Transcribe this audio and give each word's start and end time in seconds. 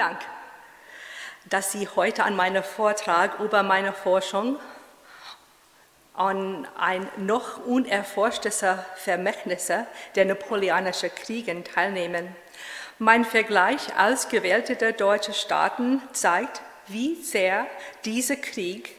Dank, 0.00 0.20
dass 1.50 1.72
Sie 1.72 1.86
heute 1.94 2.24
an 2.24 2.34
meinem 2.34 2.62
Vortrag 2.62 3.38
über 3.38 3.62
meine 3.62 3.92
Forschung 3.92 4.58
an 6.14 6.66
ein 6.78 7.06
noch 7.18 7.66
unerforschtes 7.66 8.64
Vermächtnis 8.96 9.70
der 10.14 10.24
Napoleonischen 10.24 11.14
Kriege 11.14 11.62
teilnehmen. 11.64 12.34
Mein 12.98 13.26
Vergleich 13.26 13.94
als 13.94 14.30
gewählte 14.30 14.94
deutsche 14.94 15.34
Staaten 15.34 16.00
zeigt, 16.12 16.62
wie 16.86 17.16
sehr 17.16 17.66
dieser 18.06 18.36
Krieg 18.36 18.96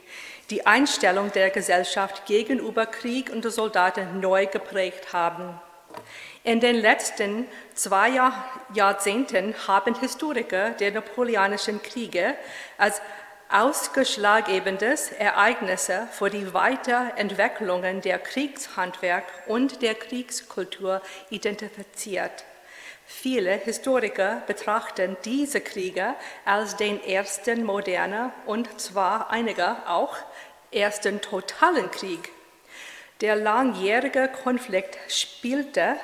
die 0.52 0.68
Einstellung 0.68 1.32
der 1.32 1.50
Gesellschaft 1.50 2.28
gegenüber 2.28 2.86
Krieg 2.86 3.32
und 3.32 3.44
Soldaten 3.52 4.20
neu 4.20 4.46
geprägt 4.46 5.14
haben. 5.14 5.60
In 6.44 6.60
den 6.60 6.76
letzten 6.76 7.48
zwei 7.76 8.20
Jahrzehnten 8.74 9.54
haben 9.68 9.94
Historiker 10.00 10.72
der 10.72 10.92
Napoleonischen 10.92 11.84
Kriege 11.84 12.34
als 12.80 13.00
ausschlaggebendes 13.52 15.12
Ereignisse 15.12 16.08
für 16.12 16.32
die 16.32 16.52
Weiterentwicklungen 16.52 18.02
der 18.02 18.18
Kriegshandwerk 18.18 19.26
und 19.46 19.84
der 19.84 19.94
Kriegskultur 19.94 21.02
identifiziert. 21.30 22.46
Viele 23.06 23.52
Historiker 23.52 24.42
betrachten 24.48 25.18
diese 25.24 25.62
Kriege 25.62 26.16
als 26.46 26.76
den 26.76 27.04
ersten 27.04 27.64
modernen 27.64 28.32
und 28.48 28.82
zwar 28.82 29.30
einige 29.30 29.88
auch 29.88 30.16
ersten 30.72 31.22
totalen 31.22 31.92
Krieg. 31.92 32.32
Der 33.20 33.36
langjährige 33.36 34.30
Konflikt 34.44 34.98
spielte 35.08 35.98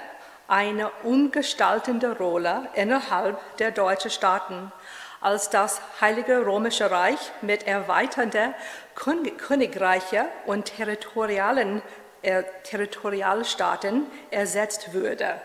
eine 0.48 0.90
umgestaltende 1.03 2.17
Rolle 2.17 2.70
innerhalb 2.73 3.40
der 3.58 3.72
deutschen 3.72 4.12
Staaten, 4.12 4.72
als 5.20 5.50
das 5.50 5.81
Heilige 6.00 6.45
Römische 6.45 6.90
Reich 6.90 7.31
mit 7.42 7.67
erweiternden 7.67 8.53
Königreiche 8.95 10.25
und 10.45 10.66
territorialen 10.66 11.81
äh, 12.22 12.44
Territorialstaaten 12.64 14.06
ersetzt 14.31 14.94
wurde. 14.94 15.42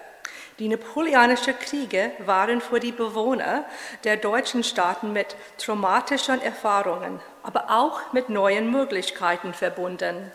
Die 0.59 0.69
Napoleonischen 0.69 1.59
Kriege 1.59 2.13
waren 2.25 2.61
für 2.61 2.79
die 2.79 2.93
Bewohner 2.93 3.65
der 4.05 4.17
deutschen 4.17 4.63
Staaten 4.63 5.13
mit 5.13 5.35
traumatischen 5.59 6.41
Erfahrungen, 6.43 7.21
aber 7.43 7.71
auch 7.71 8.13
mit 8.13 8.29
neuen 8.29 8.71
Möglichkeiten 8.71 9.55
verbunden. 9.55 10.31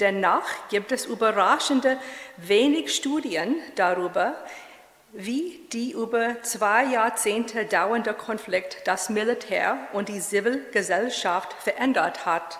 Dennoch 0.00 0.46
gibt 0.68 0.92
es 0.92 1.06
überraschende 1.06 1.98
wenig 2.36 2.94
Studien 2.94 3.56
darüber, 3.76 4.34
wie 5.12 5.66
die 5.72 5.92
über 5.92 6.42
zwei 6.42 6.84
Jahrzehnte 6.84 7.64
dauernde 7.64 8.12
Konflikt 8.12 8.82
das 8.84 9.08
Militär 9.08 9.78
und 9.94 10.10
die 10.10 10.20
Zivilgesellschaft 10.20 11.54
verändert 11.54 12.26
hat. 12.26 12.58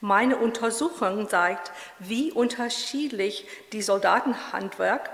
Meine 0.00 0.36
Untersuchung 0.36 1.28
zeigt, 1.28 1.72
wie 1.98 2.30
unterschiedlich 2.30 3.46
die 3.72 3.82
Soldatenhandwerk 3.82 5.10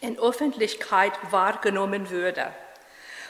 in 0.00 0.18
Öffentlichkeit 0.18 1.12
wahrgenommen 1.30 2.08
würde. 2.08 2.52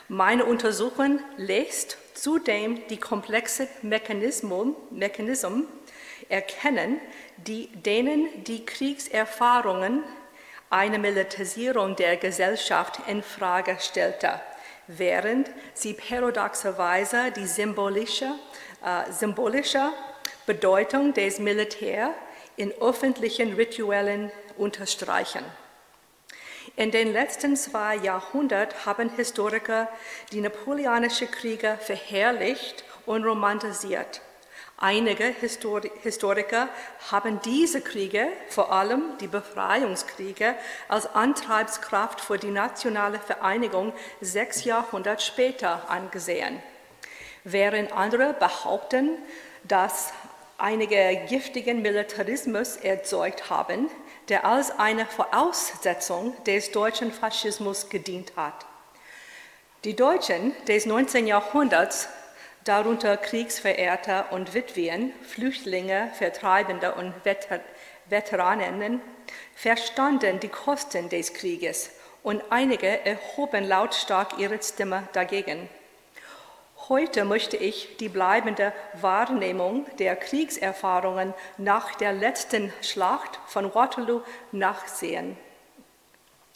Meine 0.08 0.44
Untersuchung 0.44 1.20
lässt 1.36 1.98
zudem 2.14 2.86
die 2.88 2.98
komplexen 2.98 3.66
Mechanismen, 3.82 4.76
Mechanismen 4.90 5.66
erkennen, 6.28 7.00
die, 7.36 7.68
denen 7.68 8.44
die 8.44 8.64
Kriegserfahrungen 8.64 10.02
eine 10.70 10.98
Militarisierung 10.98 11.96
der 11.96 12.16
Gesellschaft 12.16 13.00
in 13.06 13.22
Frage 13.22 13.76
stellte, 13.80 14.40
während 14.86 15.50
sie 15.74 15.94
paradoxerweise 15.94 17.30
die 17.34 17.46
symbolische, 17.46 18.32
äh, 18.84 19.10
symbolische 19.12 19.92
Bedeutung 20.44 21.14
des 21.14 21.38
Militärs 21.38 22.10
in 22.56 22.72
öffentlichen 22.80 23.54
Rituellen 23.54 24.30
unterstreichen. 24.56 25.44
In 26.74 26.90
den 26.90 27.12
letzten 27.12 27.56
zwei 27.56 27.96
Jahrhunderten 27.96 28.84
haben 28.84 29.10
Historiker 29.10 29.88
die 30.32 30.40
napoleonischen 30.40 31.30
Kriege 31.30 31.78
verherrlicht 31.80 32.84
und 33.06 33.24
romantisiert. 33.24 34.20
Einige 34.78 35.34
Historiker 36.02 36.68
haben 37.10 37.40
diese 37.42 37.80
Kriege, 37.80 38.28
vor 38.50 38.72
allem 38.72 39.16
die 39.20 39.26
Befreiungskriege, 39.26 40.54
als 40.88 41.06
Antriebskraft 41.14 42.20
für 42.20 42.36
die 42.36 42.50
nationale 42.50 43.18
Vereinigung 43.18 43.94
sechs 44.20 44.64
Jahrhunderte 44.64 45.24
später 45.24 45.88
angesehen, 45.88 46.62
während 47.44 47.90
andere 47.92 48.34
behaupten, 48.34 49.16
dass 49.64 50.12
einige 50.58 51.24
giftigen 51.26 51.80
Militarismus 51.80 52.76
erzeugt 52.76 53.48
haben, 53.48 53.88
der 54.28 54.44
als 54.44 54.78
eine 54.78 55.06
Voraussetzung 55.06 56.36
des 56.44 56.70
deutschen 56.72 57.12
Faschismus 57.12 57.88
gedient 57.88 58.32
hat. 58.36 58.66
Die 59.84 59.96
Deutschen 59.96 60.52
des 60.66 60.84
19. 60.84 61.26
Jahrhunderts 61.26 62.08
darunter 62.66 63.16
Kriegsverehrte 63.16 64.26
und 64.30 64.52
Witwen, 64.52 65.12
Flüchtlinge, 65.22 66.10
Vertreibende 66.14 66.94
und 66.94 67.14
Veteranen, 68.08 69.00
verstanden 69.54 70.40
die 70.40 70.48
Kosten 70.48 71.08
des 71.08 71.32
Krieges 71.32 71.90
und 72.22 72.42
einige 72.50 73.06
erhoben 73.06 73.64
lautstark 73.64 74.38
ihre 74.38 74.60
Stimme 74.60 75.08
dagegen. 75.12 75.68
Heute 76.88 77.24
möchte 77.24 77.56
ich 77.56 77.96
die 77.98 78.08
bleibende 78.08 78.72
Wahrnehmung 78.94 79.86
der 79.98 80.16
Kriegserfahrungen 80.16 81.34
nach 81.56 81.94
der 81.94 82.12
letzten 82.12 82.72
Schlacht 82.82 83.40
von 83.46 83.74
Waterloo 83.74 84.22
nachsehen, 84.52 85.36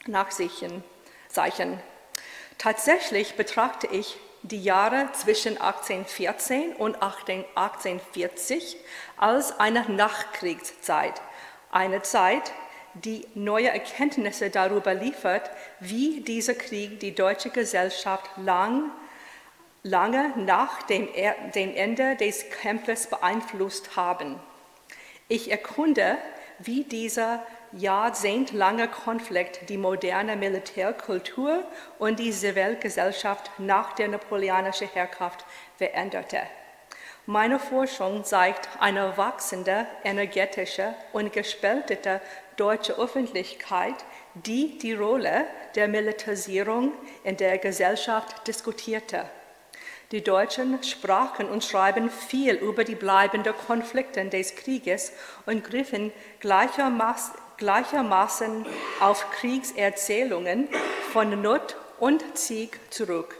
nachsehen. 0.06 0.82
Tatsächlich 2.58 3.36
betrachte 3.36 3.86
ich 3.86 4.18
die 4.42 4.62
Jahre 4.62 5.08
zwischen 5.12 5.60
1814 5.60 6.72
und 6.74 7.02
1840 7.02 8.76
als 9.16 9.58
eine 9.60 9.82
Nachkriegszeit, 9.90 11.20
eine 11.70 12.02
Zeit, 12.02 12.52
die 12.94 13.26
neue 13.34 13.68
Erkenntnisse 13.68 14.50
darüber 14.50 14.94
liefert, 14.94 15.50
wie 15.78 16.20
dieser 16.20 16.54
Krieg 16.54 17.00
die 17.00 17.14
deutsche 17.14 17.50
Gesellschaft 17.50 18.28
lang, 18.36 18.90
lange 19.82 20.32
nach 20.36 20.82
dem, 20.82 21.08
dem 21.54 21.74
Ende 21.74 22.16
des 22.16 22.46
Kampfes 22.62 23.06
beeinflusst 23.06 23.96
haben. 23.96 24.36
Ich 25.28 25.50
erkunde, 25.50 26.18
wie 26.58 26.84
dieser 26.84 27.46
jahrzehntlange 27.72 28.88
Konflikt 28.88 29.68
die 29.68 29.78
moderne 29.78 30.36
Militärkultur 30.36 31.64
und 31.98 32.18
die 32.18 32.32
Zivilgesellschaft 32.32 33.50
nach 33.58 33.94
der 33.94 34.08
napoleonischen 34.08 34.88
Herrschaft 34.88 35.44
veränderte. 35.76 36.40
Meine 37.26 37.58
Forschung 37.58 38.24
zeigt 38.24 38.68
eine 38.80 39.16
wachsende, 39.16 39.86
energetische 40.04 40.94
und 41.12 41.32
gespaltete 41.32 42.20
deutsche 42.56 42.98
Öffentlichkeit, 42.98 43.94
die 44.34 44.78
die 44.78 44.94
Rolle 44.94 45.44
der 45.74 45.86
Militarisierung 45.86 46.92
in 47.22 47.36
der 47.36 47.58
Gesellschaft 47.58 48.46
diskutierte. 48.48 49.26
Die 50.12 50.24
Deutschen 50.24 50.82
sprachen 50.82 51.48
und 51.48 51.62
schreiben 51.62 52.10
viel 52.10 52.54
über 52.54 52.82
die 52.82 52.96
bleibenden 52.96 53.54
Konflikte 53.66 54.24
des 54.24 54.56
Krieges 54.56 55.12
und 55.46 55.62
griffen 55.62 56.12
gleichermaßen 56.40 57.34
gleichermaßen 57.60 58.66
auf 58.98 59.30
Kriegserzählungen 59.30 60.68
von 61.12 61.40
Not 61.40 61.76
und 62.00 62.24
Sieg 62.36 62.80
zurück. 62.90 63.36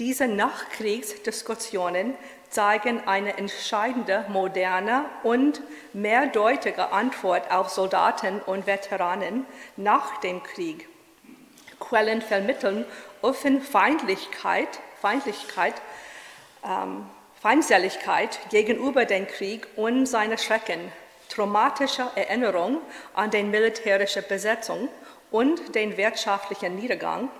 Diese 0.00 0.26
Nachkriegsdiskussionen 0.26 2.14
zeigen 2.50 3.06
eine 3.06 3.38
entscheidende, 3.38 4.24
moderne 4.28 5.04
und 5.22 5.62
mehrdeutige 5.92 6.92
Antwort 6.92 7.50
auf 7.50 7.68
Soldaten 7.68 8.40
und 8.40 8.66
Veteranen 8.66 9.46
nach 9.76 10.18
dem 10.20 10.42
Krieg. 10.42 10.88
Quellen 11.78 12.22
vermitteln 12.22 12.84
offen 13.22 13.60
Feindlichkeit, 13.60 14.68
Feindlichkeit, 15.00 15.74
ähm, 16.64 17.06
Feindseligkeit 17.40 18.38
gegenüber 18.50 19.04
dem 19.04 19.26
Krieg 19.26 19.66
und 19.76 20.06
seine 20.06 20.38
Schrecken, 20.38 20.80
traumatische 21.28 22.06
Erinnerung 22.14 22.80
an 23.14 23.30
die 23.30 23.42
militärische 23.42 24.22
Besetzung 24.22 24.88
und 25.30 25.74
den 25.74 25.96
wirtschaftlichen 25.96 26.76
Niedergang, 26.76 27.30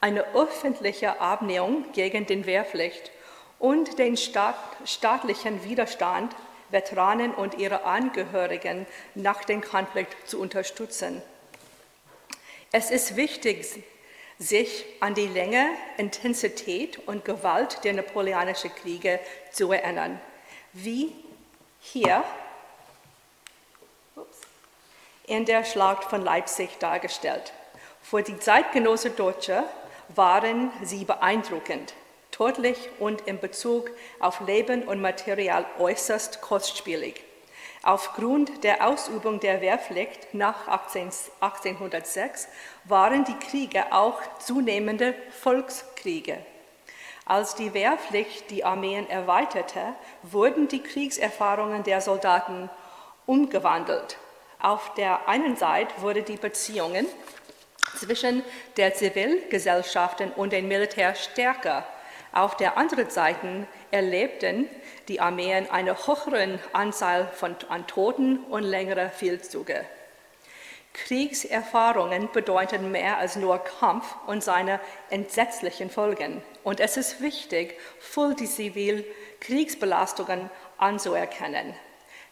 eine 0.00 0.24
öffentliche 0.34 1.20
Abnehmung 1.20 1.86
gegen 1.92 2.26
den 2.26 2.46
Wehrpflicht 2.46 3.10
und 3.58 3.98
den 3.98 4.16
Staat, 4.16 4.56
staatlichen 4.84 5.64
Widerstand, 5.64 6.34
Veteranen 6.70 7.32
und 7.32 7.54
ihre 7.54 7.84
Angehörigen 7.84 8.86
nach 9.14 9.44
dem 9.44 9.60
Konflikt 9.60 10.28
zu 10.28 10.40
unterstützen. 10.40 11.22
Es 12.72 12.90
ist 12.90 13.16
wichtig, 13.16 13.82
sich 14.38 14.84
an 15.00 15.14
die 15.14 15.28
Länge, 15.28 15.68
Intensität 15.96 16.98
und 17.06 17.24
Gewalt 17.24 17.84
der 17.84 17.94
napoleonischen 17.94 18.74
Kriege 18.74 19.20
zu 19.50 19.72
erinnern, 19.72 20.20
wie 20.72 21.12
hier 21.80 22.22
in 25.26 25.44
der 25.44 25.64
Schlacht 25.64 26.04
von 26.04 26.22
Leipzig 26.22 26.78
dargestellt. 26.78 27.52
Für 28.02 28.22
die 28.22 28.38
Zeitgenossen 28.38 29.16
Deutsche 29.16 29.64
waren 30.14 30.70
sie 30.82 31.04
beeindruckend, 31.04 31.94
tödlich 32.30 32.78
und 33.00 33.22
in 33.22 33.40
Bezug 33.40 33.90
auf 34.20 34.40
Leben 34.40 34.84
und 34.84 35.00
Material 35.00 35.66
äußerst 35.78 36.40
kostspielig. 36.40 37.22
Aufgrund 37.82 38.64
der 38.64 38.86
Ausübung 38.86 39.38
der 39.40 39.60
Wehrpflicht 39.60 40.34
nach 40.34 40.66
1806 40.66 42.48
waren 42.84 43.24
die 43.24 43.38
Kriege 43.38 43.92
auch 43.92 44.20
zunehmende 44.38 45.14
Volkskriege. 45.42 46.38
Als 47.24 47.56
die 47.56 47.74
Wehrpflicht 47.74 48.50
die 48.50 48.64
Armeen 48.64 49.08
erweiterte, 49.10 49.94
wurden 50.22 50.68
die 50.68 50.82
Kriegserfahrungen 50.82 51.82
der 51.82 52.00
Soldaten 52.00 52.70
umgewandelt. 53.26 54.16
Auf 54.66 54.94
der 54.94 55.28
einen 55.28 55.54
Seite 55.54 56.02
wurden 56.02 56.24
die 56.24 56.38
Beziehungen 56.38 57.06
zwischen 57.94 58.42
der 58.76 58.94
Zivilgesellschaft 58.94 60.20
und 60.34 60.52
dem 60.52 60.66
Militär 60.66 61.14
stärker. 61.14 61.86
Auf 62.32 62.56
der 62.56 62.76
anderen 62.76 63.08
Seite 63.08 63.68
erlebten 63.92 64.68
die 65.06 65.20
Armeen 65.20 65.70
eine 65.70 66.08
höhere 66.08 66.58
Anzahl 66.72 67.28
von, 67.28 67.54
an 67.68 67.86
Toten 67.86 68.38
und 68.38 68.64
längere 68.64 69.08
Feldzüge. 69.08 69.84
Kriegserfahrungen 70.94 72.32
bedeuten 72.32 72.90
mehr 72.90 73.18
als 73.18 73.36
nur 73.36 73.58
Kampf 73.58 74.16
und 74.26 74.42
seine 74.42 74.80
entsetzlichen 75.10 75.90
Folgen. 75.90 76.42
Und 76.64 76.80
es 76.80 76.96
ist 76.96 77.20
wichtig, 77.20 77.78
voll 78.00 78.34
die 78.34 78.48
Zivilkriegsbelastungen 78.48 80.50
anzuerkennen. 80.76 81.72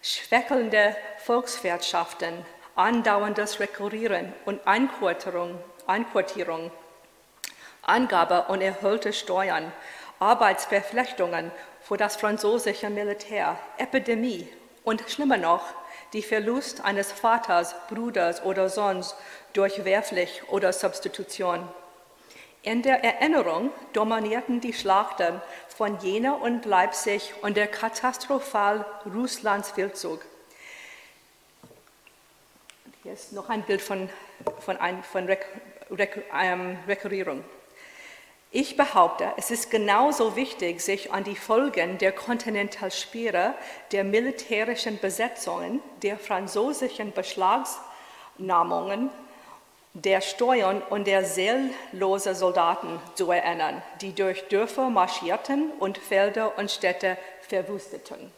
Schwächelnde 0.07 0.95
Volkswirtschaften, 1.17 2.45
andauerndes 2.77 3.59
Rekurrieren 3.59 4.35
und 4.45 4.67
Einquartierung, 4.67 5.59
Einquartierung 5.87 6.71
Angabe 7.81 8.45
und 8.49 8.61
erhöhte 8.61 9.15
Steuern, 9.15 9.73
Arbeitsverflechtungen 10.19 11.51
für 11.81 11.97
das 11.97 12.17
französische 12.17 12.91
Militär, 12.91 13.59
Epidemie 13.79 14.47
und 14.83 15.03
schlimmer 15.09 15.39
noch, 15.39 15.65
die 16.13 16.23
Verlust 16.23 16.85
eines 16.85 17.11
Vaters, 17.11 17.75
Bruders 17.89 18.43
oder 18.45 18.69
Sohns 18.69 19.17
durch 19.55 19.87
Wehrpflicht 19.87 20.43
oder 20.51 20.75
Substitution. 20.75 21.67
In 22.65 22.81
der 22.81 23.05
Erinnerung 23.05 23.71
dominierten 23.93 24.63
die 24.63 24.73
Schlachten 24.73 25.39
von 25.69 25.99
Jena 26.01 26.33
und 26.33 26.65
Leipzig 26.65 27.35
und 27.43 27.59
der 27.59 27.67
katastrophal 27.67 28.87
Russlands 29.05 29.73
Feldzug. 29.73 30.25
Hier 33.03 33.13
ist 33.13 33.35
noch 33.35 33.51
ein 33.51 33.65
Bild 33.65 33.83
von, 33.83 34.09
von, 34.61 34.79
ein, 34.79 35.03
von 35.03 35.27
Rek, 35.27 35.47
Rek, 35.91 36.25
ähm, 36.35 36.79
Rekurrierung. 36.89 37.45
Ich 38.51 38.79
behaupte, 38.79 39.35
es 39.37 39.51
ist 39.51 39.71
genauso 39.71 40.35
wichtig, 40.35 40.81
sich 40.81 41.13
an 41.13 41.23
die 41.23 41.37
Folgen 41.37 41.99
der 41.99 42.13
Kontinentalsperre, 42.13 43.53
der 43.93 44.05
militärischen 44.05 44.99
Besetzungen, 44.99 45.83
der 46.03 46.17
französischen 46.17 47.13
Beschlagnahmungen, 47.13 49.11
der 49.95 50.21
Steuern 50.21 50.83
und 50.91 51.07
der 51.07 51.25
seellosen 51.25 52.35
Soldaten 52.35 53.01
zu 53.15 53.31
erinnern, 53.31 53.81
die 54.01 54.13
durch 54.13 54.49
Dörfer 54.49 54.91
marschierten 54.91 55.71
und 55.79 55.99
Felder 55.99 56.59
und 56.59 56.71
Städte 56.71 57.17
verwüsteten. 57.43 58.33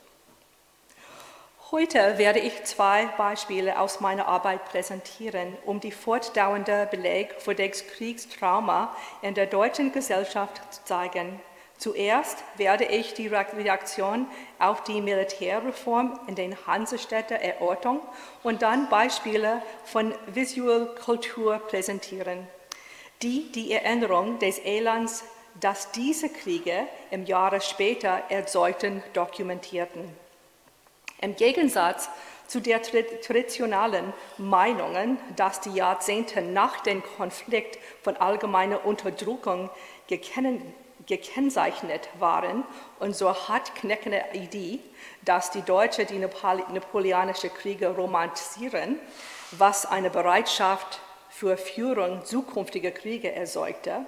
Heute 1.73 2.19
werde 2.19 2.39
ich 2.39 2.63
zwei 2.65 3.07
Beispiele 3.19 3.81
aus 3.81 4.01
meiner 4.01 4.29
Arbeit 4.29 4.67
präsentieren, 4.67 5.57
um 5.65 5.81
die 5.81 5.91
fortdauernde 5.91 6.87
Beleg 6.91 7.35
für 7.41 7.55
das 7.55 7.87
Kriegstrauma 7.87 8.95
in 9.23 9.35
der 9.35 9.47
deutschen 9.47 9.91
Gesellschaft 9.93 10.61
zu 10.73 10.85
zeigen. 10.85 11.41
Zuerst 11.79 12.43
werde 12.57 12.85
ich 12.85 13.13
die 13.13 13.27
Reaktion 13.27 14.27
auf 14.59 14.83
die 14.85 15.03
Militärreform 15.03 16.19
in 16.27 16.35
den 16.35 16.57
Hansestädten 16.67 17.37
erörtern 17.37 18.01
und 18.43 18.63
dann 18.63 18.89
Beispiele 18.89 19.61
von 19.85 20.15
Visual 20.27 20.95
Kultur 21.05 21.59
präsentieren, 21.59 22.49
die 23.21 23.53
die 23.53 23.73
Erinnerung 23.73 24.39
des 24.39 24.59
Elands, 24.61 25.25
das 25.61 25.91
diese 25.93 26.31
Kriege 26.31 26.87
im 27.11 27.27
Jahre 27.27 27.61
später 27.61 28.23
erzeugten, 28.31 29.03
dokumentierten. 29.13 30.17
Im 31.21 31.37
Gegensatz 31.37 32.09
zu 32.47 32.61
der 32.61 32.81
traditionellen 32.81 34.13
Meinungen, 34.39 35.19
dass 35.35 35.61
die 35.61 35.73
Jahrzehnte 35.73 36.41
nach 36.41 36.81
dem 36.81 37.03
Konflikt 37.03 37.79
von 38.03 38.17
allgemeiner 38.17 38.85
Unterdrückung 38.87 39.69
gekennzeichnet 40.09 40.86
waren 42.19 42.65
und 42.99 43.15
so 43.15 43.33
hartkneckende 43.49 44.25
Idee, 44.33 44.81
dass 45.25 45.51
die 45.51 45.63
Deutschen 45.63 46.07
die 46.07 46.19
napoleonischen 46.19 47.53
Kriege 47.55 47.89
romantisieren, 47.89 48.99
was 49.53 49.87
eine 49.87 50.11
Bereitschaft 50.11 51.01
für 51.31 51.57
Führung 51.57 52.25
zukünftiger 52.25 52.91
Kriege 52.91 53.33
erzeugte, 53.33 54.07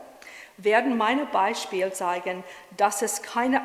werden 0.56 0.96
meine 0.96 1.26
Beispiele 1.26 1.92
zeigen, 1.92 2.42
dass 2.76 3.02
es 3.02 3.22
keine 3.22 3.62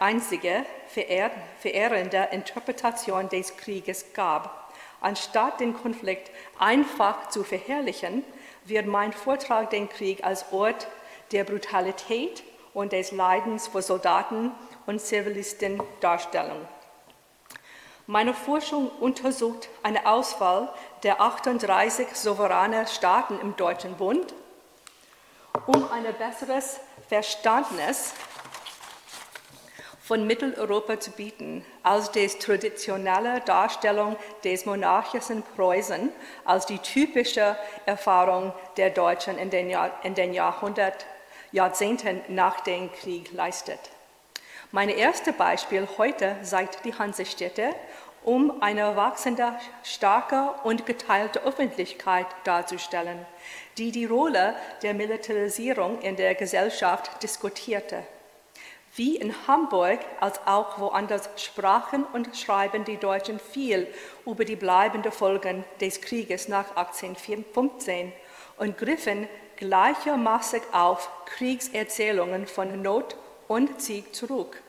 einzige 0.00 0.66
verehrende 0.88 2.28
Interpretation 2.32 3.28
des 3.28 3.56
Krieges 3.56 4.12
gab. 4.12 4.72
Anstatt 5.00 5.60
den 5.60 5.74
Konflikt 5.74 6.30
einfach 6.58 7.28
zu 7.28 7.44
verherrlichen, 7.44 8.24
wird 8.64 8.86
mein 8.86 9.12
Vortrag 9.12 9.70
den 9.70 9.88
Krieg 9.88 10.24
als 10.24 10.52
Ort 10.52 10.88
der 11.32 11.44
Brutalität 11.44 12.42
und 12.74 12.92
des 12.92 13.12
Leidens 13.12 13.68
für 13.68 13.82
Soldaten 13.82 14.52
und 14.86 15.00
Zivilisten 15.00 15.82
darstellen. 16.00 16.68
Meine 18.06 18.34
Forschung 18.34 18.90
untersucht 19.00 19.68
eine 19.82 20.06
Auswahl 20.06 20.72
der 21.02 21.20
38 21.20 22.08
souveränen 22.14 22.86
Staaten 22.86 23.38
im 23.40 23.56
Deutschen 23.56 23.94
Bund 23.94 24.34
um 25.66 25.90
ein 25.92 26.04
besseres 26.18 26.80
Verständnis 27.08 28.14
von 30.00 30.26
Mitteleuropa 30.26 30.98
zu 30.98 31.12
bieten, 31.12 31.64
als 31.82 32.10
die 32.10 32.26
traditionelle 32.26 33.40
Darstellung 33.40 34.16
des 34.42 34.66
monarchischen 34.66 35.42
Preußen 35.56 36.10
als 36.44 36.66
die 36.66 36.78
typische 36.78 37.56
Erfahrung 37.86 38.52
der 38.76 38.90
Deutschen 38.90 39.38
in 39.38 39.50
den, 39.50 39.70
Jahr, 39.70 39.92
in 40.02 40.14
den 40.14 40.34
Jahrhundert, 40.34 41.06
Jahrzehnten 41.52 42.20
nach 42.28 42.60
dem 42.60 42.92
Krieg 42.92 43.32
leistet. 43.32 43.78
Mein 44.70 44.88
erstes 44.88 45.36
Beispiel 45.36 45.86
heute 45.98 46.36
zeigt 46.42 46.84
die 46.84 46.94
Hansestädte, 46.94 47.74
um 48.24 48.62
eine 48.62 48.96
wachsende, 48.96 49.52
starke 49.82 50.54
und 50.64 50.86
geteilte 50.86 51.42
Öffentlichkeit 51.42 52.26
darzustellen 52.44 53.26
die 53.78 53.90
die 53.90 54.04
Rolle 54.04 54.54
der 54.82 54.94
Militarisierung 54.94 56.00
in 56.00 56.16
der 56.16 56.34
Gesellschaft 56.34 57.22
diskutierte. 57.22 58.02
Wie 58.94 59.16
in 59.16 59.34
Hamburg 59.46 60.00
als 60.20 60.46
auch 60.46 60.78
woanders 60.78 61.30
sprachen 61.36 62.04
und 62.12 62.36
schreiben 62.36 62.84
die 62.84 62.98
Deutschen 62.98 63.40
viel 63.40 63.86
über 64.26 64.44
die 64.44 64.56
bleibenden 64.56 65.12
Folgen 65.12 65.64
des 65.80 66.02
Krieges 66.02 66.48
nach 66.48 66.76
1815 66.76 68.12
und 68.58 68.76
griffen 68.76 69.26
gleichermaßen 69.62 70.60
auf 70.72 71.08
Kriegserzählungen 71.24 72.48
von 72.48 72.82
Not 72.82 73.14
und 73.46 73.80
Sieg 73.80 74.12
zurück. 74.12 74.60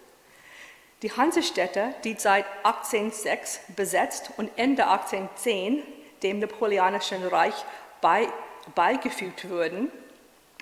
Die 1.01 1.11
Hansestädte, 1.11 1.95
die 2.03 2.13
seit 2.13 2.45
1806 2.63 3.61
besetzt 3.75 4.29
und 4.37 4.51
Ende 4.55 4.87
1810 4.87 5.81
dem 6.21 6.37
Napoleonischen 6.37 7.25
Reich 7.25 7.55
bei 8.01 8.27
beigefügt 8.75 9.49
wurden, 9.49 9.91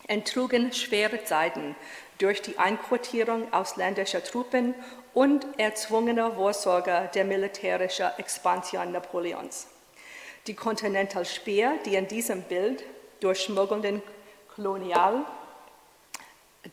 enttrugen 0.07 0.71
schwere 0.71 1.25
Zeiten 1.25 1.75
durch 2.17 2.41
die 2.41 2.57
Einquartierung 2.57 3.51
ausländischer 3.51 4.23
Truppen 4.23 4.73
und 5.13 5.45
erzwungener 5.57 6.31
Vorsorge 6.35 7.09
der 7.13 7.25
militärischen 7.25 8.07
Expansion 8.17 8.93
Napoleons. 8.93 9.67
Die 10.47 10.53
Continental 10.53 11.25
Speer, 11.25 11.73
die 11.85 11.95
in 11.95 12.07
diesem 12.07 12.43
Bild 12.43 12.81
durch 13.19 13.41
schmuggelnden 13.41 14.01
Kolonial 14.55 15.25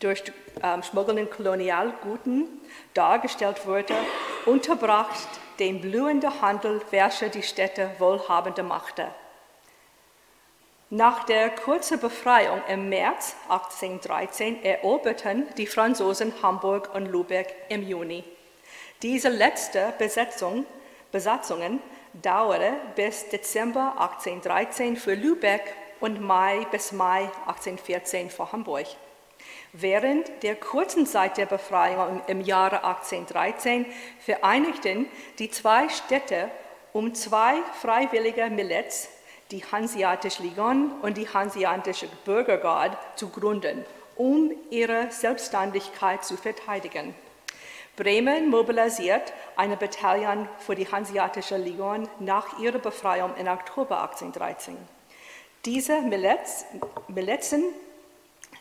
durch 0.00 0.22
ähm, 0.62 0.82
schmuggelnden 0.82 1.30
Kolonialguten 1.30 2.46
dargestellt 2.94 3.66
wurde, 3.66 3.94
unterbrach 4.46 5.08
den 5.58 5.80
blühenden 5.80 6.40
Handel, 6.40 6.80
welcher 6.90 7.28
die 7.28 7.42
Städte 7.42 7.90
wohlhabender 7.98 8.62
machte. 8.62 9.08
Nach 10.90 11.24
der 11.24 11.50
kurzen 11.50 12.00
Befreiung 12.00 12.62
im 12.68 12.88
März 12.88 13.36
1813 13.48 14.62
eroberten 14.64 15.46
die 15.56 15.66
Franzosen 15.66 16.32
Hamburg 16.42 16.94
und 16.94 17.06
Lübeck 17.06 17.54
im 17.68 17.86
Juni. 17.86 18.24
Diese 19.02 19.28
letzte 19.28 19.92
Besetzung, 19.98 20.64
Besatzungen 21.12 21.80
dauerte 22.14 22.72
bis 22.96 23.28
Dezember 23.28 23.92
1813 23.98 24.96
für 24.96 25.14
Lübeck 25.14 25.74
und 26.00 26.20
Mai 26.20 26.66
bis 26.70 26.92
Mai 26.92 27.30
1814 27.46 28.30
für 28.30 28.52
Hamburg. 28.52 28.86
Während 29.72 30.42
der 30.42 30.56
kurzen 30.56 31.06
Zeit 31.06 31.36
der 31.36 31.46
Befreiung 31.46 32.22
im 32.26 32.40
Jahre 32.40 32.84
1813 32.84 33.86
vereinigten 34.18 35.06
die 35.38 35.50
zwei 35.50 35.88
Städte 35.88 36.50
um 36.92 37.14
zwei 37.14 37.56
freiwillige 37.80 38.48
Milits, 38.50 39.08
die 39.50 39.62
Hanseatische 39.64 40.42
Legion 40.42 40.92
und 41.02 41.16
die 41.16 41.28
Hanseatische 41.28 42.08
Bürgergarde, 42.24 42.96
zu 43.14 43.28
gründen, 43.28 43.84
um 44.16 44.50
ihre 44.70 45.10
Selbstständigkeit 45.10 46.24
zu 46.24 46.36
verteidigen. 46.36 47.14
Bremen 47.96 48.48
mobilisiert 48.48 49.32
eine 49.56 49.76
Bataillon 49.76 50.48
für 50.58 50.74
die 50.74 50.90
Hanseatische 50.90 51.56
Legion 51.56 52.08
nach 52.20 52.58
ihrer 52.58 52.78
Befreiung 52.78 53.34
im 53.36 53.48
Oktober 53.48 54.02
1813. 54.02 54.76
Diese 55.64 56.00
Milizen 56.02 57.64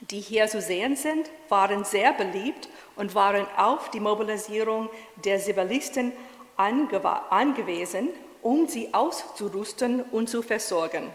die 0.01 0.19
hier 0.19 0.47
zu 0.47 0.61
sehen 0.61 0.95
sind, 0.95 1.29
waren 1.49 1.83
sehr 1.83 2.13
beliebt 2.13 2.69
und 2.95 3.15
waren 3.15 3.47
auf 3.57 3.89
die 3.91 3.99
Mobilisierung 3.99 4.89
der 5.23 5.39
Zivilisten 5.39 6.13
angewiesen, 6.55 8.09
um 8.41 8.67
sie 8.67 8.93
auszurüsten 8.93 10.03
und 10.11 10.29
zu 10.29 10.41
versorgen. 10.41 11.09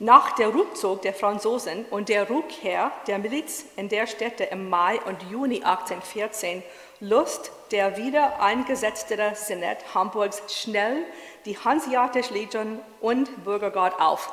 Nach 0.00 0.30
der 0.36 0.54
Rückzug 0.54 1.02
der 1.02 1.12
Franzosen 1.12 1.84
und 1.90 2.08
der 2.08 2.30
Rückkehr 2.30 2.92
der 3.08 3.18
Miliz 3.18 3.64
in 3.74 3.88
der 3.88 4.06
Städte 4.06 4.44
im 4.44 4.70
Mai 4.70 5.00
und 5.00 5.20
Juni 5.28 5.56
1814 5.56 6.62
löst 7.00 7.50
der 7.72 7.96
wieder 7.96 8.40
eingesetzte 8.40 9.32
Senat 9.34 9.96
Hamburgs 9.96 10.40
schnell 10.54 11.04
die 11.46 11.58
Hanseatische 11.58 12.32
Legion 12.32 12.78
und 13.00 13.42
Bürgergarde 13.42 13.98
auf. 13.98 14.32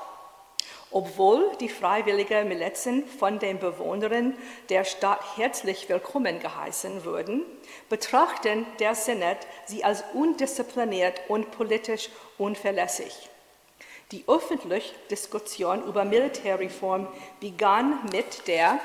Obwohl 0.91 1.51
die 1.59 1.69
freiwilligen 1.69 2.47
Milizen 2.47 3.07
von 3.07 3.39
den 3.39 3.57
Bewohnern 3.57 4.37
der 4.69 4.83
Stadt 4.83 5.19
herzlich 5.35 5.89
willkommen 5.89 6.39
geheißen 6.39 7.05
wurden, 7.05 7.43
betrachten 7.89 8.67
der 8.77 8.93
Senat 8.93 9.47
sie 9.65 9.83
als 9.83 10.03
undiszipliniert 10.13 11.21
und 11.27 11.49
politisch 11.49 12.09
unverlässig. 12.37 13.31
Die 14.11 14.23
öffentliche 14.27 14.93
Diskussion 15.09 15.83
über 15.83 16.05
Militärreform 16.05 17.07
begann 17.39 17.99
mit 18.11 18.47
der 18.47 18.79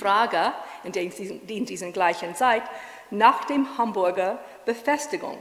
Frage 0.00 0.52
in, 0.84 0.92
diesen, 0.92 1.46
in 1.46 1.64
dieser 1.64 1.90
gleichen 1.90 2.34
Zeit 2.34 2.62
nach 3.10 3.44
dem 3.44 3.78
Hamburger 3.78 4.38
Befestigung, 4.64 5.38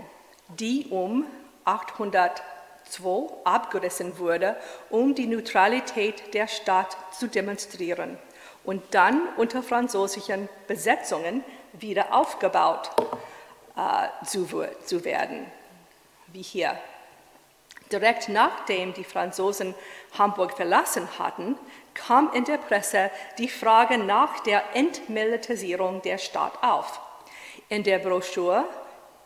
die 0.60 0.88
um 0.90 1.26
800 1.66 2.42
II 3.00 3.28
abgerissen 3.44 4.18
wurde, 4.20 4.56
um 4.90 5.16
die 5.16 5.28
Neutralität 5.28 6.34
der 6.34 6.48
Stadt 6.48 6.96
zu 7.12 7.28
demonstrieren 7.28 8.18
und 8.64 8.82
dann 8.92 9.22
unter 9.38 9.64
französischen 9.64 10.50
Besetzungen 10.68 11.44
wieder 11.74 12.14
aufgebaut 12.14 12.92
äh, 13.76 14.26
zu, 14.26 14.48
zu 14.86 15.04
werden, 15.04 15.46
wie 16.28 16.42
hier. 16.42 16.78
Direkt 17.92 18.30
nachdem 18.30 18.94
die 18.94 19.04
Franzosen 19.04 19.76
Hamburg 20.18 20.54
verlassen 20.54 21.08
hatten, 21.20 21.58
kam 21.94 22.32
in 22.34 22.44
der 22.44 22.58
Presse 22.58 23.12
die 23.38 23.48
Frage 23.48 23.98
nach 23.98 24.40
der 24.42 24.64
Entmilitarisierung 24.74 26.02
der 26.02 26.18
Stadt 26.18 26.54
auf. 26.62 27.00
In 27.70 27.84
der 27.84 28.00
Broschüre 28.00 28.66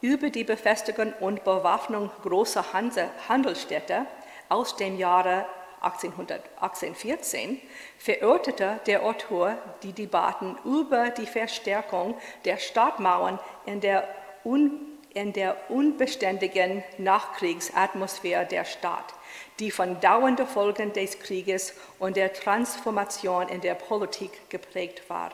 über 0.01 0.29
die 0.29 0.43
Befestigung 0.43 1.13
und 1.19 1.43
Bewaffnung 1.43 2.09
großer 2.23 2.65
Handelsstädte 2.73 4.05
aus 4.49 4.75
dem 4.75 4.97
Jahre 4.97 5.45
1814 5.81 7.61
verörterte 7.97 8.79
der 8.85 9.03
Autor 9.03 9.57
die 9.83 9.93
Debatten 9.93 10.57
über 10.65 11.09
die 11.09 11.25
Verstärkung 11.25 12.15
der 12.45 12.57
Stadtmauern 12.57 13.39
in 13.65 13.79
der, 13.79 14.07
un, 14.43 14.88
in 15.13 15.33
der 15.33 15.57
unbeständigen 15.69 16.83
Nachkriegsatmosphäre 16.97 18.45
der 18.45 18.65
Stadt, 18.65 19.13
die 19.59 19.71
von 19.71 19.99
dauernden 19.99 20.47
Folgen 20.47 20.93
des 20.93 21.19
Krieges 21.19 21.73
und 21.99 22.15
der 22.15 22.33
Transformation 22.33 23.49
in 23.49 23.61
der 23.61 23.75
Politik 23.75 24.49
geprägt 24.49 25.09
war. 25.09 25.31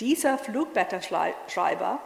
Dieser 0.00 0.38
Flugblätterschreiber 0.38 2.00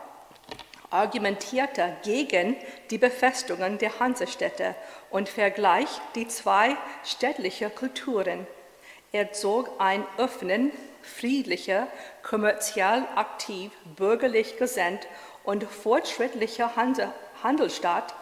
argumentierte 0.91 1.97
gegen 2.03 2.57
die 2.91 2.99
Befestungen 2.99 3.79
der 3.79 3.99
Hansestädte 4.01 4.75
und 5.11 5.29
vergleicht 5.29 6.01
die 6.15 6.27
zwei 6.29 6.77
städtlichen 7.05 7.75
Kulturen. 7.75 8.47
Er 9.13 9.33
zog 9.33 9.71
ein 9.79 10.05
offenen, 10.19 10.73
friedlicher, 11.03 11.87
kommerziell 12.23 13.05
aktiv, 13.15 13.73
bürgerlich 13.97 14.57
gesinnt 14.59 15.07
und 15.45 15.65
fortschrittlicher 15.65 16.73
Handelsstaat, 17.43 18.15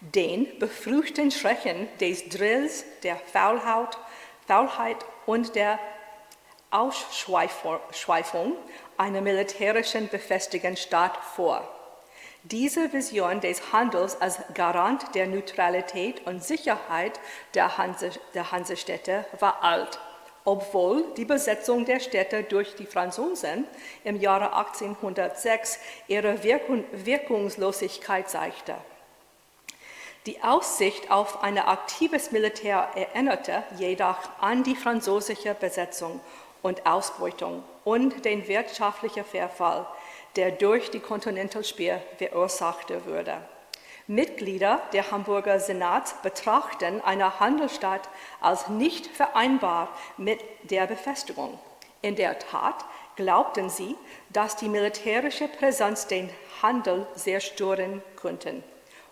den 0.00 0.58
befruchten 0.58 1.30
Schrecken 1.30 1.88
des 2.00 2.28
Drills, 2.28 2.84
der 3.02 3.16
Faulheit, 3.16 3.98
Faulheit 4.46 5.04
und 5.26 5.54
der 5.54 5.78
Ausschweifung 6.70 8.56
einer 8.96 9.20
militärischen 9.20 10.08
befestigten 10.08 10.76
Staat 10.76 11.16
vor. 11.34 11.66
Diese 12.44 12.92
Vision 12.92 13.40
des 13.40 13.72
Handels 13.72 14.20
als 14.20 14.38
Garant 14.54 15.14
der 15.14 15.26
Neutralität 15.26 16.26
und 16.26 16.44
Sicherheit 16.44 17.18
der, 17.54 17.76
Hanse, 17.78 18.12
der 18.34 18.52
Hansestädte 18.52 19.26
war 19.40 19.62
alt, 19.62 19.98
obwohl 20.44 21.04
die 21.16 21.24
Besetzung 21.24 21.84
der 21.84 22.00
Städte 22.00 22.42
durch 22.42 22.74
die 22.76 22.86
Franzosen 22.86 23.66
im 24.04 24.20
Jahre 24.20 24.54
1806 24.56 25.78
ihre 26.06 26.42
Wirkung, 26.42 26.84
Wirkungslosigkeit 26.92 28.28
zeigte. 28.28 28.74
Die 30.26 30.42
Aussicht 30.42 31.10
auf 31.10 31.42
ein 31.42 31.58
aktives 31.58 32.32
Militär 32.32 32.88
erinnerte 32.94 33.62
jedoch 33.78 34.18
an 34.40 34.62
die 34.62 34.76
französische 34.76 35.54
Besetzung 35.54 36.20
und 36.62 36.84
Ausbeutung 36.86 37.62
und 37.84 38.24
den 38.24 38.46
wirtschaftlichen 38.48 39.24
Verfall, 39.24 39.86
der 40.36 40.50
durch 40.50 40.90
die 40.90 41.00
Continental 41.00 41.64
Spear 41.64 42.00
verursachte 42.18 43.06
würde. 43.06 43.38
Mitglieder 44.08 44.80
der 44.94 45.10
Hamburger 45.10 45.60
Senats 45.60 46.14
betrachten 46.22 47.02
eine 47.02 47.40
Handelsstadt 47.40 48.08
als 48.40 48.68
nicht 48.68 49.06
vereinbar 49.06 49.90
mit 50.16 50.40
der 50.62 50.86
Befestigung. 50.86 51.58
In 52.00 52.16
der 52.16 52.38
Tat 52.38 52.86
glaubten 53.16 53.68
sie, 53.68 53.96
dass 54.30 54.56
die 54.56 54.70
militärische 54.70 55.46
Präsenz 55.46 56.06
den 56.06 56.30
Handel 56.62 57.06
sehr 57.14 57.40
stören 57.40 58.02
könnte. 58.16 58.62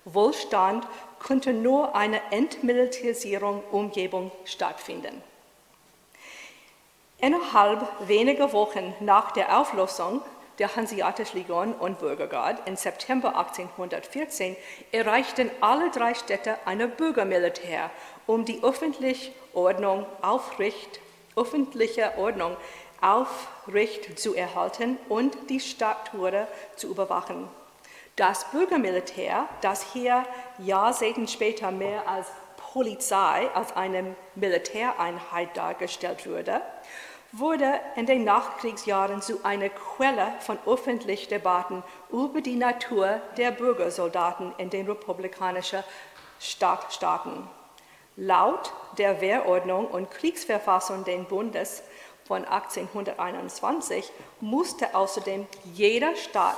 Wohlstand 0.07 0.89
könnte 1.19 1.53
nur 1.53 1.95
eine 1.95 2.21
Entmilitarisierung 2.31 3.63
Umgebung 3.73 4.33
stattfinden. 4.47 5.23
Innerhalb 7.19 7.87
weniger 8.09 8.53
Wochen 8.55 8.95
nach 9.01 9.33
der 9.33 9.59
Auflösung 9.59 10.23
der 10.59 10.75
Hanseatische 10.75 11.37
Legion 11.37 11.73
und 11.75 11.99
Bürgergarde 11.99 12.63
im 12.67 12.77
September 12.77 13.37
1814 13.37 14.57
erreichten 14.93 15.51
alle 15.61 15.91
drei 15.91 16.15
Städte 16.15 16.57
eine 16.65 16.89
Bürgermilitär, 16.89 17.91
um 18.27 18.45
die 18.45 18.63
öffentliche 18.63 19.33
Ordnung 19.53 20.07
aufrecht, 20.23 21.01
öffentliche 21.37 22.13
Ordnung 22.17 22.57
aufrecht 23.01 24.19
zu 24.19 24.35
erhalten 24.35 24.99
und 25.09 25.37
die 25.51 25.61
Stadttore 25.61 26.49
zu 26.77 26.89
überwachen. 26.89 27.49
Das 28.17 28.51
Bürgermilitär, 28.51 29.47
das 29.61 29.93
hier 29.93 30.25
Jahrzehnten 30.59 31.29
später 31.29 31.71
mehr 31.71 32.09
als 32.09 32.29
Polizei 32.57 33.49
als 33.55 33.77
eine 33.77 34.17
Militäreinheit 34.35 35.55
dargestellt 35.57 36.27
wurde, 36.27 36.63
wurde 37.33 37.81
in 37.97 38.07
den 38.07 38.25
Nachkriegsjahren 38.25 39.21
zu 39.21 39.45
einer 39.45 39.69
Quelle 39.69 40.35
von 40.41 40.59
öffentlichen 40.67 41.29
Debatten 41.29 41.83
über 42.11 42.41
die 42.41 42.57
Natur 42.57 43.21
der 43.37 43.51
Bürgersoldaten 43.51 44.53
in 44.59 44.71
den 44.71 44.87
republikanischen 44.87 45.83
Stadtstaaten. 46.41 47.49
Laut 48.17 48.73
der 48.97 49.21
Wehrordnung 49.21 49.87
und 49.87 50.11
Kriegsverfassung 50.11 51.05
des 51.05 51.27
Bundes 51.27 51.83
von 52.25 52.45
1821 52.45 54.11
musste 54.41 54.95
außerdem 54.95 55.47
jeder 55.75 56.17
Staat 56.17 56.57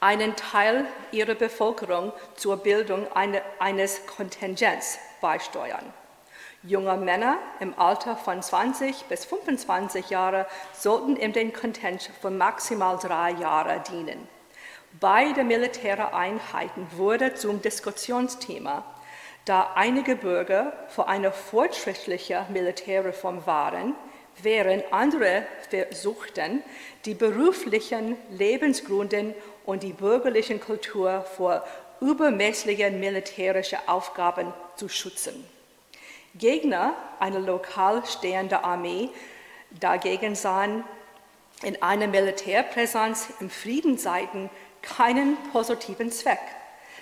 einen 0.00 0.36
Teil 0.36 0.86
ihrer 1.12 1.34
Bevölkerung 1.34 2.12
zur 2.34 2.58
Bildung 2.58 3.10
eine, 3.12 3.42
eines 3.58 4.06
Kontingents 4.06 4.98
beisteuern. 5.20 5.92
Junge 6.66 6.96
Männer 6.96 7.38
im 7.60 7.78
Alter 7.78 8.16
von 8.16 8.42
20 8.42 9.04
bis 9.04 9.24
25 9.24 10.10
Jahren 10.10 10.46
sollten 10.72 11.14
in 11.14 11.32
den 11.32 11.52
Kontingent 11.52 12.10
für 12.20 12.30
maximal 12.30 12.98
drei 12.98 13.30
Jahre 13.32 13.82
dienen. 13.88 14.26
Beide 14.98 15.44
Militäreinheiten 15.44 16.88
wurden 16.96 17.36
zum 17.36 17.62
Diskussionsthema, 17.62 18.84
da 19.44 19.74
einige 19.76 20.16
Bürger 20.16 20.72
für 20.88 21.06
eine 21.06 21.30
fortschrittliche 21.30 22.46
Militärreform 22.48 23.46
waren, 23.46 23.94
während 24.42 24.92
andere 24.92 25.46
versuchten, 25.70 26.64
die 27.04 27.14
beruflichen 27.14 28.16
Lebensgründe 28.30 29.34
und 29.64 29.84
die 29.84 29.92
bürgerliche 29.92 30.58
Kultur 30.58 31.24
vor 31.36 31.64
übermäßigen 32.00 32.98
militärischen 32.98 33.78
Aufgaben 33.86 34.52
zu 34.74 34.88
schützen. 34.88 35.55
Gegner 36.38 36.94
einer 37.20 37.40
lokal 37.40 38.04
stehenden 38.06 38.58
Armee 38.58 39.10
dagegen 39.70 40.34
sahen 40.34 40.84
in 41.62 41.80
einer 41.82 42.06
Militärpräsenz 42.06 43.28
im 43.40 43.50
Friedenszeiten 43.50 44.50
keinen 44.82 45.36
positiven 45.52 46.12
Zweck. 46.12 46.40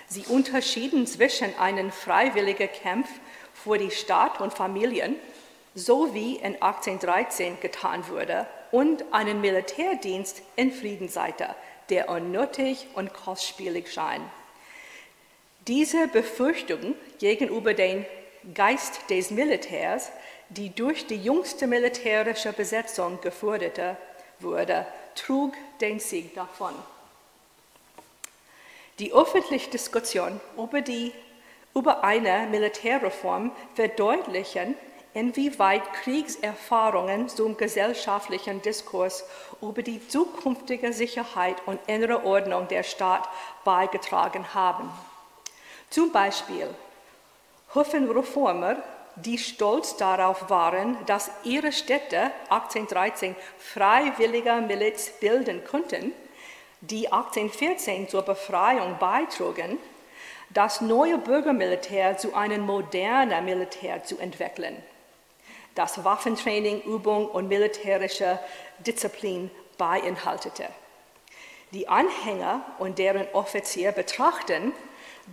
Sie 0.07 0.25
unterschieden 0.27 1.07
zwischen 1.07 1.57
einem 1.59 1.91
freiwilligen 1.91 2.69
Kampf 2.83 3.09
für 3.53 3.77
die 3.77 3.91
Staat 3.91 4.39
und 4.39 4.53
Familien, 4.53 5.15
so 5.73 6.13
wie 6.13 6.35
in 6.35 6.61
1813 6.61 7.59
getan 7.59 8.07
wurde, 8.07 8.47
und 8.71 9.03
einen 9.11 9.41
Militärdienst 9.41 10.41
in 10.55 10.71
Friedensseite, 10.71 11.55
der 11.89 12.09
unnötig 12.09 12.87
und 12.93 13.13
kostspielig 13.13 13.91
scheint. 13.91 14.23
Diese 15.67 16.07
Befürchtung 16.07 16.95
gegenüber 17.19 17.73
den 17.73 18.05
Geist 18.53 19.09
des 19.09 19.31
Militärs, 19.31 20.11
die 20.49 20.69
durch 20.69 21.07
die 21.07 21.17
jüngste 21.17 21.67
militärische 21.67 22.53
Besetzung 22.53 23.19
gefördert 23.21 23.79
wurde, 24.39 24.85
trug 25.15 25.53
den 25.81 25.99
Sieg 25.99 26.35
davon. 26.35 26.73
Die 28.99 29.13
öffentliche 29.13 29.69
Diskussion 29.71 30.39
über, 30.57 30.81
die, 30.81 31.11
über 31.73 32.03
eine 32.03 32.47
Militärreform 32.49 33.51
verdeutlichen, 33.73 34.75
inwieweit 35.13 35.93
Kriegserfahrungen 35.93 37.27
zum 37.29 37.57
gesellschaftlichen 37.57 38.61
Diskurs 38.61 39.23
über 39.61 39.81
die 39.81 40.05
zukünftige 40.07 40.93
Sicherheit 40.93 41.55
und 41.65 41.79
innere 41.87 42.25
Ordnung 42.25 42.67
der 42.67 42.83
Stadt 42.83 43.27
beigetragen 43.63 44.53
haben. 44.53 44.89
Zum 45.89 46.11
Beispiel 46.11 46.69
Hofenreformer, 47.75 48.77
die 49.15 49.37
stolz 49.37 49.97
darauf 49.97 50.49
waren, 50.49 50.97
dass 51.05 51.29
ihre 51.43 51.71
Städte 51.71 52.31
1813 52.49 53.35
freiwilliger 53.57 54.61
Miliz 54.61 55.11
bilden 55.19 55.63
konnten, 55.65 56.13
die 56.81 57.11
1814 57.11 58.09
zur 58.09 58.23
Befreiung 58.23 58.97
beitrugen, 58.99 59.77
das 60.49 60.81
neue 60.81 61.17
Bürgermilitär 61.17 62.17
zu 62.17 62.33
einem 62.33 62.61
modernen 62.61 63.45
Militär 63.45 64.03
zu 64.03 64.17
entwickeln, 64.19 64.81
das 65.73 66.03
Waffentraining, 66.03 66.81
Übung 66.81 67.27
und 67.27 67.47
militärische 67.47 68.39
Disziplin 68.79 69.49
beinhaltete. 69.77 70.69
Die 71.71 71.87
Anhänger 71.87 72.61
und 72.79 72.99
deren 72.99 73.27
Offizier 73.33 73.91
betrachten 73.91 74.71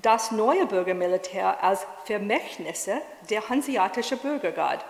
das 0.01 0.31
neue 0.31 0.67
Bürgermilitär 0.67 1.63
als 1.63 1.87
Vermächtnisse 2.05 3.03
der 3.29 3.49
hanseatischen 3.49 4.19
Bürgergarde. 4.19 4.85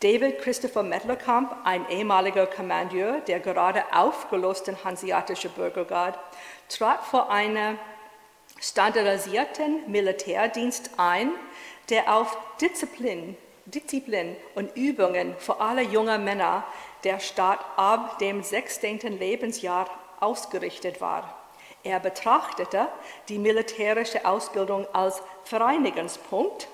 David 0.00 0.40
Christopher 0.40 0.82
Mettlerkamp, 0.82 1.56
ein 1.64 1.88
ehemaliger 1.88 2.46
Kommandeur 2.46 3.20
der 3.20 3.40
gerade 3.40 3.84
aufgelösten 3.92 4.76
hanseatischen 4.84 5.50
Bürgergarde, 5.52 6.18
trat 6.68 7.02
vor 7.04 7.30
einen 7.30 7.78
standardisierten 8.60 9.90
Militärdienst 9.90 10.90
ein, 10.98 11.30
der 11.88 12.14
auf 12.14 12.36
Disziplin, 12.60 13.36
Disziplin 13.64 14.36
und 14.54 14.76
Übungen 14.76 15.34
für 15.38 15.60
alle 15.60 15.82
jungen 15.82 16.22
Männer 16.24 16.64
der 17.04 17.20
Stadt 17.20 17.60
ab 17.76 18.18
dem 18.18 18.42
16. 18.42 18.98
Lebensjahr 19.18 19.88
ausgerichtet 20.20 21.00
war. 21.00 21.43
Er 21.84 22.00
betrachtete 22.00 22.88
die 23.28 23.38
militärische 23.38 24.24
Ausbildung 24.24 24.86
als 24.94 25.22
Vereinigungspunkt 25.44 26.66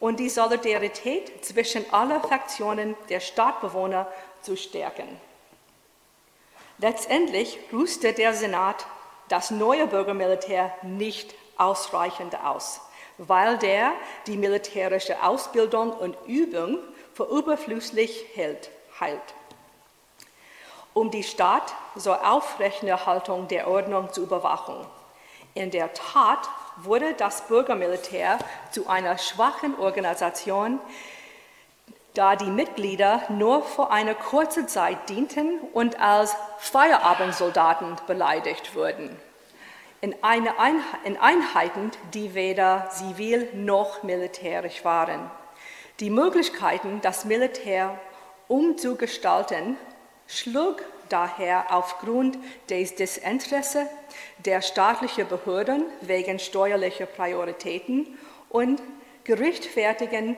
und 0.00 0.18
die 0.18 0.30
Solidarität 0.30 1.44
zwischen 1.44 1.84
allen 1.92 2.20
Fraktionen 2.22 2.96
der 3.10 3.20
Stadtbewohner 3.20 4.08
zu 4.42 4.56
stärken. 4.56 5.20
Letztendlich 6.78 7.58
rüstet 7.72 8.18
der 8.18 8.32
Senat 8.32 8.86
das 9.28 9.50
neue 9.50 9.86
Bürgermilitär 9.86 10.72
nicht 10.82 11.34
ausreichend 11.58 12.42
aus, 12.42 12.80
weil 13.18 13.58
der 13.58 13.92
die 14.26 14.36
militärische 14.36 15.22
Ausbildung 15.22 15.92
und 15.92 16.16
Übung 16.26 16.78
für 17.12 17.24
überflüssig 17.24 18.26
hält. 18.34 18.70
Um 20.94 21.10
die 21.10 21.22
Stadt 21.22 21.74
zur 21.96 22.28
Aufrechterhaltung 22.28 23.48
der 23.48 23.68
Ordnung 23.68 24.12
zu 24.12 24.22
überwachen. 24.22 24.76
In 25.54 25.70
der 25.70 25.92
Tat 25.92 26.48
wurde 26.76 27.14
das 27.14 27.48
Bürgermilitär 27.48 28.38
zu 28.70 28.88
einer 28.88 29.18
schwachen 29.18 29.78
Organisation, 29.78 30.78
da 32.14 32.36
die 32.36 32.50
Mitglieder 32.50 33.22
nur 33.28 33.62
für 33.62 33.90
eine 33.90 34.14
kurze 34.14 34.66
Zeit 34.66 35.08
dienten 35.08 35.60
und 35.72 36.00
als 36.00 36.34
Feierabendsoldaten 36.58 37.96
beleidigt 38.06 38.74
wurden. 38.74 39.16
In, 40.00 40.14
Einheit, 40.22 40.54
in 41.04 41.16
Einheiten, 41.16 41.90
die 42.14 42.34
weder 42.34 42.88
zivil 42.90 43.48
noch 43.54 44.02
militärisch 44.02 44.84
waren. 44.84 45.30
Die 46.00 46.10
Möglichkeiten, 46.10 47.00
das 47.02 47.24
Militär 47.24 47.98
umzugestalten, 48.46 49.76
schlug 50.28 50.84
daher 51.08 51.74
aufgrund 51.74 52.38
des 52.68 52.94
Desinteresse 52.94 53.88
der 54.44 54.62
staatlichen 54.62 55.26
Behörden 55.26 55.84
wegen 56.02 56.38
steuerlicher 56.38 57.06
Prioritäten 57.06 58.18
und 58.50 58.80
gerechtfertigt 59.24 60.36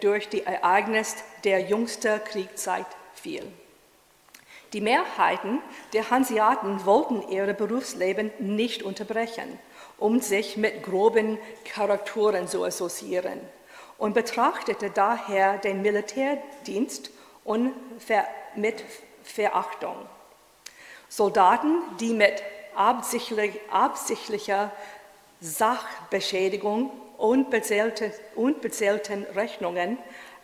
durch 0.00 0.28
die 0.28 0.44
Ereignisse 0.44 1.16
der 1.44 1.60
jüngsten 1.62 2.22
Kriegszeit 2.24 2.86
fiel. 3.14 3.42
Die 4.72 4.80
Mehrheiten 4.80 5.60
der 5.92 6.10
Hanseaten 6.10 6.84
wollten 6.84 7.28
ihr 7.30 7.52
Berufsleben 7.52 8.30
nicht 8.38 8.82
unterbrechen, 8.82 9.58
um 9.98 10.20
sich 10.20 10.56
mit 10.56 10.82
groben 10.82 11.38
Charakteren 11.64 12.48
zu 12.48 12.64
assoziieren 12.64 13.40
und 13.98 14.12
betrachtete 14.14 14.90
daher 14.90 15.58
den 15.58 15.82
Militärdienst 15.82 17.10
und 17.46 17.72
mit 18.56 18.84
Verachtung. 19.22 19.96
Soldaten, 21.08 21.78
die 22.00 22.12
mit 22.12 22.42
absichtlich, 22.74 23.58
absichtlicher 23.70 24.70
Sachbeschädigung, 25.40 26.90
unbezählten, 27.16 28.12
unbezählten 28.34 29.24
Rechnungen, 29.34 29.98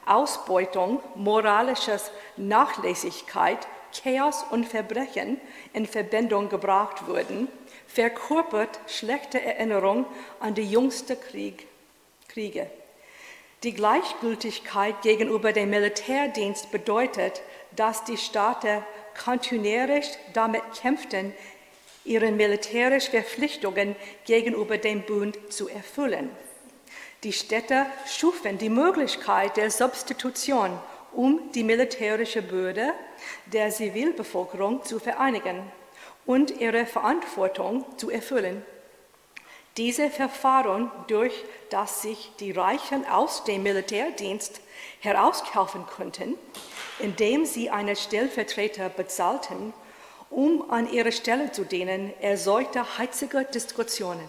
Ausbeutung, 0.07 1.01
moralischer 1.15 2.01
Nachlässigkeit, 2.37 3.67
Chaos 3.93 4.45
und 4.51 4.67
Verbrechen 4.67 5.41
in 5.75 5.87
Verbindung 5.87 6.49
gebracht 6.49 7.07
wurden, 7.07 7.49
verkörpert 7.87 8.81
schlechte 8.87 9.41
Erinnerung 9.43 10.07
an 10.41 10.55
die 10.55 10.65
jüngsten 10.65 11.21
Krieg, 11.21 11.67
Kriege. 12.29 12.71
Die 13.63 13.75
Gleichgültigkeit 13.75 15.03
gegenüber 15.03 15.53
dem 15.53 15.71
Militärdienst 15.71 16.73
bedeutet, 16.73 17.43
dass 17.77 18.03
die 18.05 18.17
Staaten 18.17 18.83
kontinuierlich 19.25 20.07
damit 20.33 20.63
kämpften, 20.81 21.33
ihre 22.05 22.33
militärischen 22.33 23.13
Verpflichtungen 23.13 23.95
gegenüber 24.25 24.79
dem 24.79 25.03
Bund 25.03 25.39
zu 25.53 25.69
erfüllen. 25.69 26.31
Die 27.23 27.33
Städte 27.33 27.87
schufen 28.07 28.59
die 28.59 28.69
Möglichkeit 28.69 29.57
der 29.57 29.71
Substitution, 29.71 30.77
um 31.13 31.53
die 31.55 31.63
militärische 31.63 32.43
Bürde 32.43 32.93
der 33.47 33.71
Zivilbevölkerung 33.71 34.83
zu 34.83 34.99
vereinigen 34.99 35.63
und 36.27 36.61
ihre 36.61 36.85
Verantwortung 36.85 37.85
zu 37.97 38.11
erfüllen. 38.11 38.65
Diese 39.79 40.11
Verfahren, 40.11 40.91
durch 41.07 41.33
das 41.71 42.03
sich 42.03 42.31
die 42.41 42.53
Reichen 42.53 43.07
aus 43.07 43.45
dem 43.45 43.63
Militärdienst 43.63 44.61
herauskaufen 45.01 45.87
konnten, 45.87 46.35
indem 46.99 47.47
sie 47.47 47.71
einen 47.71 47.97
Stellvertreter 47.97 48.91
bezahlten, 48.91 49.73
um 50.29 50.71
an 50.71 50.91
ihrer 50.93 51.13
Stelle 51.13 51.53
zu 51.53 51.65
dienen, 51.65 52.13
erzeugte 52.21 52.99
heizige 52.99 53.45
Diskussionen. 53.45 54.29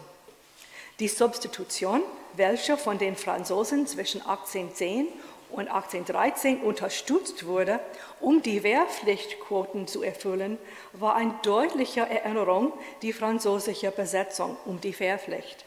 Die 0.99 1.09
Substitution, 1.09 2.01
welche 2.33 2.77
von 2.77 2.97
den 2.97 3.15
Franzosen 3.17 3.85
zwischen 3.85 4.21
1810 4.21 5.07
und 5.53 5.69
1813 5.69 6.61
unterstützt 6.61 7.45
wurde, 7.45 7.79
um 8.19 8.41
die 8.41 8.63
Wehrpflichtquoten 8.63 9.87
zu 9.87 10.03
erfüllen, 10.03 10.57
war 10.93 11.15
eine 11.15 11.35
deutliche 11.43 12.01
Erinnerung 12.01 12.73
die 13.01 13.13
französische 13.13 13.91
Besetzung 13.91 14.57
um 14.65 14.81
die 14.81 14.99
Wehrpflicht. 14.99 15.65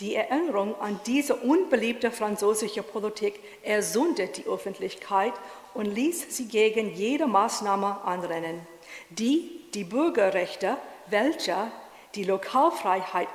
Die 0.00 0.14
Erinnerung 0.14 0.80
an 0.80 1.00
diese 1.06 1.34
unbeliebte 1.34 2.12
französische 2.12 2.84
Politik 2.84 3.40
ersündet 3.64 4.36
die 4.36 4.46
Öffentlichkeit 4.46 5.32
und 5.74 5.86
ließ 5.86 6.36
sie 6.36 6.46
gegen 6.46 6.94
jede 6.94 7.26
Maßnahme 7.26 8.02
anrennen, 8.04 8.64
die 9.10 9.64
die 9.74 9.82
Bürgerrechte, 9.84 10.76
welche 11.08 11.72
die 12.14 12.24
Lokalfreiheit 12.24 13.28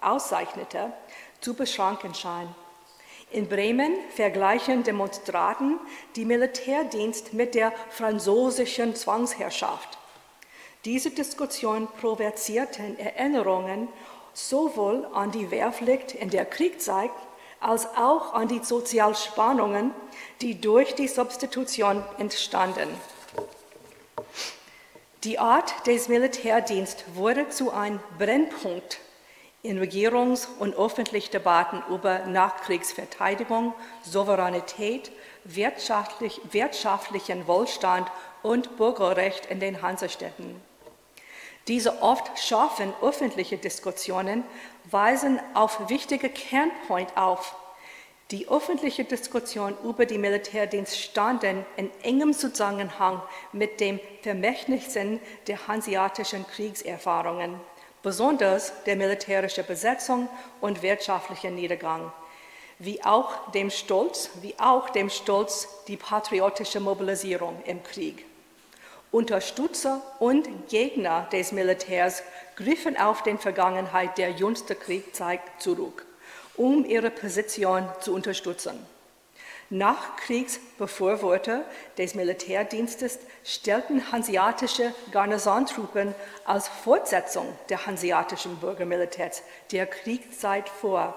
auszeichnete, 0.00 0.92
zu 1.40 1.54
beschränken 1.54 2.14
scheinen. 2.14 2.65
In 3.30 3.48
Bremen 3.48 3.92
vergleichen 4.14 4.84
Demonstranten 4.84 5.80
die 6.14 6.24
Militärdienst 6.24 7.32
mit 7.32 7.54
der 7.54 7.72
französischen 7.90 8.94
Zwangsherrschaft. 8.94 9.98
Diese 10.84 11.10
Diskussion 11.10 11.88
provozierten 12.00 12.98
Erinnerungen 12.98 13.88
sowohl 14.32 15.06
an 15.12 15.32
die 15.32 15.50
Wehrpflicht 15.50 16.14
in 16.14 16.30
der 16.30 16.44
Kriegszeit 16.44 17.10
als 17.58 17.86
auch 17.96 18.34
an 18.34 18.48
die 18.48 18.62
Sozialspannungen, 18.62 19.90
die 20.40 20.60
durch 20.60 20.94
die 20.94 21.08
Substitution 21.08 22.04
entstanden. 22.18 22.88
Die 25.24 25.40
Art 25.40 25.86
des 25.88 26.08
Militärdienstes 26.08 27.04
wurde 27.14 27.48
zu 27.48 27.72
einem 27.72 27.98
Brennpunkt 28.18 29.00
in 29.62 29.78
Regierungs- 29.78 30.48
und 30.58 30.76
öffentlichen 30.76 31.32
Debatten 31.32 31.82
über 31.92 32.20
Nachkriegsverteidigung, 32.26 33.74
Souveränität, 34.02 35.10
wirtschaftlich, 35.44 36.40
wirtschaftlichen 36.52 37.46
Wohlstand 37.46 38.10
und 38.42 38.76
Bürgerrecht 38.76 39.46
in 39.46 39.60
den 39.60 39.82
Hansestädten. 39.82 40.60
Diese 41.68 42.00
oft 42.00 42.38
scharfen 42.38 42.92
öffentlichen 43.02 43.60
Diskussionen 43.60 44.44
weisen 44.90 45.40
auf 45.54 45.88
wichtige 45.88 46.28
Kernpoint 46.28 47.16
auf. 47.16 47.56
Die 48.30 48.48
öffentliche 48.48 49.04
Diskussion 49.04 49.76
über 49.84 50.06
die 50.06 50.18
Militärdienst 50.18 50.98
standen 51.00 51.64
in 51.76 51.90
engem 52.02 52.32
Zusammenhang 52.32 53.20
mit 53.52 53.80
dem 53.80 54.00
Vermächtnissen 54.22 55.20
der 55.48 55.66
hanseatischen 55.66 56.46
Kriegserfahrungen 56.46 57.60
besonders 58.06 58.72
der 58.84 58.94
militärischen 58.94 59.66
Besetzung 59.66 60.28
und 60.60 60.80
wirtschaftlichen 60.80 61.56
Niedergang, 61.56 62.12
wie 62.78 63.02
auch 63.02 63.50
dem 63.50 63.68
Stolz, 63.68 64.30
wie 64.42 64.54
auch 64.60 64.90
dem 64.90 65.10
Stolz 65.10 65.66
die 65.88 65.96
patriotische 65.96 66.78
Mobilisierung 66.78 67.60
im 67.66 67.82
Krieg. 67.82 68.24
Unterstützer 69.10 70.02
und 70.20 70.68
Gegner 70.68 71.26
des 71.32 71.50
Militärs 71.50 72.22
griffen 72.54 72.96
auf 72.96 73.24
die 73.24 73.36
Vergangenheit 73.38 74.16
der 74.18 74.30
jüngsten 74.30 74.78
Kriegszeit 74.78 75.40
zurück, 75.58 76.06
um 76.56 76.84
ihre 76.84 77.10
Position 77.10 77.88
zu 77.98 78.14
unterstützen. 78.14 78.78
Nachkriegsbefürworter 79.70 81.64
des 81.98 82.14
Militärdienstes 82.14 83.18
stellten 83.44 84.12
hanseatische 84.12 84.94
Garnisontruppen 85.10 86.14
als 86.44 86.68
Fortsetzung 86.68 87.46
der 87.68 87.86
hanseatischen 87.86 88.56
Bürgermilitärs 88.56 89.42
der 89.72 89.86
Kriegszeit 89.86 90.68
vor. 90.68 91.14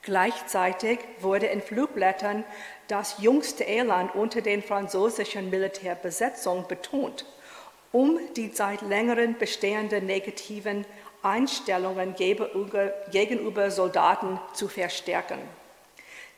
Gleichzeitig 0.00 0.98
wurde 1.20 1.46
in 1.46 1.62
Flugblättern 1.62 2.44
das 2.88 3.16
jüngste 3.18 3.64
Elend 3.64 4.14
unter 4.14 4.40
den 4.40 4.62
französischen 4.62 5.50
Militärbesetzungen 5.50 6.66
betont, 6.66 7.26
um 7.92 8.18
die 8.34 8.50
seit 8.52 8.82
längerem 8.82 9.38
bestehenden 9.38 10.06
negativen 10.06 10.84
Einstellungen 11.22 12.14
gegenüber 12.14 13.70
Soldaten 13.70 14.38
zu 14.52 14.68
verstärken. 14.68 15.38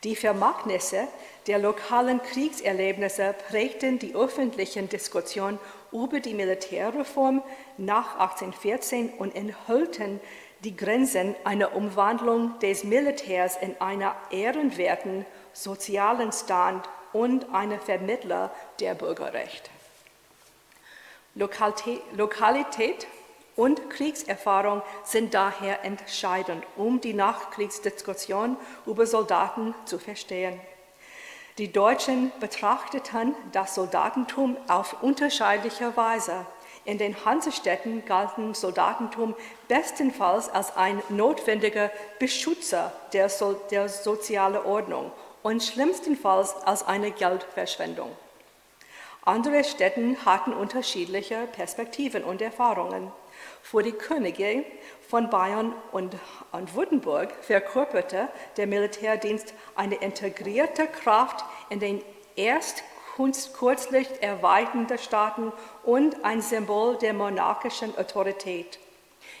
Die 0.03 0.15
Vermagnisse 0.15 1.07
der 1.47 1.59
lokalen 1.59 2.21
Kriegserlebnisse 2.21 3.33
prägten 3.49 3.99
die 3.99 4.13
öffentlichen 4.15 4.89
Diskussionen 4.89 5.59
über 5.91 6.19
die 6.19 6.33
Militärreform 6.33 7.41
nach 7.77 8.19
1814 8.19 9.13
und 9.17 9.35
enthielten 9.35 10.19
die 10.63 10.75
Grenzen 10.75 11.35
einer 11.43 11.75
Umwandlung 11.75 12.59
des 12.59 12.83
Militärs 12.83 13.57
in 13.57 13.79
einen 13.79 14.11
ehrenwerten 14.29 15.25
sozialen 15.53 16.31
Stand 16.31 16.87
und 17.13 17.53
einen 17.53 17.79
Vermittler 17.79 18.51
der 18.79 18.93
Bürgerrechte. 18.95 19.69
Lokalität 21.35 23.07
und 23.57 23.89
Kriegserfahrung 23.89 24.81
sind 25.03 25.33
daher 25.33 25.83
entscheidend, 25.83 26.63
um 26.77 27.01
die 27.01 27.13
Nachkriegsdiskussion 27.13 28.55
über 28.85 29.05
Soldaten 29.05 29.75
zu 29.83 29.99
verstehen. 29.99 30.61
Die 31.57 31.73
Deutschen 31.73 32.31
betrachteten 32.39 33.35
das 33.51 33.73
Soldatentum 33.73 34.55
auf 34.67 35.01
unterschiedliche 35.01 35.97
Weise. 35.97 36.45
In 36.85 36.99
den 36.99 37.25
Hansestädten 37.25 38.05
galten 38.05 38.53
Soldatentum 38.53 39.33
bestenfalls 39.67 40.49
als 40.49 40.77
ein 40.77 41.01
notwendiger 41.09 41.89
Beschützer 42.19 42.93
der, 43.11 43.27
so 43.27 43.53
der 43.71 43.89
sozialen 43.89 44.63
Ordnung 44.63 45.11
und 45.41 45.63
schlimmstenfalls 45.63 46.55
als 46.63 46.87
eine 46.87 47.09
Geldverschwendung. 47.09 48.11
Andere 49.25 49.63
Städte 49.63 50.15
hatten 50.25 50.53
unterschiedliche 50.53 51.47
Perspektiven 51.51 52.23
und 52.23 52.41
Erfahrungen. 52.41 53.11
Für 53.69 53.83
die 53.83 53.91
Könige 53.91 54.63
von 55.09 55.29
Bayern 55.29 55.75
und, 55.91 56.15
und 56.53 56.73
Württemberg 56.73 57.33
verkörperte 57.41 58.29
der 58.55 58.65
Militärdienst 58.65 59.53
eine 59.75 59.95
integrierte 59.95 60.87
Kraft 60.87 61.43
in 61.69 61.81
den 61.81 62.01
erst 62.37 62.81
kürzlich 63.57 64.07
erweiterten 64.21 64.97
Staaten 64.97 65.51
und 65.83 66.23
ein 66.23 66.41
Symbol 66.41 66.95
der 66.95 67.13
monarchischen 67.13 67.97
Autorität. 67.97 68.79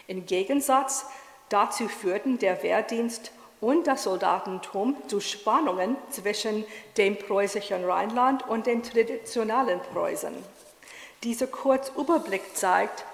Im 0.07 0.25
Gegensatz 0.25 1.05
dazu 1.47 1.87
führten 1.87 2.37
der 2.37 2.61
Wehrdienst 2.63 3.31
und 3.61 3.87
das 3.87 4.03
Soldatentum 4.03 4.97
zu 5.07 5.21
Spannungen 5.21 5.95
zwischen 6.09 6.65
dem 6.97 7.17
preußischen 7.17 7.85
Rheinland 7.85 8.45
und 8.49 8.67
dem 8.67 8.83
traditionellen 8.83 9.79
Preußen. 9.93 10.33
Dieser 11.23 11.47
Kurzüberblick 11.47 12.55
zeigt, 12.55 13.05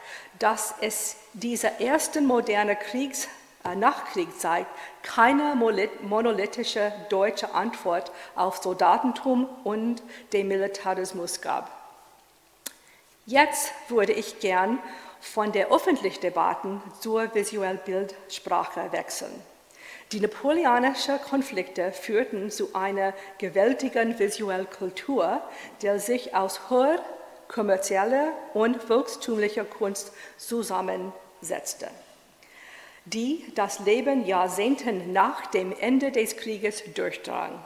dass 0.43 0.75
es 0.81 1.15
dieser 1.31 1.79
ersten 1.79 2.25
moderne 2.25 2.75
Kriegs 2.75 3.29
äh, 3.63 3.77
Nachkriegszeit 3.77 4.67
keine 5.01 5.55
monolithische 5.55 6.91
deutsche 7.07 7.53
Antwort 7.53 8.11
auf 8.35 8.57
Soldatentum 8.57 9.47
und 9.63 10.03
den 10.33 10.49
Militarismus 10.49 11.39
gab. 11.39 11.71
Jetzt 13.25 13.71
würde 13.87 14.11
ich 14.11 14.41
gern 14.41 14.79
von 15.21 15.53
der 15.53 15.71
öffentlichen 15.71 16.19
Debatte 16.19 16.81
zur 16.99 17.33
visuellen 17.33 17.79
Bildsprache 17.85 18.91
wechseln. 18.91 19.31
Die 20.11 20.19
napoleonischen 20.19 21.21
Konflikte 21.21 21.93
führten 21.93 22.51
zu 22.51 22.75
einer 22.75 23.13
gewaltigen 23.37 24.19
visuellen 24.19 24.69
Kultur, 24.69 25.41
die 25.81 25.97
sich 25.99 26.35
aus 26.35 26.69
Hör-, 26.69 27.01
kommerzielle 27.53 28.31
und 28.53 28.81
volkstümliche 28.81 29.63
Kunst 29.63 30.11
zusammensetzte, 30.37 31.87
die 33.05 33.45
das 33.55 33.79
Leben 33.79 34.25
Jahrzehnte 34.25 34.91
nach 34.91 35.45
dem 35.47 35.73
Ende 35.79 36.11
des 36.11 36.35
Krieges 36.35 36.83
durchdrang. 36.95 37.63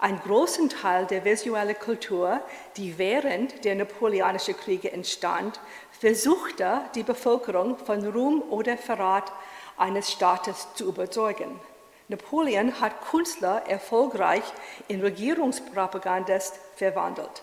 Ein 0.00 0.18
großen 0.20 0.70
Teil 0.70 1.06
der 1.06 1.24
visuellen 1.24 1.78
Kultur, 1.78 2.40
die 2.78 2.96
während 2.96 3.64
der 3.64 3.74
Napoleonischen 3.74 4.56
Kriege 4.56 4.90
entstand, 4.90 5.60
versuchte 5.92 6.80
die 6.94 7.02
Bevölkerung 7.02 7.76
von 7.76 8.06
Ruhm 8.06 8.42
oder 8.50 8.78
Verrat 8.78 9.30
eines 9.76 10.10
Staates 10.10 10.68
zu 10.74 10.86
überzeugen. 10.86 11.60
Napoleon 12.08 12.80
hat 12.80 13.08
Künstler 13.10 13.62
erfolgreich 13.68 14.42
in 14.88 15.00
Regierungspropagandist 15.00 16.58
verwandelt. 16.76 17.42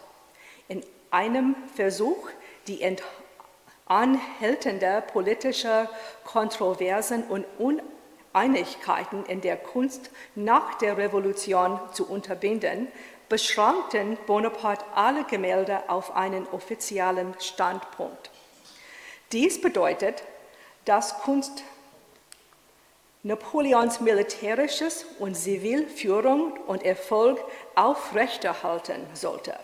In 1.18 1.24
einem 1.24 1.56
Versuch, 1.76 2.30
die 2.68 2.96
anhaltende 3.88 5.04
politische 5.12 5.90
Kontroversen 6.24 7.24
und 7.24 7.44
Uneinigkeiten 7.58 9.26
in 9.26 9.42
der 9.42 9.58
Kunst 9.58 10.12
nach 10.36 10.76
der 10.76 10.96
Revolution 10.96 11.80
zu 11.92 12.08
unterbinden, 12.08 12.88
beschränkten 13.30 14.20
Bonaparte 14.28 14.86
alle 14.94 15.24
Gemälde 15.24 15.90
auf 15.90 16.16
einen 16.16 16.46
offiziellen 16.50 17.34
Standpunkt. 17.40 18.30
Dies 19.32 19.60
bedeutet, 19.60 20.22
dass 20.86 21.18
Kunst 21.22 21.64
Napoleons 23.24 24.02
militärisches 24.02 25.04
und 25.18 25.36
Zivilführung 25.36 26.52
und 26.68 26.84
Erfolg 26.84 27.40
aufrechterhalten 27.74 29.02
sollte. 29.16 29.58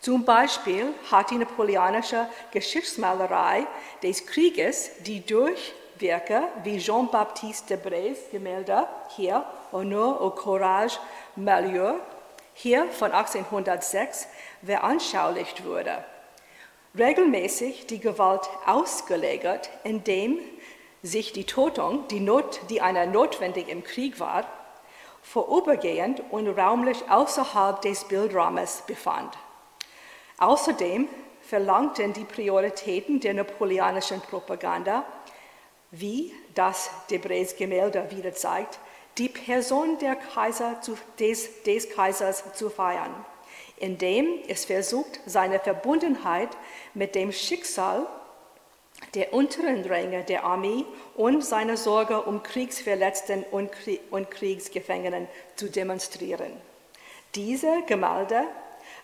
Zum 0.00 0.24
Beispiel 0.24 0.94
hat 1.10 1.30
die 1.30 1.38
napoleonische 1.38 2.28
Geschichtsmalerei 2.52 3.66
des 4.02 4.26
Krieges 4.26 4.90
die 5.00 5.24
durch 5.24 5.74
Werke 5.98 6.42
wie 6.62 6.78
Jean-Baptiste 6.78 7.76
Debrés 7.76 8.30
Gemälde 8.30 8.86
hier 9.16 9.44
Honneur 9.72 10.20
au 10.20 10.30
Courage 10.30 10.98
Malheur 11.36 12.00
hier 12.54 12.86
von 12.90 13.12
1806 13.12 14.28
veranschaulicht 14.64 15.64
wurde. 15.64 16.04
Regelmäßig 16.96 17.86
die 17.86 18.00
Gewalt 18.00 18.48
ausgelegt, 18.64 19.70
indem 19.84 20.38
sich 21.02 21.32
die 21.32 21.44
Tötung, 21.44 22.08
die, 22.08 22.20
Not, 22.20 22.60
die 22.70 22.80
einer 22.80 23.06
notwendig 23.06 23.68
im 23.68 23.84
Krieg 23.84 24.18
war, 24.18 24.46
vorübergehend 25.22 26.22
und 26.30 26.48
raumlich 26.48 27.10
außerhalb 27.10 27.82
des 27.82 28.04
Bildrahmens 28.04 28.82
befand. 28.86 29.36
Außerdem 30.38 31.08
verlangten 31.42 32.12
die 32.12 32.24
Prioritäten 32.24 33.20
der 33.20 33.34
napoleonischen 33.34 34.20
Propaganda, 34.20 35.04
wie 35.90 36.32
das 36.54 36.90
Debrés 37.08 37.56
Gemälde 37.56 38.10
wieder 38.10 38.34
zeigt, 38.34 38.78
die 39.18 39.28
Person 39.28 39.96
Kaiser 40.34 40.80
zu, 40.82 40.98
des, 41.18 41.62
des 41.62 41.88
Kaisers 41.88 42.44
zu 42.54 42.68
feiern, 42.68 43.14
indem 43.78 44.26
es 44.48 44.66
versucht, 44.66 45.20
seine 45.24 45.58
Verbundenheit 45.58 46.50
mit 46.92 47.14
dem 47.14 47.32
Schicksal 47.32 48.06
der 49.14 49.32
unteren 49.32 49.84
Ränge 49.84 50.24
der 50.24 50.44
Armee 50.44 50.84
und 51.14 51.44
seine 51.44 51.76
Sorge 51.76 52.22
um 52.22 52.42
Kriegsverletzten 52.42 53.44
und 53.50 54.30
Kriegsgefangenen 54.30 55.28
zu 55.54 55.70
demonstrieren. 55.70 56.52
Diese 57.34 57.82
Gemälde 57.86 58.44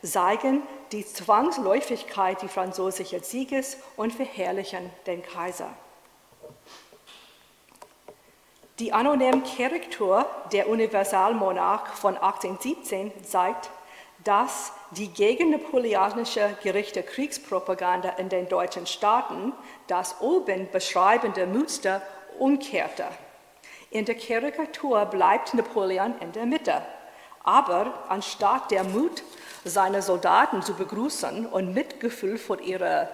zeigen 0.02 0.62
die 0.92 1.06
Zwangsläufigkeit 1.06 2.42
des 2.42 2.52
französischen 2.52 3.22
Sieges 3.22 3.78
und 3.96 4.12
verherrlichen 4.12 4.90
den 5.06 5.22
Kaiser. 5.22 5.70
Die 8.78 8.92
anonyme 8.92 9.42
Korrektur 9.56 10.26
der 10.52 10.68
Universalmonarch 10.68 11.88
von 11.94 12.16
1817 12.16 13.12
zeigt, 13.24 13.70
dass 14.24 14.72
die 14.92 15.08
gegen 15.08 15.50
napoleonische 15.50 16.56
Gerichte 16.62 17.02
Kriegspropaganda 17.02 18.10
in 18.10 18.28
den 18.28 18.48
deutschen 18.48 18.86
Staaten 18.86 19.52
das 19.86 20.20
oben 20.20 20.68
beschreibende 20.70 21.46
Muster 21.46 22.02
umkehrte. 22.38 23.06
In 23.90 24.04
der 24.04 24.14
Karikatur 24.14 25.04
bleibt 25.06 25.54
Napoleon 25.54 26.14
in 26.20 26.32
der 26.32 26.46
Mitte. 26.46 26.82
Aber 27.44 28.04
anstatt 28.08 28.70
der 28.70 28.84
Mut 28.84 29.22
seine 29.64 30.02
Soldaten 30.02 30.62
zu 30.62 30.74
begrüßen 30.74 31.46
und 31.46 31.74
Mitgefühl 31.74 32.38
vor 32.38 32.60
ihrer 32.60 33.08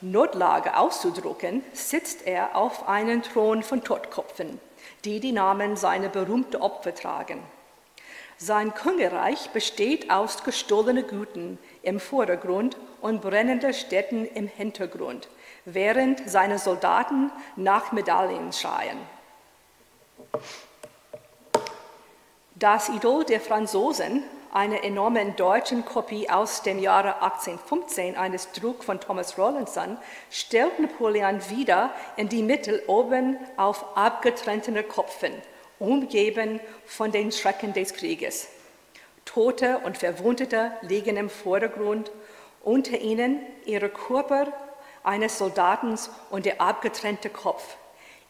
Notlage 0.00 0.76
auszudrücken, 0.76 1.62
sitzt 1.72 2.26
er 2.26 2.56
auf 2.56 2.88
einem 2.88 3.22
Thron 3.22 3.62
von 3.62 3.84
Tottkopfen, 3.84 4.60
die 5.04 5.20
die 5.20 5.32
Namen 5.32 5.76
seiner 5.76 6.08
berühmten 6.08 6.56
Opfer 6.56 6.94
tragen. 6.94 7.40
Sein 8.36 8.74
Königreich 8.74 9.50
besteht 9.50 10.10
aus 10.10 10.42
gestohlenen 10.42 11.06
Gütern 11.06 11.58
im 11.82 12.00
Vordergrund 12.00 12.76
und 13.00 13.20
brennenden 13.20 13.72
Städten 13.72 14.24
im 14.24 14.48
Hintergrund, 14.48 15.28
während 15.64 16.28
seine 16.28 16.58
Soldaten 16.58 17.30
nach 17.54 17.92
Medaillen 17.92 18.52
schreien. 18.52 18.98
Das 22.56 22.88
Idol 22.88 23.24
der 23.24 23.40
Franzosen, 23.40 24.24
eine 24.52 24.82
enorme 24.82 25.32
deutsche 25.32 25.80
Kopie 25.82 26.28
aus 26.28 26.62
dem 26.62 26.78
Jahre 26.78 27.22
1815 27.22 28.16
eines 28.16 28.52
Druck 28.52 28.84
von 28.84 29.00
Thomas 29.00 29.38
Rawlinson, 29.38 29.96
stellt 30.30 30.78
Napoleon 30.78 31.40
wieder 31.48 31.90
in 32.16 32.28
die 32.28 32.42
Mitte 32.42 32.82
oben 32.86 33.38
auf 33.56 33.96
abgetrennten 33.96 34.76
Kopfen 34.86 35.32
umgeben 35.78 36.60
von 36.86 37.10
den 37.10 37.32
Schrecken 37.32 37.72
des 37.72 37.94
Krieges. 37.94 38.48
Tote 39.24 39.78
und 39.84 39.98
Verwundete 39.98 40.72
liegen 40.82 41.16
im 41.16 41.30
Vordergrund, 41.30 42.12
unter 42.62 42.98
ihnen 42.98 43.40
ihre 43.64 43.88
Körper 43.88 44.52
eines 45.02 45.38
Soldaten 45.38 45.98
und 46.30 46.46
der 46.46 46.60
abgetrennte 46.60 47.30
Kopf. 47.30 47.76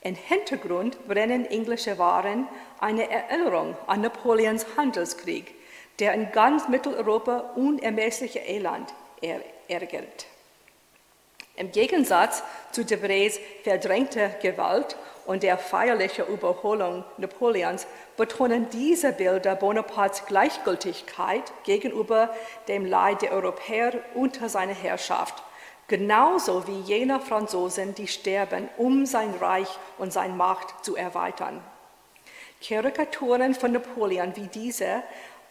Im 0.01 0.15
Hintergrund 0.15 1.07
brennen 1.07 1.45
englische 1.45 1.99
Waren, 1.99 2.49
eine 2.81 3.11
Erinnerung 3.11 3.77
an 3.87 4.01
Napoleons 4.01 4.67
Handelskrieg, 4.77 5.55
der 6.03 6.15
in 6.15 6.33
ganz 6.33 6.67
Mitteleuropa 6.67 7.53
unermessliche 7.55 8.41
Elend 8.41 8.93
ärgert. 9.69 10.27
Im 11.55 11.71
Gegensatz 11.71 12.43
zu 12.73 12.81
Debrés 12.83 13.39
verdrängter 13.63 14.31
Gewalt 14.31 14.97
und 15.27 15.45
der 15.45 15.59
feierlichen 15.59 16.27
Überholung 16.27 17.05
Napoleons 17.19 17.87
betonen 18.17 18.69
diese 18.71 19.13
Bilder 19.13 19.55
Bonapartes 19.55 20.27
Gleichgültigkeit 20.27 21.53
gegenüber 21.63 22.35
dem 22.67 22.85
Leid 22.85 23.23
der 23.23 23.31
Europäer 23.31 23.93
unter 24.15 24.49
seiner 24.49 24.75
Herrschaft, 24.75 25.41
genauso 25.87 26.67
wie 26.67 26.81
jener 26.81 27.21
Franzosen, 27.21 27.95
die 27.95 28.09
sterben, 28.09 28.69
um 28.77 29.07
sein 29.07 29.33
Reich 29.41 29.69
und 29.99 30.13
seine 30.13 30.35
Macht 30.35 30.85
zu 30.85 30.97
erweitern. 30.97 31.63
Karikaturen 32.61 33.55
von 33.55 33.73
Napoleon 33.73 34.35
wie 34.37 34.47
diese 34.47 35.03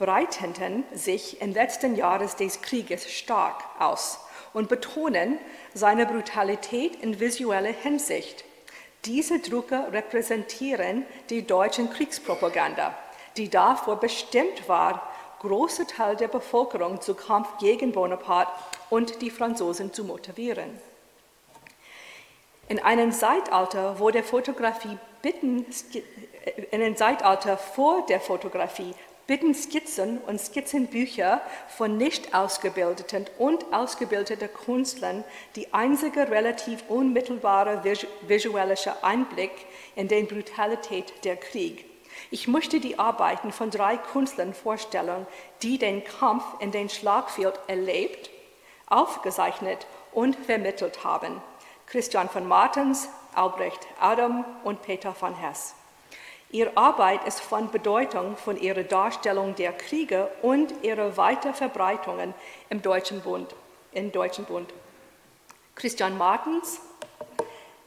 breiteten 0.02 0.84
sich 0.94 1.42
im 1.42 1.54
letzten 1.54 1.96
Jahren 1.96 2.30
des 2.40 2.62
Krieges 2.62 3.10
stark 3.10 3.64
aus 3.80 4.20
und 4.52 4.68
betonen 4.68 5.38
seine 5.74 6.06
Brutalität 6.06 6.98
in 7.02 7.20
visueller 7.20 7.72
Hinsicht 7.72 8.44
diese 9.06 9.40
Drucke 9.40 9.92
repräsentieren 9.92 11.08
die 11.32 11.48
deutsche 11.48 11.88
Kriegspropaganda, 11.88 12.94
die 13.36 13.50
davor 13.50 14.00
bestimmt 14.00 14.70
war, 14.70 15.12
große 15.40 15.88
Teil 15.88 16.16
der 16.16 16.28
Bevölkerung 16.28 17.02
zu 17.02 17.16
Kampf 17.16 17.58
gegen 17.58 17.94
Bonaparte 17.94 18.52
und 18.92 19.24
die 19.24 19.32
Franzosen 19.32 19.92
zu 19.92 20.04
motivieren. 20.04 20.80
In 22.68 22.78
einem 22.78 23.12
Zeitalter, 23.12 24.00
wo 24.00 24.12
der 24.12 24.24
Fotografie 24.24 25.00
bitten, 25.24 25.66
in 26.70 26.82
einem 26.82 26.96
Zeitalter 26.96 27.58
vor 27.58 28.06
der 28.06 28.22
Fotografie 28.22 28.94
bitten 29.28 29.54
Skizzen 29.54 30.18
und 30.20 30.40
Skizzenbücher 30.40 31.42
von 31.68 31.98
nicht 31.98 32.34
ausgebildeten 32.34 33.26
und 33.38 33.74
ausgebildeten 33.74 34.50
Künstlern 34.54 35.24
die 35.56 35.74
einzige 35.74 36.30
relativ 36.30 36.84
unmittelbare 36.90 37.84
visuelle 38.28 38.76
Einblick 39.04 39.52
in 39.96 40.08
die 40.08 40.24
Brutalität 40.24 41.14
der 41.24 41.38
Krieg. 41.38 41.86
Ich 42.30 42.48
möchte 42.48 42.80
die 42.80 43.00
Arbeiten 43.00 43.52
von 43.52 43.70
drei 43.70 43.98
Künstlern 43.98 44.54
vorstellen, 44.54 45.26
die 45.62 45.78
den 45.78 46.04
Kampf 46.04 46.44
in 46.60 46.72
den 46.72 46.90
Schlagfeld 46.90 47.60
erlebt, 47.68 48.30
aufgezeichnet 48.88 49.88
und 50.12 50.36
vermittelt 50.36 51.04
haben. 51.04 51.42
Christian 51.88 52.30
von 52.30 52.48
Martens, 52.48 53.10
Albrecht 53.34 53.88
Adam 54.00 54.46
und 54.64 54.82
Peter 54.82 55.14
von 55.14 55.36
Hess. 55.36 55.76
Ihre 56.54 56.76
Arbeit 56.76 57.26
ist 57.26 57.40
von 57.40 57.72
Bedeutung 57.72 58.36
von 58.36 58.58
ihrer 58.58 58.84
Darstellung 58.84 59.56
der 59.56 59.72
Kriege 59.72 60.30
und 60.42 60.74
ihrer 60.84 61.16
Weiterverbreitungen 61.16 62.34
im 62.70 62.82
Deutschen 62.82 63.22
Bund. 63.22 63.56
Im 63.94 64.12
Deutschen 64.12 64.44
Bund. 64.44 64.74
Christian 65.76 66.18
Martens, 66.18 66.82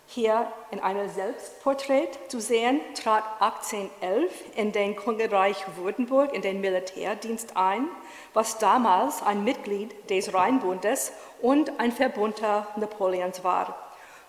hier 0.07 0.51
in 0.71 0.81
einem 0.81 1.11
Selbstporträt 1.11 2.09
zu 2.29 2.41
sehen, 2.41 2.81
trat 2.95 3.25
1811 3.41 4.33
in 4.57 4.73
den 4.73 4.97
Königreich 4.97 5.63
Württemberg 5.77 6.33
in 6.33 6.41
den 6.41 6.63
Militärdienst 6.63 7.59
ein, 7.59 7.87
was 8.33 8.57
damals 8.59 9.23
ein 9.23 9.45
Mitglied 9.45 10.09
des 10.09 10.33
Rheinbundes 10.33 11.13
und 11.43 11.79
ein 11.79 11.93
Verbunter 11.93 12.67
Napoleons 12.77 13.45
war. 13.45 13.77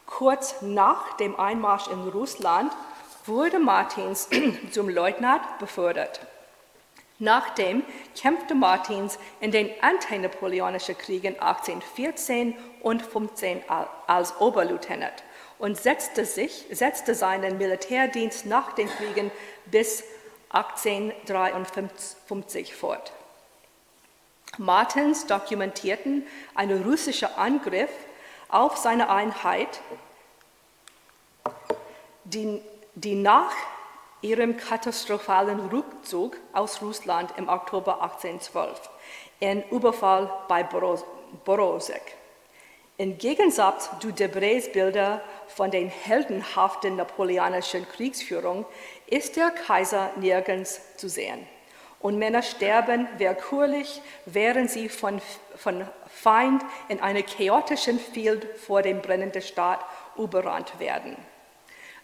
Kurz 0.05 0.61
nach 0.61 1.13
dem 1.13 1.39
Einmarsch 1.39 1.87
in 1.87 2.09
Russland 2.09 2.71
wurde 3.25 3.59
Martins 3.59 4.29
zum 4.71 4.89
Leutnant 4.89 5.41
befördert. 5.59 6.19
Nachdem 7.17 7.83
kämpfte 8.19 8.55
Martins 8.55 9.17
in 9.39 9.51
den 9.51 9.71
antinapoleonischen 9.81 10.97
Kriegen 10.97 11.39
1814 11.39 12.57
und 12.81 13.01
15 13.01 13.63
als 14.05 14.41
Oberleutnant 14.41 15.23
und 15.57 15.77
setzte, 15.77 16.25
sich, 16.25 16.65
setzte 16.71 17.15
seinen 17.15 17.57
Militärdienst 17.57 18.45
nach 18.45 18.73
den 18.73 18.89
Kriegen 18.89 19.31
bis 19.65 20.03
1853 20.49 22.75
fort. 22.75 23.13
Martins 24.57 25.25
dokumentierten 25.25 26.27
einen 26.53 26.83
russischen 26.83 27.29
Angriff 27.35 27.89
auf 28.49 28.75
seine 28.77 29.09
Einheit, 29.09 29.81
die, 32.25 32.61
die 32.95 33.15
nach 33.15 33.51
ihrem 34.21 34.57
katastrophalen 34.57 35.59
Rückzug 35.59 36.37
aus 36.53 36.81
Russland 36.81 37.33
im 37.37 37.49
Oktober 37.49 38.01
1812 38.01 38.89
in 39.39 39.63
Überfall 39.69 40.31
bei 40.47 40.63
Borosek. 41.43 42.15
Im 42.97 43.17
Gegensatz 43.17 43.89
zu 43.99 44.11
Debrets 44.11 44.71
Bilder 44.71 45.21
von 45.47 45.69
den 45.69 45.89
heldenhaften 45.89 46.95
napoleonischen 46.95 47.85
Kriegsführung 47.89 48.65
ist 49.07 49.35
der 49.35 49.51
Kaiser 49.51 50.11
nirgends 50.15 50.79
zu 50.95 51.09
sehen. 51.09 51.45
Und 51.99 52.17
Männer 52.17 52.41
sterben 52.41 53.09
willkürlich, 53.17 54.01
während 54.25 54.71
sie 54.71 54.87
von, 54.87 55.21
von 55.57 55.85
Feind 56.07 56.63
in 56.87 57.01
einer 57.01 57.23
chaotischen 57.23 57.99
Field 57.99 58.45
vor 58.59 58.81
dem 58.81 59.01
brennenden 59.01 59.41
Staat 59.41 59.81
überrannt 60.15 60.79
werden. 60.79 61.17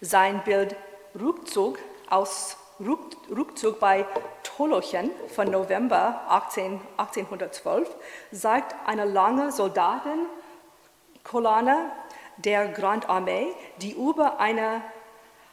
Sein 0.04 0.44
Bild 0.44 0.76
Rückzug 1.14 1.78
aus 2.10 2.58
Rückzug 2.80 3.80
bei 3.80 4.08
Tolochen 4.42 5.12
von 5.28 5.52
November 5.52 6.24
18, 6.28 6.82
1812 6.98 7.88
zeigt 8.32 8.74
eine 8.88 9.06
lange 9.06 9.52
Soldatenkolonne 9.52 11.92
der 12.38 12.70
Grand 12.70 13.08
Armee, 13.08 13.54
die 13.78 13.92
über 13.92 14.40
eine 14.40 14.82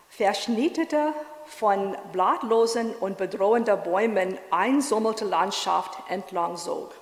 verschnittene, 0.09 1.13
von 1.45 1.95
blattlosen 2.13 2.95
und 2.95 3.19
bedrohenden 3.19 3.83
Bäumen 3.83 4.39
einsammelte 4.51 5.27
Landschaft 5.27 5.99
entlang 6.09 6.57
zog. 6.57 6.95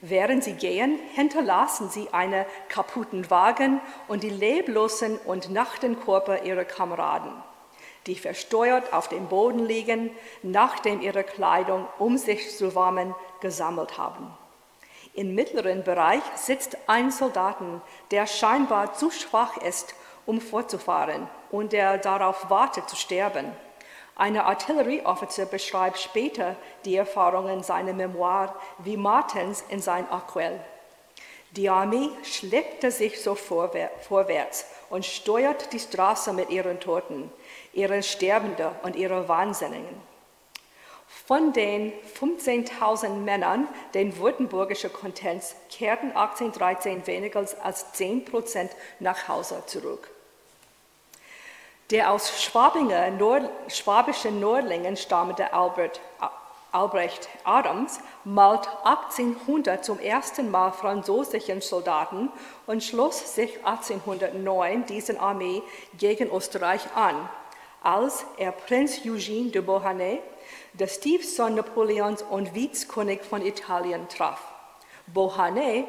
Während 0.00 0.44
sie 0.44 0.54
gehen, 0.54 0.98
hinterlassen 1.14 1.90
sie 1.90 2.08
einen 2.12 2.44
kaputten 2.68 3.30
Wagen 3.30 3.80
und 4.06 4.22
die 4.22 4.30
leblosen 4.30 5.18
und 5.18 5.50
nackten 5.50 5.98
Körper 6.00 6.42
ihrer 6.44 6.64
Kameraden 6.64 7.32
die 8.08 8.16
versteuert 8.16 8.92
auf 8.92 9.08
dem 9.08 9.28
Boden 9.28 9.60
liegen, 9.60 10.10
nachdem 10.42 11.00
ihre 11.00 11.22
Kleidung, 11.22 11.86
um 11.98 12.16
sich 12.16 12.56
zu 12.56 12.74
warmen, 12.74 13.14
gesammelt 13.40 13.98
haben. 13.98 14.32
Im 15.14 15.34
mittleren 15.34 15.84
Bereich 15.84 16.22
sitzt 16.34 16.76
ein 16.86 17.10
Soldat, 17.10 17.56
der 18.10 18.26
scheinbar 18.26 18.94
zu 18.94 19.10
schwach 19.10 19.56
ist, 19.58 19.94
um 20.26 20.40
fortzufahren 20.40 21.28
und 21.50 21.72
der 21.72 21.98
darauf 21.98 22.50
wartet 22.50 22.88
zu 22.88 22.96
sterben. 22.96 23.52
Ein 24.18 24.36
Artillerieoffizier 24.36 25.46
beschreibt 25.46 25.98
später 25.98 26.56
die 26.84 26.96
Erfahrungen 26.96 27.62
seiner 27.62 27.92
Memoir 27.92 28.54
wie 28.78 28.96
Martens 28.96 29.64
in 29.68 29.80
sein 29.80 30.10
Aquell. 30.10 30.60
Die 31.52 31.68
Armee 31.68 32.10
schleppte 32.24 32.90
sich 32.90 33.22
so 33.22 33.36
vorwärts 33.36 34.66
und 34.90 35.06
steuert 35.06 35.72
die 35.72 35.78
Straße 35.78 36.32
mit 36.32 36.50
ihren 36.50 36.80
Toten 36.80 37.32
ihre 37.72 38.02
Sterbenden 38.02 38.72
und 38.82 38.96
ihre 38.96 39.28
Wahnsinnigen. 39.28 40.02
Von 41.06 41.52
den 41.52 41.92
15.000 42.20 43.10
Männern 43.10 43.68
den 43.94 44.18
württembergischen 44.18 44.92
Kontinents 44.92 45.54
kehrten 45.70 46.08
1813 46.08 47.06
weniger 47.06 47.46
als 47.62 47.92
10 47.92 48.24
Prozent 48.24 48.72
nach 48.98 49.28
Hause 49.28 49.62
zurück. 49.66 50.10
Der 51.90 52.12
aus 52.12 52.42
Schwabinger, 52.42 53.10
Nord, 53.10 53.48
schwabischen 53.68 54.40
Nordlingen 54.40 54.96
stammende 54.96 55.52
Albert, 55.52 56.00
Albrecht 56.70 57.28
Adams 57.44 58.00
malt 58.24 58.68
1800 58.84 59.82
zum 59.82 59.98
ersten 59.98 60.50
Mal 60.50 60.70
französischen 60.70 61.62
Soldaten 61.62 62.28
und 62.66 62.84
schloss 62.84 63.34
sich 63.34 63.64
1809 63.64 64.84
diesen 64.84 65.18
Armee 65.18 65.62
gegen 65.96 66.30
Österreich 66.30 66.82
an 66.94 67.28
als 67.82 68.24
er 68.36 68.52
Prinz 68.52 69.00
Eugene 69.04 69.50
de 69.50 69.62
Beauharnais, 69.62 70.18
der 70.72 70.88
Stiefsohn 70.88 71.54
Napoleons 71.54 72.22
und 72.22 72.54
Vizkönig 72.54 73.22
von 73.22 73.44
Italien, 73.44 74.08
traf. 74.08 74.40
Beauharnais 75.06 75.84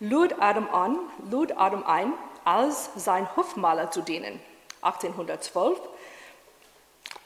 lud 0.00 0.34
Adam, 0.40 0.68
an, 0.70 0.98
lud 1.30 1.52
Adam 1.56 1.84
ein, 1.84 2.12
als 2.44 2.90
sein 2.96 3.34
Hofmaler 3.36 3.90
zu 3.90 4.02
dienen. 4.02 4.40
1812 4.82 5.80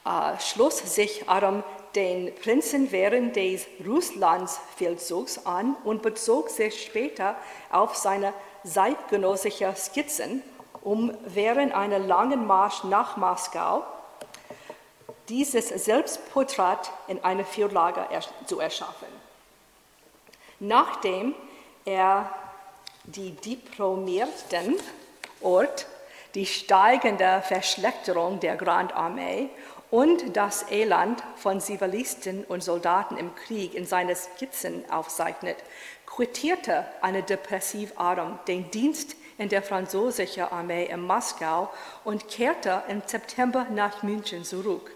äh, 0.05 0.39
schloss 0.39 0.79
sich 0.79 1.29
Adam 1.29 1.63
den 1.95 2.33
Prinzen 2.35 2.91
während 2.91 3.35
des 3.35 3.67
Russlandsfeldzugs 3.85 5.45
an 5.45 5.75
und 5.83 6.01
bezog 6.01 6.49
sich 6.49 6.83
später 6.83 7.35
auf 7.71 7.95
seine 7.95 8.33
zeitgenössischen 8.65 9.75
Skizzen, 9.75 10.41
um 10.81 11.15
während 11.25 11.73
einer 11.73 11.99
langen 11.99 12.47
Marsch 12.47 12.83
nach 12.83 13.15
Moskau 13.17 13.83
dieses 15.29 15.69
Selbstporträt 15.69 16.89
in 17.07 17.23
einer 17.23 17.45
Vierlage 17.45 18.05
zu 18.45 18.59
erschaffen. 18.59 19.07
Nachdem 20.59 21.35
er 21.85 22.29
die 23.05 23.31
diplomierten 23.31 24.75
Ort, 25.41 25.85
die 26.35 26.45
steigende 26.45 27.43
Verschlechterung 27.45 28.39
der 28.39 28.55
Grand 28.55 28.93
Armee 28.93 29.49
und 29.91 30.35
das 30.35 30.71
Elend 30.71 31.23
von 31.35 31.61
Zivilisten 31.61 32.43
und 32.45 32.63
Soldaten 32.63 33.17
im 33.17 33.35
Krieg 33.35 33.75
in 33.75 33.85
seinen 33.85 34.15
Skizzen 34.15 34.89
aufzeichnet, 34.89 35.57
quittierte 36.07 36.85
eine 37.01 37.21
depressiv 37.21 37.93
Adam 37.97 38.39
den 38.47 38.71
Dienst 38.71 39.15
in 39.37 39.49
der 39.49 39.61
französischen 39.61 40.43
Armee 40.43 40.85
in 40.85 41.01
Moskau 41.01 41.71
und 42.03 42.27
kehrte 42.27 42.83
im 42.87 43.01
September 43.05 43.67
nach 43.69 44.01
München 44.01 44.43
zurück. 44.43 44.91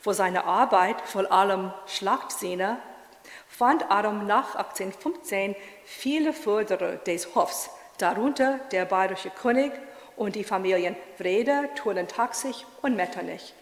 Für 0.00 0.14
seine 0.14 0.44
Arbeit, 0.44 1.00
vor 1.02 1.30
allem 1.30 1.72
Schlachtszene, 1.86 2.78
fand 3.48 3.90
Adam 3.90 4.26
nach 4.26 4.54
1815 4.54 5.54
viele 5.84 6.32
Förderer 6.32 6.96
des 6.96 7.34
Hofs, 7.34 7.70
darunter 7.98 8.60
der 8.72 8.86
bayerische 8.86 9.30
König 9.30 9.72
und 10.16 10.34
die 10.34 10.44
Familien 10.44 10.96
Wrede, 11.18 11.68
Thurnen-Taxig 11.76 12.66
und 12.82 12.96
Metternich. 12.96 13.54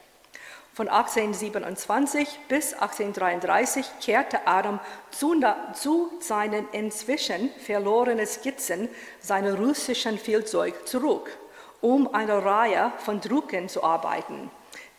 Von 0.73 0.89
1827 0.89 2.39
bis 2.49 2.75
1833 2.75 3.87
kehrte 4.01 4.47
Adam 4.47 4.79
zu, 5.11 5.35
zu, 5.75 6.11
seinen 6.21 6.69
inzwischen 6.73 7.51
verlorenen 7.65 8.27
Skizzen 8.27 8.89
seiner 9.21 9.55
russischen 9.55 10.19
Feldzeug 10.19 10.87
zurück, 10.87 11.37
um 11.81 12.15
eine 12.15 12.45
Reihe 12.45 12.93
von 12.99 13.21
Drucken 13.21 13.69
zu 13.69 13.83
arbeiten 13.83 14.51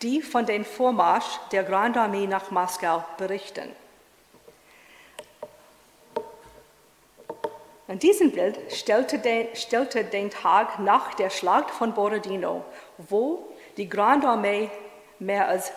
die 0.01 0.21
von 0.21 0.45
dem 0.45 0.65
Vormarsch 0.65 1.39
der 1.51 1.63
Grand 1.63 1.97
Armee 1.97 2.27
nach 2.27 2.51
Moskau 2.51 3.03
berichten. 3.17 3.69
Und 7.87 8.03
diesem 8.03 8.31
Bild 8.31 8.57
stellte 8.71 9.19
den, 9.19 9.55
stellte 9.55 10.03
den 10.03 10.29
Tag 10.29 10.79
nach 10.79 11.13
der 11.13 11.29
Schlacht 11.29 11.71
von 11.71 11.93
Borodino, 11.93 12.63
wo 12.97 13.47
die 13.77 13.89
Grand 13.89 14.23
Armee 14.25 14.69
mehr 15.19 15.47
als 15.47 15.71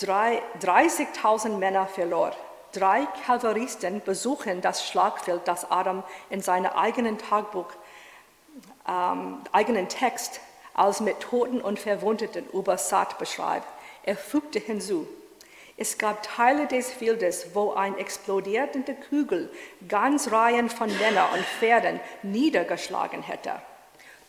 30.000 0.00 1.56
Männer 1.56 1.86
verlor. 1.86 2.32
Drei 2.72 3.06
Kavalleristen 3.26 4.02
besuchen 4.02 4.60
das 4.60 4.86
Schlagfeld, 4.86 5.42
das 5.46 5.70
Adam 5.70 6.02
in 6.30 6.40
seinem 6.40 6.72
eigenen 6.72 7.18
Tagebuch, 7.18 7.70
ähm, 8.88 9.42
eigenen 9.52 9.88
Text 9.88 10.40
als 10.74 11.00
mit 11.00 11.20
Toten 11.20 11.60
und 11.60 11.78
Verwundeten 11.78 12.46
über 12.52 12.78
Saat 12.78 13.18
beschreibt. 13.18 13.66
Er 14.04 14.16
fügte 14.16 14.58
hinzu, 14.58 15.06
es 15.82 15.98
gab 15.98 16.22
Teile 16.22 16.68
des 16.68 16.92
Feldes, 16.92 17.54
wo 17.54 17.72
ein 17.72 17.98
explodierende 17.98 18.94
Kugel 18.94 19.50
ganz 19.88 20.30
Reihen 20.30 20.70
von 20.70 20.86
Männern 20.96 21.28
und 21.34 21.44
Pferden 21.44 21.98
niedergeschlagen 22.22 23.20
hätte. 23.20 23.54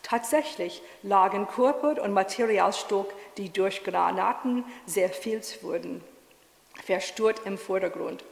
Tatsächlich 0.02 0.82
lagen 1.04 1.46
Körper 1.46 2.02
und 2.02 2.12
Materialstück, 2.12 3.06
die 3.36 3.50
durch 3.52 3.84
Granaten 3.84 4.64
zerfilzt 4.86 5.62
wurden, 5.62 6.02
verstört 6.84 7.42
im 7.44 7.56
Vordergrund. 7.56 8.24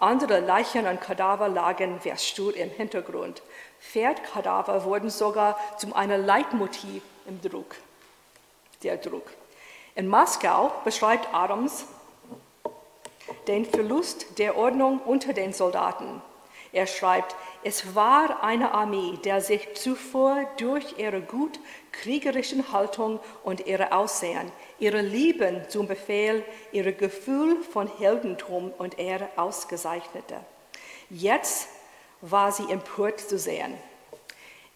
Andere 0.00 0.40
Leichen 0.40 0.86
und 0.86 1.02
Kadaver 1.02 1.50
lagen 1.50 2.00
verstört 2.00 2.56
im 2.56 2.70
Hintergrund. 2.70 3.42
Pferdkadaver 3.78 4.84
wurden 4.84 5.10
sogar 5.10 5.58
zu 5.76 5.94
einem 5.94 6.24
Leitmotiv 6.24 7.02
im 7.26 7.42
Druck, 7.42 7.76
der 8.82 8.96
Druck. 8.96 9.26
In 9.94 10.08
Moskau 10.08 10.72
beschreibt 10.82 11.28
Adams 11.34 11.84
den 13.46 13.64
Verlust 13.64 14.38
der 14.38 14.56
Ordnung 14.56 15.00
unter 15.00 15.32
den 15.32 15.52
Soldaten. 15.52 16.22
Er 16.72 16.88
schreibt, 16.88 17.36
es 17.62 17.94
war 17.94 18.42
eine 18.42 18.72
Armee, 18.72 19.16
der 19.24 19.40
sich 19.40 19.74
zuvor 19.74 20.44
durch 20.58 20.98
ihre 20.98 21.20
gut 21.20 21.60
kriegerischen 21.92 22.72
Haltung 22.72 23.20
und 23.44 23.66
ihre 23.66 23.92
Aussehen, 23.92 24.50
ihre 24.80 25.00
Lieben 25.00 25.62
zum 25.68 25.86
Befehl, 25.86 26.44
ihr 26.72 26.92
Gefühl 26.92 27.62
von 27.62 27.88
Heldentum 27.98 28.72
und 28.76 28.98
Ehre 28.98 29.28
ausgezeichnete. 29.36 30.40
Jetzt 31.08 31.68
war 32.20 32.50
sie 32.50 32.70
empört 32.70 33.20
zu 33.20 33.38
sehen. 33.38 33.74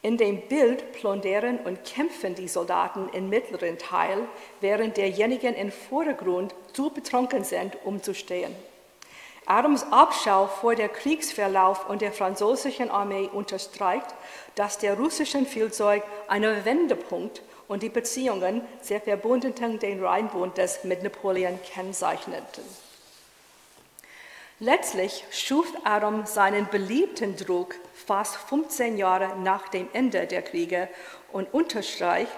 In 0.00 0.16
dem 0.16 0.42
Bild 0.42 0.92
plundern 0.92 1.58
und 1.58 1.84
kämpfen 1.84 2.36
die 2.36 2.46
Soldaten 2.46 3.08
im 3.12 3.28
mittleren 3.28 3.78
Teil, 3.78 4.18
während 4.60 4.96
derjenigen 4.96 5.54
im 5.54 5.72
Vordergrund 5.72 6.54
zu 6.72 6.90
betrunken 6.90 7.42
sind, 7.42 7.76
um 7.84 8.00
zu 8.02 8.14
stehen. 8.14 8.54
Adams 9.46 9.82
Abschau 9.90 10.46
vor 10.46 10.74
der 10.74 10.88
Kriegsverlauf 10.88 11.88
und 11.88 12.02
der 12.02 12.12
französischen 12.12 12.90
Armee 12.90 13.28
unterstreicht, 13.32 14.06
dass 14.54 14.78
der 14.78 14.94
russischen 14.94 15.46
Feldzeug 15.46 16.02
einen 16.28 16.64
Wendepunkt 16.64 17.42
und 17.66 17.82
die 17.82 17.88
Beziehungen 17.88 18.60
der 18.88 19.00
Verbundenen 19.00 19.78
den 19.78 20.04
Rheinbundes 20.04 20.84
mit 20.84 21.02
Napoleon 21.02 21.58
kennzeichneten. 21.62 22.62
Letztlich 24.60 25.24
schuf 25.30 25.68
Adam 25.84 26.26
seinen 26.26 26.66
beliebten 26.66 27.36
Druck 27.36 27.76
fast 27.94 28.36
15 28.36 28.96
Jahre 28.98 29.36
nach 29.38 29.68
dem 29.68 29.88
Ende 29.92 30.26
der 30.26 30.42
Kriege 30.42 30.88
und 31.30 31.52
unterstreicht, 31.54 32.32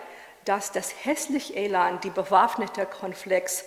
dass 0.45 0.71
das 0.71 0.93
hässliche 1.05 1.57
Elan 1.57 1.99
die 2.01 2.11
bewaffnete 2.11 2.85
Konflikts 2.85 3.65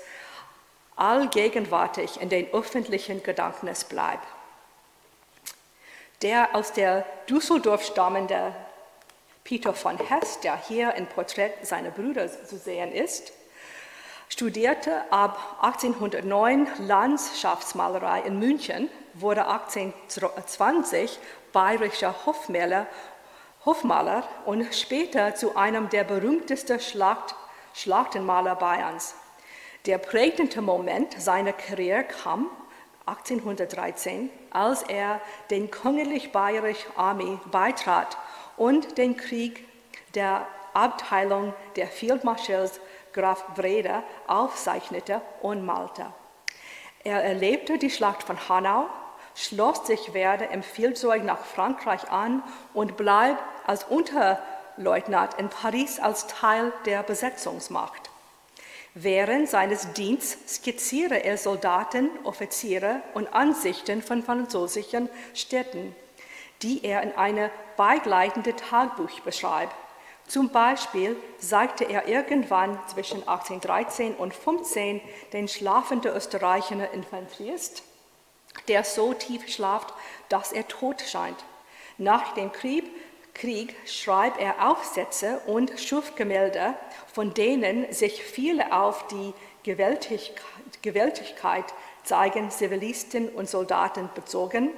allgegenwärtig 0.96 2.22
in 2.22 2.30
den 2.30 2.54
öffentlichen 2.54 3.24
Gedächtnis 3.24 3.86
bleibt. 3.86 4.28
Der 6.22 6.56
aus 6.56 6.74
der 6.74 7.06
Düsseldorf 7.28 7.84
stammende 7.84 8.54
Peter 9.44 9.74
von 9.74 9.98
Hess, 9.98 10.40
der 10.42 10.58
hier 10.58 10.94
im 10.94 11.08
Porträt 11.08 11.54
seiner 11.64 11.90
Brüder 11.90 12.30
zu 12.46 12.58
sehen 12.58 12.92
ist, 12.92 13.34
studierte 14.34 15.04
ab 15.12 15.38
1809 15.62 16.68
Landschaftsmalerei 16.80 18.22
in 18.22 18.40
München, 18.40 18.90
wurde 19.14 19.48
1820 19.48 21.20
bayerischer 21.52 22.16
Hofmaler, 22.26 22.88
Hofmaler 23.64 24.28
und 24.46 24.74
später 24.74 25.36
zu 25.36 25.56
einem 25.56 25.88
der 25.90 26.04
berühmtesten 26.04 26.80
Schlacht, 26.80 27.36
Schlachtenmaler 27.76 28.56
Bayerns. 28.56 29.14
Der 29.86 30.00
prägende 30.00 30.64
Moment 30.64 31.14
seiner 31.22 31.54
Karriere 31.54 32.06
kam 32.06 32.50
1813, 33.06 34.32
als 34.50 34.82
er 34.82 35.22
den 35.52 35.70
königlich 35.70 36.32
bayerischen 36.32 36.92
Armee 36.96 37.38
beitrat 37.52 38.18
und 38.58 38.98
den 38.98 39.16
Krieg 39.16 39.68
der 40.16 40.48
Abteilung 40.74 41.54
der 41.76 41.86
Fieldmarschalls 41.86 42.80
Graf 43.14 43.46
Breda 43.56 44.04
aufzeichnete 44.28 45.22
und 45.42 45.66
malte. 45.66 46.06
Er 47.04 47.24
erlebte 47.24 47.78
die 47.78 47.90
Schlacht 47.90 48.24
von 48.24 48.38
Hanau, 48.50 48.88
schloss 49.36 49.88
sich 49.88 50.14
Werder 50.14 50.50
im 50.52 50.64
Feldzeug 50.64 51.24
nach 51.24 51.40
Frankreich 51.40 52.10
an 52.12 52.44
und 52.74 52.98
blieb 52.98 53.38
als 53.66 53.84
Unterleutnant 53.86 55.34
in 55.36 55.50
Paris 55.50 56.00
als 56.00 56.28
Teil 56.28 56.72
der 56.86 57.04
Besetzungsmacht. 57.04 58.10
Während 58.96 59.50
seines 59.50 59.92
Dienstes 59.94 60.56
skizziere 60.56 61.24
er 61.24 61.38
Soldaten, 61.38 62.12
Offiziere 62.26 63.02
und 63.16 63.34
Ansichten 63.34 64.04
von 64.04 64.22
französischen 64.22 65.10
Städten, 65.34 65.96
die 66.62 66.86
er 66.86 67.02
in 67.02 67.12
einem 67.14 67.50
begleitenden 67.76 68.56
Tagebuch 68.56 69.20
beschreibt. 69.22 69.76
Zum 70.34 70.50
Beispiel 70.50 71.16
zeigte 71.38 71.84
er 71.84 72.08
irgendwann 72.08 72.80
zwischen 72.88 73.20
1813 73.20 74.16
und 74.16 74.34
15 74.34 75.00
den 75.32 75.48
schlafenden 75.48 76.12
österreichischen 76.12 76.82
Infanterist, 76.92 77.84
der 78.68 78.84
so 78.84 79.14
tief 79.14 79.48
schlaft, 79.48 79.94
dass 80.30 80.52
er 80.52 80.68
tot 80.68 81.02
scheint. 81.02 81.38
Nach 82.00 82.34
dem 82.34 82.52
Krieg 82.52 82.86
Krieg 83.36 83.76
schreibt 83.86 84.40
er 84.40 84.72
Aufsätze 84.72 85.40
und 85.46 85.80
Schufgemälde, 85.80 86.74
von 87.14 87.36
denen 87.36 87.94
sich 87.94 88.24
viele 88.24 88.76
auf 88.76 89.06
die 89.10 89.36
Gewaltigkeit 89.62 91.66
zeigen 92.04 92.50
Zivilisten 92.50 93.30
und 93.30 93.48
Soldaten 93.48 94.10
bezogen, 94.16 94.72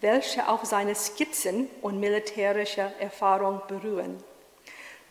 welche 0.00 0.48
auf 0.48 0.64
seine 0.64 0.96
Skizzen 0.96 1.70
und 1.80 2.00
militärische 2.00 2.92
Erfahrung 2.98 3.62
beruhen. 3.68 4.20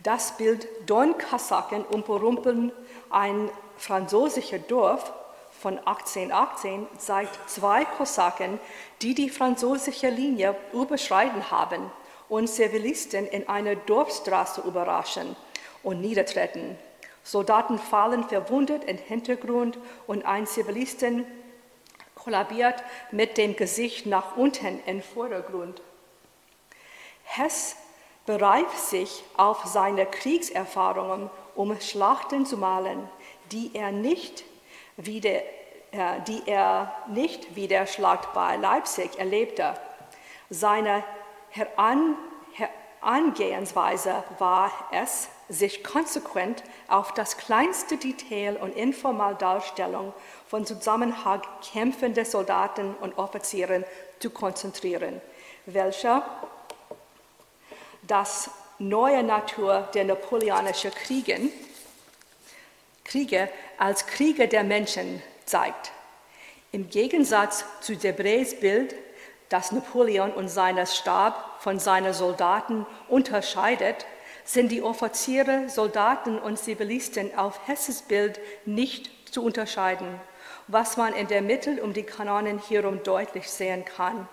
Das 0.06 0.38
Bild 0.38 0.68
Don 0.86 1.18
Kasaken 1.18 1.84
umrumpeln 1.84 2.72
ein 3.10 3.50
französisches 3.76 4.62
Dorf 4.68 5.12
von 5.60 5.80
1818 5.80 6.88
zeigt 7.00 7.50
zwei 7.50 7.86
Kosaken, 7.86 8.60
die 9.02 9.16
die 9.16 9.32
französische 9.32 10.10
Linie 10.10 10.56
überschreiten 10.74 11.50
haben 11.50 11.92
und 12.30 12.48
Zivilisten 12.48 13.26
in 13.26 13.50
einer 13.50 13.76
Dorfstraße 13.76 14.62
überraschen 14.62 15.36
und 15.82 16.02
niedertreten. 16.02 16.78
Soldaten 17.24 17.80
fallen 17.80 18.26
verwundet 18.26 18.84
im 18.84 19.00
Hintergrund 19.00 19.80
und 20.06 20.24
ein 20.24 20.46
Zivilisten 20.46 21.26
kollabiert 22.14 22.84
mit 23.10 23.40
dem 23.40 23.56
Gesicht 23.56 24.06
nach 24.06 24.38
unten 24.38 24.80
im 24.86 25.02
Vordergrund. 25.02 25.82
Hess 27.24 27.76
bereift 28.26 28.78
sich 28.78 29.24
auf 29.38 29.66
seine 29.66 30.06
Kriegserfahrungen, 30.06 31.30
um 31.56 31.80
Schlachten 31.80 32.46
zu 32.46 32.58
malen, 32.58 33.08
die 33.52 33.72
er 33.74 33.92
nicht 33.92 34.44
wie 34.98 35.22
der, 35.22 35.44
äh, 35.92 36.22
die 36.28 36.42
er 36.46 36.92
nicht 37.08 37.56
wie 37.56 37.68
der 37.68 37.86
Schlacht 37.86 38.34
bei 38.34 38.56
Leipzig 38.58 39.18
erlebte. 39.18 39.76
Seine 40.50 41.04
Herangehensweise 43.02 44.24
war 44.40 44.72
es, 44.92 45.30
sich 45.48 45.84
konsequent 45.84 46.64
auf 46.88 47.14
das 47.14 47.38
kleinste 47.38 47.98
Detail 47.98 48.58
und 48.58 48.76
informelle 48.76 49.36
Darstellung 49.36 50.12
von 50.48 50.66
Zusammenhang 50.66 51.42
kämpfender 51.72 52.26
Soldaten 52.26 52.96
und 53.00 53.20
Offizieren 53.20 53.86
zu 54.20 54.32
konzentrieren, 54.32 55.22
welcher 55.68 56.24
das 58.08 58.50
neue 58.80 59.24
Natur 59.24 59.88
der 59.94 60.06
napoleonischen 60.06 60.92
Kriegen, 60.92 61.52
Kriege 63.04 63.50
als 63.78 64.06
Kriege 64.08 64.48
der 64.48 64.64
Menschen 64.64 65.22
zeigt. 65.46 65.92
Im 66.72 66.90
Gegensatz 66.90 67.64
zu 67.82 67.94
Debrés 67.94 68.60
Bild 68.60 68.96
das 69.50 69.72
Napoleon 69.72 70.32
und 70.32 70.50
seinen 70.50 70.88
Stab 70.88 71.62
von 71.62 71.80
seinen 71.80 72.14
Soldaten 72.14 72.86
unterscheidet, 73.08 74.06
sind 74.44 74.72
die 74.72 74.82
Offiziere, 74.82 75.70
Soldaten 75.70 76.38
und 76.38 76.58
Zivilisten 76.58 77.38
auf 77.38 77.68
Hesses 77.68 78.02
Bild 78.02 78.40
nicht 78.66 79.10
zu 79.32 79.44
unterscheiden, 79.44 80.20
was 80.68 80.98
man 80.98 81.14
in 81.14 81.28
der 81.28 81.42
Mitte 81.42 81.82
um 81.82 81.94
die 81.94 82.04
Kanonen 82.04 82.60
hierum 82.60 83.04
deutlich 83.04 83.50
sehen 83.50 83.86
kann, 83.86 84.28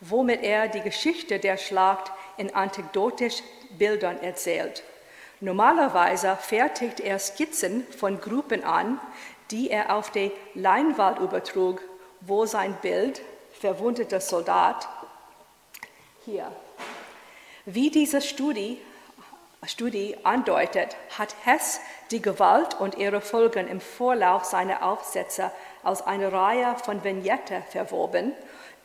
womit 0.00 0.42
er 0.42 0.68
die 0.68 0.80
Geschichte 0.80 1.38
der 1.38 1.56
Schlacht 1.56 2.10
in 2.36 2.54
anekdotischen 2.54 3.46
Bildern 3.78 4.20
erzählt. 4.22 4.82
Normalerweise 5.40 6.36
fertigt 6.36 7.00
er 7.00 7.18
Skizzen 7.18 7.86
von 7.98 8.20
Gruppen 8.20 8.64
an, 8.64 9.00
die 9.50 9.70
er 9.70 9.94
auf 9.94 10.10
die 10.10 10.32
Leinwand 10.54 11.18
übertrug, 11.18 11.80
wo 12.20 12.46
sein 12.46 12.76
Bild 12.82 13.22
verwundeter 13.58 14.20
Soldat. 14.20 14.88
Hier. 16.24 16.50
Wie 17.64 17.90
diese 17.90 18.20
Studie, 18.20 18.78
Studie 19.66 20.16
andeutet, 20.24 20.96
hat 21.18 21.34
Hess 21.44 21.80
die 22.10 22.22
Gewalt 22.22 22.78
und 22.80 22.96
ihre 22.96 23.20
Folgen 23.20 23.68
im 23.68 23.80
Vorlauf 23.80 24.44
seiner 24.44 24.82
Aufsätze 24.82 25.50
als 25.82 26.02
eine 26.06 26.32
Reihe 26.32 26.76
von 26.84 27.04
Vignetten 27.04 27.62
verwoben, 27.70 28.32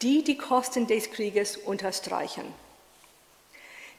die 0.02 0.24
die 0.24 0.38
Kosten 0.38 0.88
des 0.88 1.12
Krieges 1.12 1.58
unterstreichen. 1.58 2.54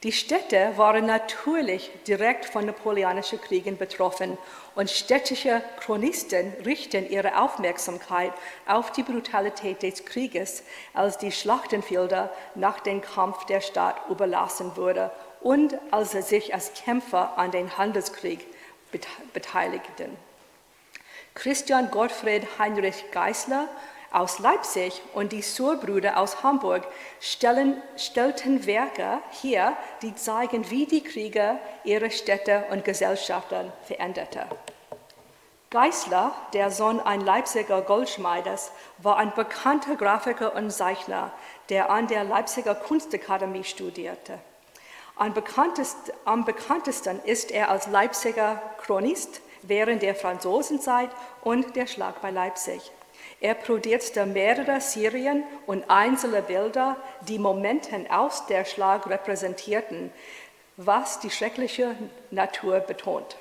Die 0.03 0.13
Städte 0.13 0.75
waren 0.77 1.07
natürlich 1.07 1.91
direkt 2.07 2.45
von 2.45 2.67
napoleonischen 2.67 3.41
Kriegen 3.41 3.79
betroffen 3.79 4.37
und 4.75 4.91
städtische 4.91 5.63
Chronisten 5.81 6.53
richten 6.67 7.11
ihre 7.11 7.41
Aufmerksamkeit 7.41 8.33
auf 8.67 8.93
die 8.93 9.03
Brutalität 9.03 9.83
des 9.83 10.05
Krieges, 10.05 10.65
als 10.93 11.17
die 11.17 11.33
Schlachtenfelder 11.33 12.31
nach 12.55 12.81
dem 12.81 13.01
Kampf 13.01 13.47
der 13.47 13.63
Stadt 13.63 13.97
überlassen 14.11 14.77
wurden 14.77 15.11
und 15.41 15.79
als 15.91 16.13
sie 16.13 16.23
sich 16.23 16.53
als 16.53 16.75
Kämpfer 16.75 17.39
an 17.39 17.51
den 17.51 17.79
Handelskrieg 17.79 18.47
beteiligten. 19.33 20.17
Christian 21.35 21.91
Gottfried 21.91 22.47
Heinrich 22.59 23.11
Geisler 23.13 23.69
aus 24.13 24.39
Leipzig 24.39 25.03
und 25.15 25.33
die 25.33 25.43
Surbrüder 25.43 26.19
aus 26.19 26.43
Hamburg 26.43 26.87
stellen, 27.21 27.81
stellten 27.97 28.67
Werke 28.67 29.19
hier, 29.31 29.77
die 30.03 30.15
zeigen, 30.15 30.71
wie 30.71 30.87
die 30.87 31.03
Kriege 31.03 31.59
ihre 31.85 32.11
Städte 32.11 32.65
und 32.71 32.85
Gesellschaften 32.85 33.73
veränderte. 33.85 34.47
Geisler, 35.71 36.33
der 36.53 36.71
Sohn 36.71 37.01
eines 37.01 37.27
Leipziger 37.27 37.83
Goldschmiedes, 37.83 38.71
war 38.99 39.17
ein 39.17 39.35
bekannter 39.35 39.97
Grafiker 39.97 40.55
und 40.55 40.71
Zeichner, 40.71 41.33
der 41.69 41.91
an 41.91 42.07
der 42.07 42.25
Leipziger 42.25 42.75
Kunstakademie 42.75 43.65
studierte. 43.65 44.39
Am 45.17 45.35
bekanntesten, 45.35 46.13
am 46.25 46.45
bekanntesten 46.45 47.21
ist 47.25 47.51
er 47.51 47.71
als 47.71 47.89
Leipziger 47.89 48.63
Chronist 48.81 49.41
während 49.63 50.03
der 50.03 50.15
Franzosenzeit 50.15 51.11
und 51.43 51.75
der 51.75 51.87
Schlag 51.87 52.23
bei 52.23 52.31
Leipzig. 52.31 52.93
Er 53.41 53.55
produzierte 53.55 54.25
mehrere 54.25 54.81
Serien 54.81 55.45
und 55.67 55.89
einzelne 55.91 56.43
Bilder, 56.43 56.97
die 57.29 57.39
Momente 57.39 58.07
aus 58.11 58.47
der 58.47 58.65
Schlag 58.65 59.07
repräsentierten, 59.09 60.11
was 60.77 61.21
die 61.21 61.31
schreckliche 61.31 61.95
Natur 62.31 62.81
betont. 62.81 63.37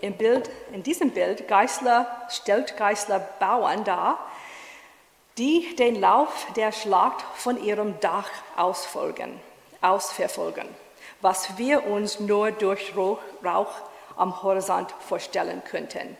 Im 0.00 0.14
Bild, 0.14 0.50
in 0.72 0.82
diesem 0.82 1.10
Bild 1.10 1.48
Geisler, 1.48 2.26
stellt 2.28 2.76
Geisler 2.76 3.20
Bauern 3.38 3.84
dar, 3.84 4.18
die 5.38 5.74
den 5.76 5.98
Lauf 6.00 6.46
der 6.56 6.72
Schlacht 6.72 7.24
von 7.34 7.62
ihrem 7.62 7.98
Dach 8.00 8.28
ausfolgen, 8.56 9.40
ausverfolgen, 9.80 10.68
was 11.20 11.56
wir 11.56 11.86
uns 11.86 12.20
nur 12.20 12.50
durch 12.50 12.94
Rauch 12.96 13.72
am 14.16 14.42
Horizont 14.42 14.92
vorstellen 15.00 15.62
könnten. 15.64 16.16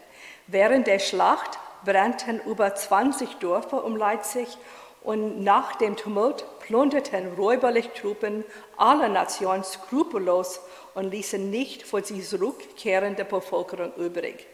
Während 0.47 0.86
der 0.86 0.99
Schlacht 0.99 1.59
brannten 1.84 2.40
über 2.46 2.74
20 2.74 3.36
Dörfer 3.36 3.84
um 3.84 3.96
Leipzig 3.96 4.58
und 5.02 5.42
nach 5.42 5.74
dem 5.76 5.96
Tumult 5.96 6.44
plünderten 6.60 7.34
räuberlich 7.34 7.88
Truppen 7.90 8.44
aller 8.76 9.08
Nationen 9.08 9.64
skrupellos 9.64 10.60
und 10.94 11.10
ließen 11.10 11.50
nicht 11.50 11.82
vor 11.82 12.02
sie 12.02 12.22
zurückkehrende 12.22 13.24
Bevölkerung 13.24 13.92
übrig. 13.96 14.46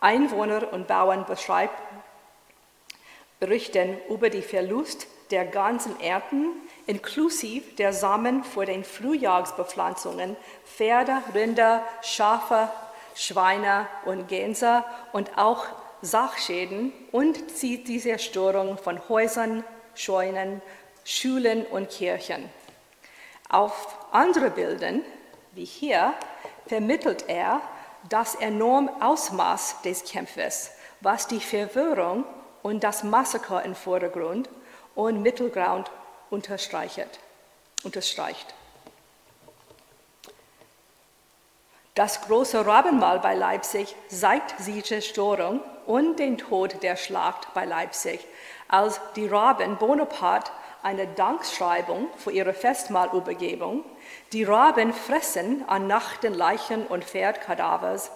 Einwohner 0.00 0.72
und 0.72 0.86
Bauern 0.86 1.24
berichten 3.40 3.96
über 4.08 4.30
den 4.30 4.42
Verlust 4.42 5.06
der 5.30 5.44
ganzen 5.44 5.98
Ernten, 6.00 6.52
inklusive 6.86 7.72
der 7.76 7.92
Samen 7.92 8.44
vor 8.44 8.66
den 8.66 8.84
Frühjahrsbepflanzungen, 8.84 10.36
Pferde, 10.64 11.22
Rinder, 11.34 11.82
Schafe, 12.02 12.68
Schweine 13.14 13.86
und 14.04 14.28
Gänse 14.28 14.84
und 15.12 15.36
auch 15.36 15.66
Sachschäden 16.02 16.92
und 17.12 17.38
die 17.62 18.00
Zerstörung 18.00 18.78
von 18.78 19.08
Häusern, 19.08 19.64
Scheunen, 19.94 20.62
Schulen 21.04 21.66
und 21.66 21.90
Kirchen. 21.90 22.48
Auf 23.48 23.96
andere 24.12 24.50
Bildern, 24.50 25.02
wie 25.52 25.64
hier, 25.64 26.14
vermittelt 26.66 27.24
er 27.28 27.60
das 28.08 28.34
enorme 28.36 28.92
Ausmaß 29.00 29.82
des 29.82 30.04
Kämpfes, 30.04 30.70
was 31.00 31.26
die 31.26 31.40
Verwirrung 31.40 32.24
und 32.62 32.84
das 32.84 33.02
Massaker 33.02 33.64
im 33.64 33.74
Vordergrund 33.74 34.48
und 34.94 35.22
Mittelgrund 35.22 35.90
unterstreicht. 36.30 37.18
unterstreicht. 37.84 38.54
Das 41.94 42.20
große 42.22 42.64
Rabenmahl 42.64 43.18
bei 43.18 43.34
Leipzig 43.34 43.96
zeigt 44.08 44.54
die 44.66 44.82
Zerstörung 44.82 45.60
und 45.88 46.18
den 46.18 46.36
Tod 46.36 46.82
der 46.82 46.96
Schlacht 46.96 47.52
bei 47.54 47.64
Leipzig, 47.64 48.20
als 48.68 49.00
die 49.16 49.26
Raben 49.26 49.78
Bonaparte 49.78 50.52
eine 50.82 51.06
Dankschreibung 51.06 52.08
für 52.16 52.30
ihre 52.30 52.52
Festmahlübergebung. 52.52 53.84
Die 54.32 54.44
Raben 54.44 54.92
fressen 54.92 55.64
an 55.66 55.86
nachten 55.86 56.34
Leichen 56.34 56.86
und 56.86 57.04
Pferdkadavers, 57.04 58.10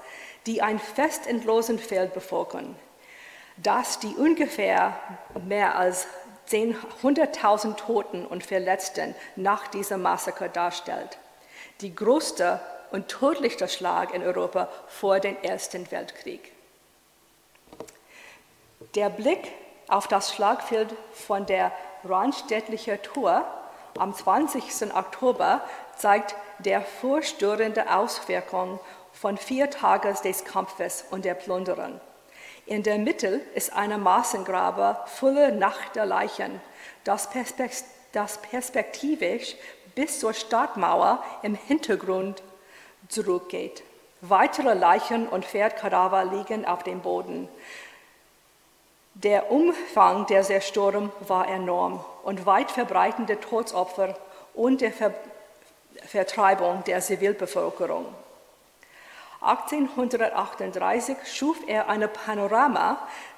die 0.46 0.60
ein 0.60 0.78
festendlosen 0.78 1.78
Feld 1.78 2.12
bevölkern, 2.12 2.76
das 3.56 3.98
die 3.98 4.14
ungefähr 4.14 4.94
mehr 5.46 5.76
als 5.76 6.06
100.000 6.50 7.76
Toten 7.76 8.26
und 8.26 8.44
Verletzten 8.44 9.14
nach 9.34 9.68
diesem 9.68 10.02
Massaker 10.02 10.48
darstellt. 10.48 11.16
Die 11.80 11.94
größte 11.94 12.60
und 12.90 13.08
tödlichste 13.08 13.66
Schlag 13.66 14.12
in 14.12 14.22
Europa 14.22 14.68
vor 14.88 15.20
dem 15.20 15.36
Ersten 15.42 15.90
Weltkrieg. 15.90 16.51
Der 18.94 19.08
Blick 19.08 19.52
auf 19.88 20.06
das 20.06 20.34
Schlagfeld 20.34 20.94
von 21.14 21.46
der 21.46 21.72
Randstädtlichen 22.04 23.00
Tour 23.02 23.42
am 23.98 24.14
20. 24.14 24.94
Oktober 24.94 25.62
zeigt 25.96 26.34
der 26.58 26.82
vorstörende 26.82 27.94
Auswirkung 27.94 28.78
von 29.12 29.38
vier 29.38 29.70
Tagen 29.70 30.14
des 30.22 30.44
Kampfes 30.44 31.06
und 31.10 31.24
der 31.24 31.34
Plünderung. 31.34 32.00
In 32.66 32.82
der 32.82 32.98
Mitte 32.98 33.40
ist 33.54 33.72
eine 33.72 33.96
Massengrabe 33.96 34.98
voller 35.06 35.52
nackter 35.52 36.04
Leichen, 36.04 36.60
das, 37.04 37.30
perspektivisch 38.42 39.56
bis 39.94 40.20
zur 40.20 40.34
Stadtmauer 40.34 41.24
im 41.42 41.54
Hintergrund 41.54 42.42
zurückgeht. 43.08 43.82
Weitere 44.20 44.74
Leichen 44.74 45.28
und 45.28 45.46
Pferdkadaver 45.46 46.24
liegen 46.26 46.66
auf 46.66 46.82
dem 46.82 47.00
Boden. 47.00 47.48
Der 49.14 49.52
Umfang 49.52 50.26
der 50.26 50.42
Zerstörung 50.42 51.10
war 51.28 51.46
enorm 51.46 52.02
und 52.22 52.46
weit 52.46 52.70
verbreitende 52.70 53.38
Todesopfer 53.38 54.16
und 54.54 54.80
der 54.80 54.92
Ver 54.92 55.12
Vertreibung 56.06 56.82
der 56.84 57.00
Zivilbevölkerung. 57.00 58.06
1838 59.42 61.16
schuf 61.26 61.58
er 61.66 61.88
ein 61.88 62.08
Panorama 62.10 62.96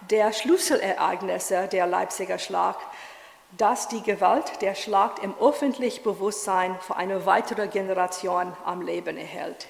der 0.09 0.33
Schlüsselereignisse 0.33 1.69
der 1.69 1.87
Leipziger 1.87 2.39
Schlacht, 2.39 2.87
das 3.53 3.89
die 3.89 4.03
Gewalt 4.03 4.63
der 4.63 4.75
Schlacht 4.75 5.19
im 5.21 5.35
öffentlichen 5.41 6.05
Bewusstsein 6.05 6.79
für 6.81 6.97
eine 6.97 7.27
weitere 7.27 7.69
Generation 7.69 8.53
am 8.65 8.83
Leben 8.83 9.17
erhält. 9.17 9.67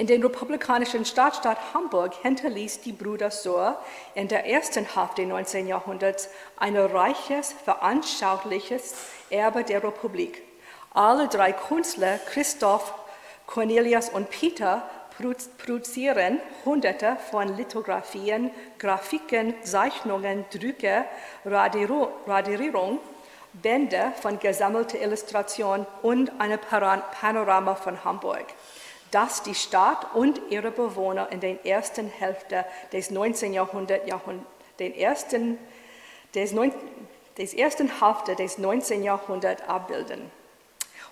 In 0.00 0.06
den 0.06 0.22
republikanischen 0.22 1.04
Stadtstaat 1.04 1.58
Hamburg 1.74 2.14
hinterließ 2.22 2.80
die 2.80 2.92
Brüder 2.92 3.30
Sohr 3.30 3.78
in 4.14 4.28
der 4.28 4.46
ersten 4.46 4.86
Hälfte 4.86 5.20
des 5.20 5.28
19. 5.28 5.66
Jahrhunderts 5.66 6.30
ein 6.56 6.74
reiches, 6.74 7.52
veranschauliches 7.52 8.94
Erbe 9.28 9.62
der 9.62 9.84
Republik. 9.84 10.40
Alle 10.94 11.28
drei 11.28 11.52
Künstler, 11.52 12.16
Christoph, 12.16 12.94
Cornelius 13.46 14.08
und 14.08 14.30
Peter, 14.30 14.88
produzieren 15.58 16.40
Hunderte 16.64 17.18
von 17.30 17.54
Lithografien, 17.58 18.52
Grafiken, 18.78 19.52
Zeichnungen, 19.64 20.46
Drücke, 20.50 21.04
Radierung, 21.44 23.00
Bände 23.52 24.14
von 24.22 24.38
gesammelter 24.38 24.98
Illustration 24.98 25.84
und 26.00 26.32
ein 26.38 26.58
Panorama 26.58 27.74
von 27.74 28.02
Hamburg 28.02 28.46
das 29.10 29.42
die 29.42 29.54
Stadt 29.54 30.14
und 30.14 30.40
ihre 30.50 30.70
Bewohner 30.70 31.30
in 31.30 31.40
der 31.40 31.64
ersten 31.66 32.08
Hälfte 32.08 32.64
des 32.92 33.10
19. 33.10 33.52
Jahrhunderts, 33.52 34.04
den 34.78 34.94
ersten, 34.94 35.58
des, 36.34 36.52
9, 36.52 36.72
des 37.38 37.54
ersten 37.54 38.00
Hälfte 38.00 38.36
des 38.36 38.58
19. 38.58 39.02
Jahrhunderts 39.02 39.62
abbilden. 39.68 40.30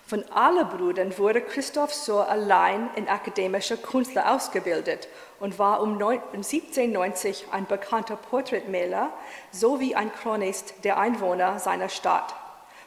Von 0.09 0.23
allen 0.31 0.67
Brüdern 0.69 1.15
wurde 1.19 1.39
Christoph 1.39 1.93
so 1.93 2.19
allein 2.19 2.89
in 2.95 3.07
akademischer 3.07 3.77
Künstler 3.77 4.33
ausgebildet 4.33 5.07
und 5.39 5.59
war 5.59 5.83
um 5.83 6.01
1790 6.01 7.45
ein 7.51 7.67
bekannter 7.67 8.15
Porträtmaler 8.15 9.13
sowie 9.51 9.93
ein 9.93 10.11
Chronist 10.11 10.73
der 10.83 10.97
Einwohner 10.97 11.59
seiner 11.59 11.89
Stadt. 11.89 12.33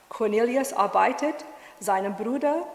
Cornelius 0.08 0.72
arbeitet 0.72 1.44
seinem 1.78 2.16
Bruder 2.16 2.66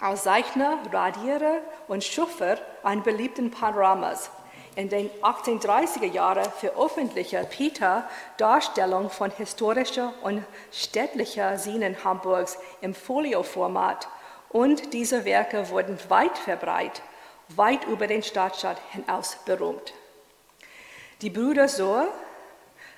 als 0.00 0.24
Zeichner, 0.24 0.78
Radierer 0.92 1.58
und 1.88 2.04
Schuffer 2.04 2.58
an 2.82 3.02
beliebten 3.02 3.50
Panoramas. 3.50 4.30
In 4.74 4.90
den 4.90 5.08
1830er 5.22 6.04
Jahren 6.04 6.50
veröffentlichte 6.52 7.46
Peter 7.50 8.06
Darstellungen 8.36 9.08
von 9.08 9.30
historischer 9.30 10.12
und 10.22 10.44
städtlicher 10.70 11.56
Szenen 11.56 12.04
Hamburgs 12.04 12.58
im 12.82 12.94
Folioformat 12.94 14.06
und 14.50 14.92
diese 14.92 15.24
Werke 15.24 15.70
wurden 15.70 15.98
weit 16.08 16.36
verbreitet, 16.36 17.02
weit 17.48 17.84
über 17.86 18.06
den 18.06 18.22
Stadtstaat 18.22 18.78
hinaus 18.90 19.38
berühmt. 19.46 19.94
Die 21.22 21.30
Brüder 21.30 21.68
Sohr 21.68 22.08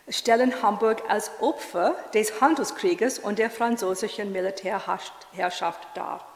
stellen 0.09 0.63
Hamburg 0.63 1.03
als 1.09 1.31
Opfer 1.41 1.95
des 2.13 2.41
Handelskrieges 2.41 3.21
und 3.21 3.39
der 3.39 3.51
französischen 3.51 4.33
Militärherrschaft 4.33 5.87
dar. 5.95 6.27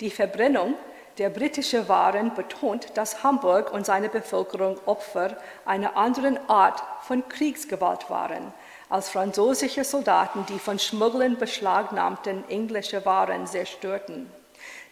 Die 0.00 0.10
Verbrennung 0.10 0.74
der 1.18 1.30
britische 1.30 1.88
Waren 1.88 2.34
betont, 2.34 2.96
dass 2.96 3.22
Hamburg 3.22 3.72
und 3.72 3.86
seine 3.86 4.10
Bevölkerung 4.10 4.78
Opfer 4.84 5.38
einer 5.64 5.96
anderen 5.96 6.38
Art 6.48 6.82
von 7.02 7.26
Kriegsgewalt 7.28 8.10
waren 8.10 8.52
als 8.88 9.08
französische 9.08 9.84
Soldaten, 9.84 10.46
die 10.46 10.58
von 10.58 10.78
Schmugglern 10.78 11.38
beschlagnahmten 11.38 12.48
englische 12.48 13.04
Waren 13.04 13.46
zerstörten. 13.46 14.30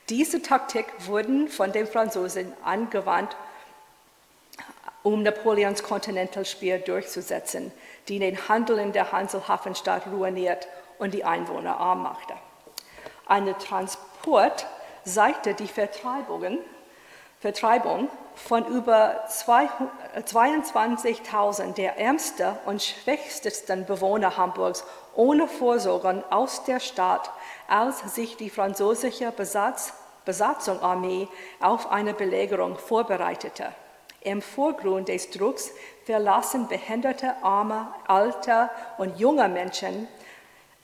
Diese 0.09 0.43
Taktik 0.43 0.87
wurde 1.07 1.47
von 1.49 1.73
den 1.73 1.87
Franzosen 1.87 2.53
angewandt, 2.65 3.37
um 5.03 5.23
Napoleons 5.23 5.83
Kontinentalspeer 5.83 6.79
durchzusetzen, 6.79 7.73
die 8.09 8.19
den 8.19 8.49
Handel 8.49 8.79
in 8.79 8.93
der 8.93 9.13
Hanselhafenstadt 9.13 10.07
ruiniert 10.07 10.67
und 10.99 11.15
die 11.15 11.25
Einwohner 11.25 11.79
arm 11.79 12.03
machte. 12.03 12.35
Eine 13.27 13.57
Transport 13.59 14.67
zeigte 15.05 15.55
die 15.55 15.69
Vertreibungen, 15.69 16.59
Vertreibung 17.41 18.09
von 18.35 18.67
über 18.67 19.25
22.000 19.29 21.75
der 21.75 21.99
ärmsten 21.99 22.57
und 22.65 22.83
schwächsten 22.83 23.85
Bewohner 23.85 24.37
Hamburgs 24.37 24.85
ohne 25.15 25.47
Vorsorgen 25.47 26.25
aus 26.31 26.65
der 26.65 26.81
Stadt 26.81 27.31
als 27.69 28.01
sich 28.15 28.37
die 28.37 28.51
französische 28.51 29.31
Besatz, 29.31 29.93
Besatzungsarmee 30.25 31.29
auf 31.61 31.93
eine 31.93 32.15
Belagerung 32.15 32.77
vorbereitete. 32.79 33.73
Im 34.23 34.41
Vorgrund 34.41 35.09
des 35.09 35.31
Drucks 35.31 35.71
verlassen 36.07 36.67
behinderte, 36.67 37.35
arme, 37.43 37.89
alte 38.09 38.71
und 38.97 39.19
junge 39.19 39.51
Menschen 39.51 40.09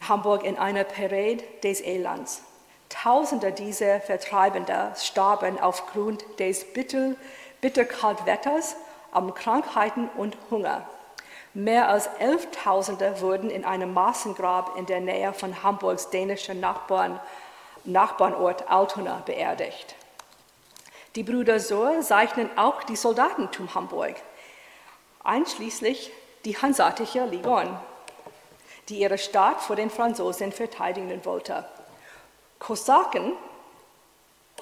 Hamburg 0.06 0.44
in 0.44 0.58
einer 0.58 0.84
Parade 0.84 1.42
des 1.62 1.80
Elends. 1.80 2.42
Tausende 2.90 3.52
dieser 3.52 4.00
Vertreibenden 4.00 4.94
starben 4.96 5.58
aufgrund 5.58 6.24
des 6.38 6.70
bitter, 6.72 7.14
bitterkaltwetters, 7.60 8.76
an 9.12 9.32
Krankheiten 9.32 10.10
und 10.16 10.36
Hunger. 10.50 10.86
Mehr 11.54 11.88
als 11.88 12.08
Elftausende 12.18 13.20
wurden 13.20 13.48
in 13.48 13.64
einem 13.64 13.94
Massengrab 13.94 14.76
in 14.76 14.86
der 14.86 15.00
Nähe 15.00 15.32
von 15.32 15.62
Hamburgs 15.62 16.10
dänischen 16.10 16.60
Nachbarn, 16.60 17.18
Nachbarnort 17.84 18.68
Altona 18.68 19.22
beerdigt. 19.24 19.94
Die 21.16 21.22
Brüder 21.22 21.58
Sohr 21.58 22.02
zeichnen 22.02 22.50
auch 22.56 22.82
die 22.84 22.96
Soldatentum 22.96 23.74
Hamburg, 23.74 24.14
einschließlich 25.24 26.12
die 26.44 26.56
Hansatische 26.56 27.24
Legion, 27.24 27.78
die 28.88 29.00
ihre 29.00 29.18
Stadt 29.18 29.60
vor 29.60 29.76
den 29.76 29.90
Franzosen 29.90 30.52
verteidigen 30.52 31.24
wollte. 31.24 31.64
Kosaken 32.60 33.32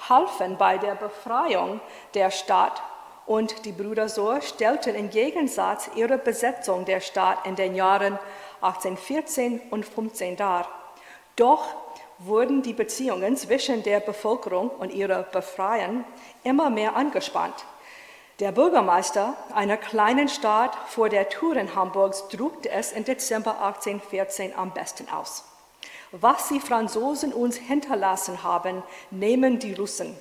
halfen 0.09 0.57
bei 0.57 0.79
der 0.79 0.95
Befreiung 0.95 1.81
der 2.15 2.31
Stadt 2.31 2.83
und 3.27 3.67
die 3.67 3.73
Brüder 3.73 4.09
Sohr 4.09 4.41
stellten 4.41 4.95
im 4.95 5.11
Gegensatz 5.11 5.91
ihre 5.95 6.17
Besetzung 6.17 6.87
der 6.87 7.01
Stadt 7.01 7.45
in 7.45 7.57
den 7.57 7.75
Jahren 7.75 8.19
1814 8.63 9.61
und 9.71 9.85
15 9.85 10.37
dar. 10.37 10.67
Doch 11.37 11.67
wurden 12.19 12.63
die 12.63 12.73
Beziehungen 12.73 13.37
zwischen 13.37 13.83
der 13.83 14.01
Bevölkerung 14.01 14.71
und 14.71 14.93
ihrer 14.93 15.25
Befreiern 15.25 16.05
immer 16.43 16.71
mehr 16.71 16.97
angespannt. 16.97 17.67
Der 18.41 18.53
Bürgermeister 18.53 19.35
einer 19.53 19.77
kleinen 19.77 20.29
Stadt 20.29 20.75
vor 20.87 21.09
der 21.09 21.29
Türen 21.29 21.75
Hamburgs 21.75 22.29
drückte 22.29 22.71
es 22.71 22.93
im 22.93 23.05
Dezember 23.05 23.61
1814 23.63 24.57
am 24.57 24.71
besten 24.71 25.09
aus. 25.11 25.45
Was 26.13 26.49
die 26.49 26.61
Franzosen 26.61 27.33
uns 27.33 27.57
hinterlassen 27.57 28.43
haben, 28.43 28.83
nehmen 29.11 29.59
die 29.59 29.75
Russen 29.75 30.17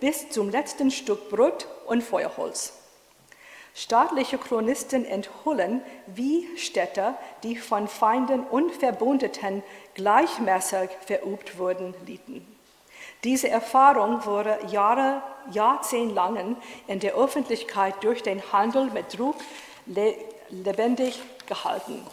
bis 0.00 0.30
zum 0.30 0.50
letzten 0.50 0.90
Stück 0.90 1.30
Brot 1.30 1.66
und 1.86 2.02
Feuerholz. 2.02 2.72
Staatliche 3.74 4.38
Chronisten 4.38 5.04
enthüllen, 5.04 5.82
wie 6.06 6.46
Städte, 6.56 7.14
die 7.42 7.56
von 7.56 7.88
Feinden 7.88 8.44
und 8.44 8.72
Verbündeten 8.72 9.62
gleichmäßig 9.94 10.90
verübt 11.04 11.58
wurden, 11.58 11.94
lieten. 12.06 12.46
Diese 13.22 13.48
Erfahrung 13.48 14.24
wurde 14.24 14.58
Jahre, 14.70 15.22
jahrzehntelang 15.50 16.56
in 16.86 17.00
der 17.00 17.14
Öffentlichkeit 17.14 18.02
durch 18.02 18.22
den 18.22 18.40
Handel 18.52 18.86
mit 18.86 19.18
Druck 19.18 19.36
lebendig 20.50 21.20
gehalten. 21.46 22.06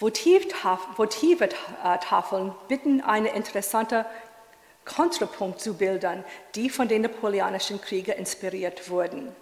Votive-Tafeln 0.00 2.52
bitten 2.68 3.02
eine 3.02 3.34
interessante 3.34 4.06
Kontrapunkt 4.86 5.60
zu 5.60 5.74
Bildern, 5.74 6.24
die 6.54 6.70
von 6.70 6.88
den 6.88 7.02
napoleonischen 7.02 7.82
Kriegen 7.82 8.12
inspiriert 8.12 8.88
wurden. 8.88 9.36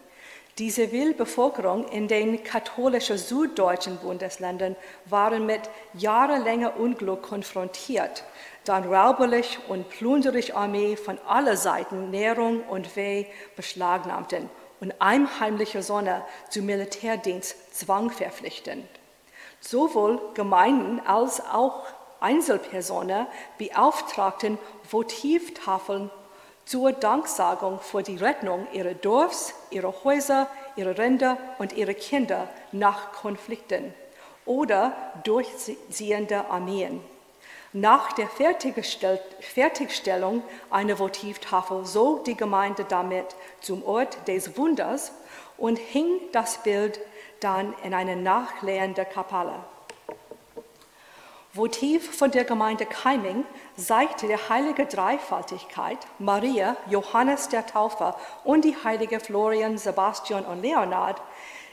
Die 0.58 0.70
Zivilbevölkerung 0.70 1.86
in 1.86 2.08
den 2.08 2.42
katholischen 2.42 3.16
süddeutschen 3.16 3.98
Bundesländern 3.98 4.74
waren 5.04 5.46
mit 5.46 5.60
jahrelanger 5.94 6.76
Unglück 6.76 7.22
konfrontiert, 7.22 8.24
da 8.64 8.78
räuberlich 8.78 9.60
und 9.68 9.88
plünderisch 9.88 10.52
Armee 10.52 10.96
von 10.96 11.20
aller 11.28 11.56
Seiten 11.56 12.10
Nährung 12.10 12.64
und 12.64 12.96
Weh 12.96 13.26
beschlagnahmten 13.54 14.50
und 14.80 14.92
einheimliche 14.98 15.84
Sonne 15.84 16.24
zum 16.50 16.66
Militärdienst 16.66 17.78
zwang 17.78 18.10
verpflichten. 18.10 18.82
Sowohl 19.60 20.20
Gemeinden 20.34 21.00
als 21.06 21.40
auch 21.40 21.84
Einzelpersonen 22.20 23.26
beauftragten 23.58 24.58
Votivtafeln 24.90 26.10
zur 26.64 26.92
Danksagung 26.92 27.80
für 27.80 28.02
die 28.02 28.16
Rettung 28.16 28.66
ihrer 28.72 28.94
Dorfs, 28.94 29.54
ihrer 29.70 29.94
Häuser, 30.04 30.48
ihrer 30.76 30.98
Rinder 30.98 31.38
und 31.58 31.72
ihrer 31.72 31.94
Kinder 31.94 32.48
nach 32.72 33.12
Konflikten 33.12 33.94
oder 34.44 34.92
durchziehender 35.24 36.50
Armeen. 36.50 37.00
Nach 37.72 38.12
der 38.12 38.28
Fertigstellung 38.28 40.42
einer 40.70 40.98
Votivtafel 40.98 41.84
zog 41.84 42.24
die 42.24 42.36
Gemeinde 42.36 42.84
damit 42.88 43.36
zum 43.60 43.84
Ort 43.84 44.26
des 44.26 44.56
Wunders 44.56 45.12
und 45.58 45.78
hing 45.78 46.20
das 46.32 46.62
Bild 46.62 46.98
dann 47.40 47.74
in 47.84 47.94
eine 47.94 48.16
nachlehrende 48.16 49.04
Kapelle. 49.04 49.54
Votiv 51.54 52.16
von 52.16 52.30
der 52.30 52.44
Gemeinde 52.44 52.86
Keiming 52.86 53.44
zeigte 53.76 54.28
der 54.28 54.48
heilige 54.48 54.86
Dreifaltigkeit, 54.86 55.98
Maria, 56.18 56.76
Johannes 56.88 57.48
der 57.48 57.66
Täufer 57.66 58.16
und 58.44 58.64
die 58.64 58.76
heilige 58.84 59.18
Florian, 59.18 59.78
Sebastian 59.78 60.44
und 60.44 60.62
Leonard, 60.62 61.20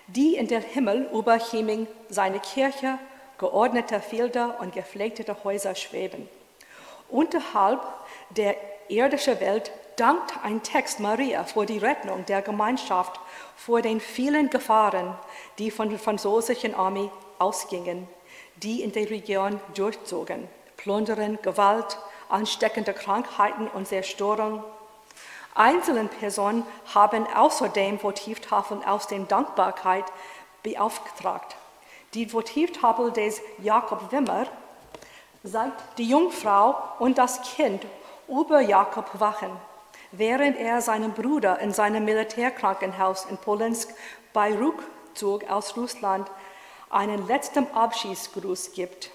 die 0.08 0.36
in 0.36 0.48
den 0.48 0.62
Himmel 0.62 1.10
über 1.14 1.38
Cheming 1.40 1.88
seine 2.10 2.40
Kirche, 2.40 2.98
geordnete 3.38 4.00
Felder 4.00 4.60
und 4.62 4.74
gepflegte 4.74 5.26
Häuser 5.44 5.76
schweben. 5.76 6.30
Unterhalb 7.10 7.82
der 8.30 8.56
irdischen 8.88 9.40
Welt 9.40 9.72
dankt 9.98 10.34
ein 10.44 10.62
Text 10.64 11.00
Maria 11.00 11.44
für 11.44 11.66
die 11.66 11.78
Rettung 11.78 12.26
der 12.26 12.42
Gemeinschaft 12.42 13.20
vor 13.56 13.82
den 13.82 14.00
vielen 14.00 14.50
Gefahren, 14.50 15.16
die 15.58 15.72
von 15.72 15.90
der 15.90 16.00
französischen 16.00 16.76
Armee 16.76 17.10
ausgingen, 17.40 18.08
die 18.58 18.82
in 18.84 18.92
der 18.92 19.10
Region 19.10 19.60
durchzogen. 19.74 20.48
Plundern, 20.78 21.40
Gewalt, 21.42 21.98
ansteckende 22.30 22.94
Krankheiten 22.94 23.68
und 23.68 23.88
Zerstörung. 23.88 24.64
Einzelne 25.54 26.06
Personen 26.06 26.66
haben 26.94 27.26
außerdem 27.34 28.02
Votivtafeln 28.04 28.84
aus 28.84 29.08
der 29.08 29.20
Dankbarkeit 29.20 30.06
beauftragt. 30.64 31.56
Die 32.14 32.32
Votivtafel 32.32 33.12
des 33.12 33.42
Jakob 33.60 34.12
Wimmer 34.12 34.48
zeigt 35.44 35.82
die 35.98 36.10
Jungfrau 36.10 36.76
und 37.00 37.18
das 37.18 37.42
Kind 37.42 37.86
über 38.28 38.60
Jakob 38.60 39.20
wachen 39.20 39.52
während 40.18 40.58
er 40.58 40.82
seinem 40.82 41.14
Bruder 41.14 41.60
in 41.60 41.72
seinem 41.72 42.06
Militärkrankenhaus 42.06 43.26
in 43.26 43.38
Polensk 43.38 43.94
bei 44.34 44.54
Rückzug 44.54 45.50
aus 45.50 45.76
Russland 45.78 46.30
einen 46.90 47.28
letzten 47.28 47.68
Abschiedsgruß 47.72 48.74
gibt. 48.74 49.12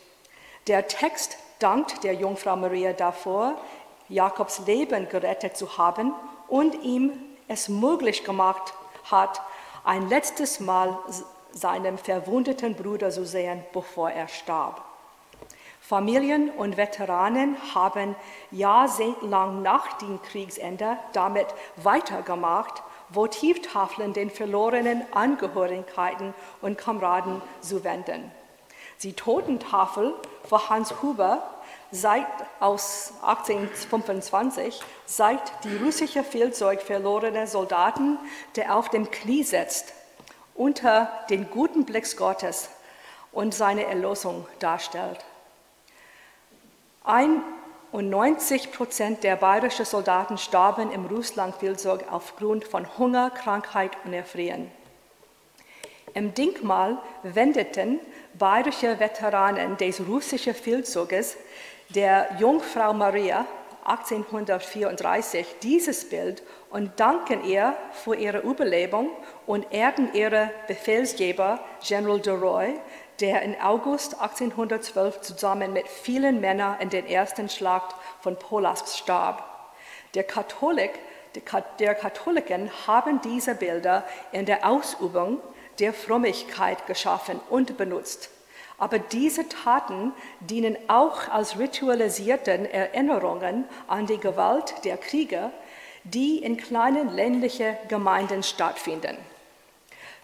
Der 0.67 0.87
Text 0.89 1.39
dankt 1.59 2.05
der 2.05 2.15
Jungfrau 2.15 2.57
Maria 2.57 2.93
davor, 2.93 3.61
Jakobs 4.09 4.67
Leben 4.67 5.09
gerettet 5.09 5.57
zu 5.57 5.79
haben 5.79 6.13
und 6.49 6.83
ihm 6.83 7.13
es 7.49 7.69
möglich 7.69 8.25
gemacht 8.25 8.75
hat, 9.11 9.41
ein 9.85 10.09
letztes 10.09 10.61
Mal 10.61 10.99
seinem 11.53 11.99
verwundeten 11.99 12.75
Bruder 12.75 13.11
zu 13.11 13.25
sehen, 13.25 13.65
bevor 13.73 14.11
er 14.11 14.29
starb. 14.29 14.90
Familien 15.91 16.51
und 16.51 16.77
Veteranen 16.77 17.57
haben 17.75 18.15
jahrzehntelang 18.53 19.61
nach 19.61 19.95
dem 19.95 20.23
Kriegsende 20.23 20.97
damit 21.13 21.49
weitergemacht, 21.75 22.85
Votivtafeln 23.09 24.13
den 24.13 24.31
verlorenen 24.31 25.03
Angehörigkeiten 25.11 26.33
und 26.63 26.79
Kameraden 26.79 27.43
zu 27.61 27.83
wenden. 27.83 28.31
Die 29.03 29.15
Totentafel 29.15 30.15
für 30.49 30.69
Hans 30.69 31.03
Huber 31.03 31.43
seit, 31.91 32.25
aus 32.61 33.15
1825 33.23 34.81
seit 35.07 35.43
die 35.65 35.77
russische 35.77 36.23
Feldzeug 36.23 36.83
verlorene 36.83 37.49
Soldaten, 37.49 38.17
der 38.55 38.77
auf 38.77 38.91
dem 38.91 39.11
Knie 39.11 39.43
setzt, 39.43 39.93
unter 40.55 41.11
den 41.31 41.51
guten 41.51 41.85
Blick 41.85 42.17
Gottes 42.17 42.71
und 43.33 43.53
seine 43.55 43.87
Erlösung 43.87 44.47
darstellt. 44.61 45.25
91 47.05 48.73
Prozent 48.73 49.25
der 49.25 49.37
bayerischen 49.37 49.85
Soldaten 49.85 50.39
starben 50.39 50.93
im 50.93 51.07
Russlandfeldzug 51.07 52.05
aufgrund 52.11 52.65
von 52.65 52.87
Hunger, 52.99 53.31
Krankheit 53.31 53.93
und 54.05 54.13
Erfrieren. 54.13 54.71
Im 56.15 56.35
Denkmal 56.35 56.99
wendeten 57.23 58.01
bayerische 58.35 58.99
Veteranen 58.99 59.77
des 59.77 60.01
russischen 60.07 60.55
Feldzuges 60.55 61.37
der 61.89 62.37
Jungfrau 62.39 62.93
Maria 62.93 63.47
1834 63.85 65.47
dieses 65.63 66.09
Bild 66.09 66.43
und 66.71 67.01
danken 67.01 67.45
ihr 67.45 67.75
für 67.93 68.15
ihre 68.15 68.41
Überlebung 68.41 69.11
und 69.47 69.73
erden 69.73 70.13
ihren 70.13 70.51
Befehlsgeber 70.69 71.61
General 71.83 72.21
de 72.21 72.35
Roy, 72.35 72.75
der 73.21 73.43
in 73.43 73.61
August 73.61 74.21
1812 74.21 75.21
zusammen 75.21 75.73
mit 75.73 75.89
vielen 75.89 76.41
Männern 76.41 76.81
in 76.81 76.91
den 76.91 77.07
ersten 77.07 77.49
Schlacht 77.49 77.95
von 78.21 78.37
Polast 78.37 78.97
starb. 78.97 79.45
Der 80.15 80.25
Katholik, 80.25 80.99
der 81.79 81.95
Katholiken 81.95 82.71
haben 82.87 83.21
diese 83.23 83.55
Bilder 83.55 84.05
in 84.33 84.47
der 84.47 84.69
Ausübung 84.69 85.39
der 85.79 85.93
Frömmigkeit 85.93 86.87
geschaffen 86.87 87.41
und 87.49 87.77
benutzt. 87.77 88.31
Aber 88.79 88.99
diese 88.99 89.49
Taten 89.49 90.13
dienen 90.41 90.77
auch 90.89 91.29
als 91.29 91.59
ritualisierten 91.59 92.65
Erinnerungen 92.65 93.65
an 93.87 94.07
die 94.07 94.19
Gewalt 94.19 94.85
der 94.85 94.97
Kriege, 94.97 95.51
die 96.05 96.39
in 96.39 96.57
kleinen 96.57 97.15
ländlichen 97.15 97.77
Gemeinden 97.89 98.43
stattfinden. 98.43 99.19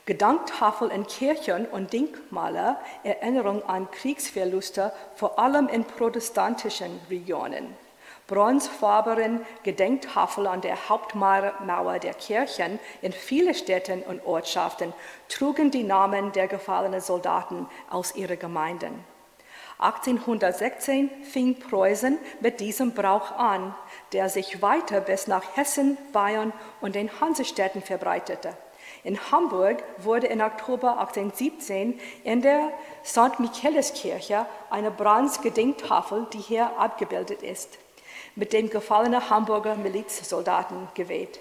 Gedanktafeln 0.07 0.93
in 0.93 1.07
Kirchen 1.09 1.67
und 1.67 1.93
Denkmale 1.93 2.77
Erinnerung 3.03 3.65
an 3.65 3.91
Kriegsverluste, 3.91 4.93
vor 5.17 5.39
allem 5.39 5.69
in 5.69 5.85
protestantischen 5.85 7.01
Regionen. 7.11 7.75
Bronzefarbenen 8.29 9.45
Gedenktafel 9.65 10.47
an 10.47 10.61
der 10.61 10.89
Hauptmauer 10.89 11.99
der 11.99 12.15
Kirchen 12.15 12.79
in 13.03 13.13
vielen 13.13 13.55
Städten 13.55 14.03
und 14.03 14.25
Ortschaften 14.25 14.93
trugen 15.29 15.73
die 15.73 15.85
Namen 15.85 16.33
der 16.33 16.47
gefallenen 16.47 17.01
Soldaten 17.01 17.69
aus 17.91 18.15
ihren 18.15 18.39
Gemeinden. 18.39 19.05
1816 19.79 21.11
fing 21.25 21.59
Preußen 21.59 22.19
mit 22.41 22.61
diesem 22.61 22.95
Brauch 22.95 23.33
an, 23.33 23.75
der 24.13 24.29
sich 24.29 24.63
weiter 24.63 25.01
bis 25.01 25.27
nach 25.27 25.57
Hessen, 25.57 25.99
Bayern 26.13 26.53
und 26.81 26.95
den 26.95 27.21
Hansestädten 27.21 27.83
verbreitete. 27.83 28.57
In 29.07 29.19
Hamburg 29.31 29.85
wurde 29.99 30.27
im 30.27 30.41
Oktober 30.41 30.99
1817 30.99 32.01
in 32.25 32.43
der 32.43 32.73
St. 33.05 33.39
Michaeliskirche 33.39 34.47
eine 34.69 34.91
Bronzegedenktafel, 34.91 36.27
die 36.33 36.41
hier 36.41 36.77
abgebildet 36.77 37.45
ist, 37.45 37.79
mit 38.35 38.53
dem 38.53 38.69
gefallenen 38.69 39.31
Hamburger 39.31 39.77
Milizsoldaten 39.77 40.89
geweiht. 40.95 41.39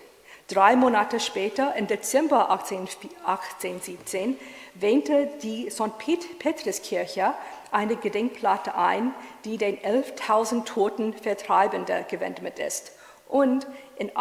Drei 0.47 0.75
Monate 0.75 1.19
später, 1.19 1.75
im 1.75 1.87
Dezember 1.87 2.51
1817, 2.51 4.37
wähnte 4.75 5.27
die 5.41 5.71
St. 5.71 5.97
Petriskirche 6.37 7.33
eine 7.71 7.95
Gedenkplatte 7.95 8.75
ein, 8.75 9.11
die 9.43 9.57
den 9.57 9.79
11.000 9.79 10.65
toten 10.65 11.13
Vertreibenden 11.15 12.05
gewidmet 12.07 12.59
ist. 12.59 12.91
Und 13.27 13.65
in 13.97 14.15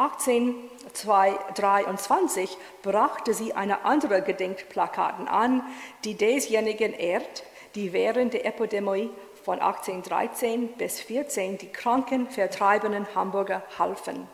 1823 0.95 2.57
brachte 2.83 3.35
sie 3.35 3.53
eine 3.53 3.85
andere 3.85 4.23
Gedenkplakaten 4.23 5.29
an, 5.29 5.63
die 6.05 6.15
desjenigen 6.15 6.93
ehrt, 6.93 7.45
die 7.75 7.93
während 7.93 8.35
der 8.35 8.47
Epidemie 8.47 9.11
von 9.45 9.61
1813 9.61 10.69
bis 10.75 11.01
14 11.01 11.59
die 11.59 11.71
kranken, 11.71 12.31
vertreibenen 12.31 13.07
Hamburger 13.15 13.63
halfen. 13.79 14.27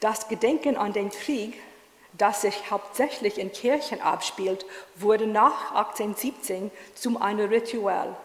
Das 0.00 0.28
Gedenken 0.28 0.76
an 0.76 0.92
den 0.92 1.10
Krieg, 1.10 1.60
das 2.14 2.40
sich 2.40 2.70
hauptsächlich 2.70 3.38
in 3.38 3.52
Kirchen 3.52 4.00
abspielt, 4.00 4.64
wurde 4.96 5.26
nach 5.26 5.74
1817 5.74 6.70
zum 6.94 7.20
einem 7.20 7.48
Ritual 7.48 8.16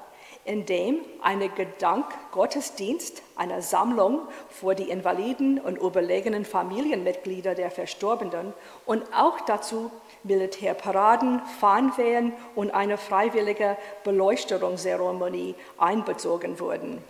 in 0.45 0.65
dem 0.67 0.99
eine 1.21 1.49
Gedankgottesdienst, 1.49 3.23
eine 3.35 3.63
Sammlung 3.63 4.21
vor 4.49 4.75
die 4.75 4.89
Invaliden 4.89 5.59
und 5.59 5.77
überlegenen 5.77 6.45
Familienmitglieder 6.45 7.55
der 7.55 7.71
Verstorbenen 7.71 8.53
und 8.85 9.03
auch 9.13 9.41
dazu 9.41 9.91
Militärparaden, 10.23 11.41
Fahnenwehen 11.59 12.31
und 12.53 12.71
eine 12.71 12.97
freiwillige 12.97 13.75
Beleuchterungszeremonie 14.03 15.55
einbezogen 15.79 16.59
wurden. 16.59 17.03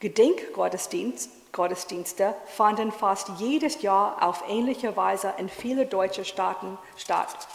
Gedenkgottesdienste 0.00 2.34
fanden 2.44 2.92
fast 2.92 3.30
jedes 3.38 3.80
Jahr 3.80 4.22
auf 4.22 4.44
ähnliche 4.48 4.98
Weise 4.98 5.32
in 5.38 5.48
vielen 5.48 5.88
deutschen 5.88 6.26
Staaten 6.26 6.76
statt. 6.96 7.48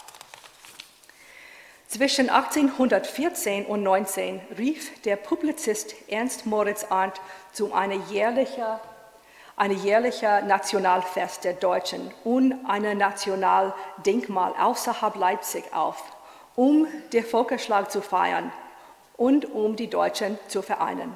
Zwischen 1.90 2.30
1814 2.30 3.66
und 3.66 3.82
19 3.82 4.40
rief 4.56 5.02
der 5.02 5.16
Publizist 5.16 5.92
Ernst 6.06 6.46
Moritz 6.46 6.86
Arndt 6.88 7.20
zu 7.52 7.74
einem 7.74 8.00
jährlichen 8.08 8.62
eine 9.56 9.74
jährliche 9.74 10.44
Nationalfest 10.46 11.42
der 11.42 11.54
Deutschen 11.54 12.14
und 12.22 12.54
ein 12.68 12.96
Nationaldenkmal 12.96 14.54
außerhalb 14.56 15.16
Leipzig 15.16 15.64
auf, 15.74 16.00
um 16.54 16.86
den 17.12 17.24
Völkerschlag 17.24 17.90
zu 17.90 18.02
feiern 18.02 18.52
und 19.16 19.52
um 19.52 19.74
die 19.74 19.90
Deutschen 19.90 20.38
zu 20.46 20.62
vereinen. 20.62 21.12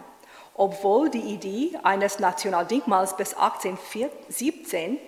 Obwohl 0.55 1.09
die 1.09 1.20
Idee 1.20 1.79
eines 1.85 2.18
Nationaldenkmals 2.18 3.16
bis 3.16 3.35
1817 3.35 4.99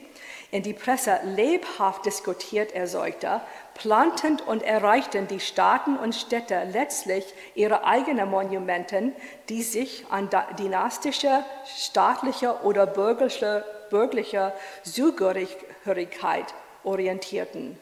in 0.51 0.63
die 0.63 0.73
Presse 0.73 1.19
lebhaft 1.25 2.07
diskutiert 2.07 2.73
erzeugte, 2.73 3.41
planten 3.75 4.39
und 4.47 4.63
erreichten 4.63 5.27
die 5.27 5.41
Staaten 5.41 5.97
und 5.97 6.15
Städte 6.15 6.69
letztlich 6.73 7.25
ihre 7.55 7.85
eigenen 7.85 8.31
Monumenten, 8.31 9.15
die 9.49 9.63
sich 9.63 10.07
an 10.11 10.31
dynastische, 10.59 11.45
staatliche 11.67 12.63
oder 12.63 12.87
bürgerliche, 12.87 13.65
bürgerliche 13.91 14.53
Zugehörigkeit 14.85 16.55
orientierten. 16.85 17.79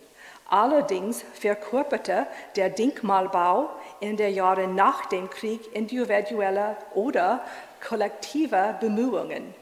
Allerdings 0.48 1.24
verkörperte 1.34 2.26
der 2.56 2.70
Denkmalbau 2.70 3.70
in 4.00 4.16
den 4.16 4.34
Jahren 4.34 4.74
nach 4.74 5.06
dem 5.06 5.30
Krieg 5.30 5.74
individuelle 5.74 6.76
oder 6.94 7.42
kollektive 7.86 8.76
Bemühungen, 8.80 9.54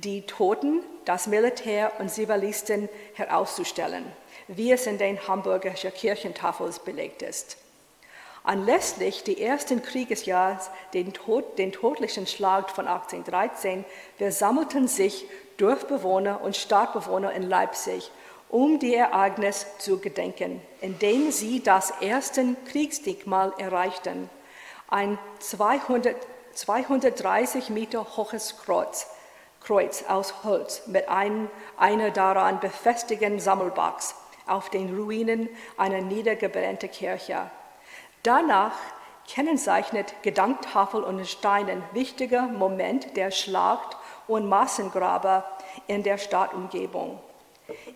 die 0.00 0.22
Toten, 0.22 0.82
das 1.04 1.26
Militär 1.26 1.92
und 1.98 2.10
Zivilisten 2.10 2.88
herauszustellen 3.14 4.04
wie 4.56 4.72
es 4.72 4.86
in 4.86 4.98
den 4.98 5.28
Hamburger 5.28 5.70
Kirchentafeln 5.70 6.74
belegt 6.84 7.22
ist. 7.22 7.56
Anlässlich 8.42 9.22
des 9.22 9.38
ersten 9.38 9.82
Kriegesjahres, 9.82 10.70
den, 10.94 11.12
Tod, 11.12 11.58
den 11.58 11.72
todlichen 11.72 12.26
Schlag 12.26 12.70
von 12.70 12.88
1813, 12.88 13.84
versammelten 14.16 14.88
sich 14.88 15.26
Dorfbewohner 15.58 16.40
und 16.40 16.56
Stadtbewohner 16.56 17.32
in 17.32 17.42
Leipzig, 17.42 18.10
um 18.48 18.78
die 18.78 18.94
Ereignis 18.94 19.66
zu 19.78 19.98
gedenken, 19.98 20.60
indem 20.80 21.30
sie 21.30 21.62
das 21.62 21.92
erste 22.00 22.56
Kriegsdenkmal 22.66 23.52
erreichten, 23.58 24.28
ein 24.88 25.18
200, 25.38 26.16
230 26.54 27.68
Meter 27.68 28.16
hohes 28.16 28.56
Kreuz, 28.64 29.06
Kreuz 29.60 30.04
aus 30.08 30.42
Holz 30.42 30.86
mit 30.86 31.08
einem, 31.08 31.48
einer 31.76 32.10
daran 32.10 32.60
befestigten 32.60 33.38
Sammelbox 33.38 34.14
auf 34.46 34.70
den 34.70 34.96
Ruinen 34.96 35.48
einer 35.76 36.00
niedergebrannten 36.00 36.90
Kirche. 36.90 37.50
Danach 38.22 38.72
kennzeichnet 39.28 40.14
Gedanktafel 40.22 41.04
und 41.04 41.24
Steinen 41.26 41.82
wichtiger 41.92 42.42
Moment 42.42 43.16
der 43.16 43.30
Schlacht 43.30 43.96
und 44.26 44.48
Massengrabe 44.48 45.44
in 45.86 46.02
der 46.02 46.18
Stadtumgebung. 46.18 47.20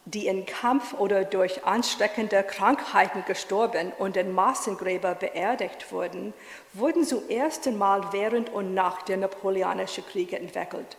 die 0.04 0.26
im 0.26 0.46
Kampf 0.46 0.94
oder 0.94 1.24
durch 1.24 1.64
ansteckende 1.64 2.42
Krankheiten 2.42 3.24
gestorben 3.26 3.92
und 3.98 4.16
in 4.16 4.32
Massengräber 4.34 5.14
beerdigt 5.14 5.92
wurden, 5.92 6.32
wurden 6.72 7.04
zum 7.04 7.28
ersten 7.28 7.76
Mal 7.76 8.12
während 8.12 8.50
und 8.50 8.74
nach 8.74 9.02
der 9.02 9.18
Napoleonischen 9.18 10.06
Kriege 10.06 10.38
entwickelt. 10.38 10.96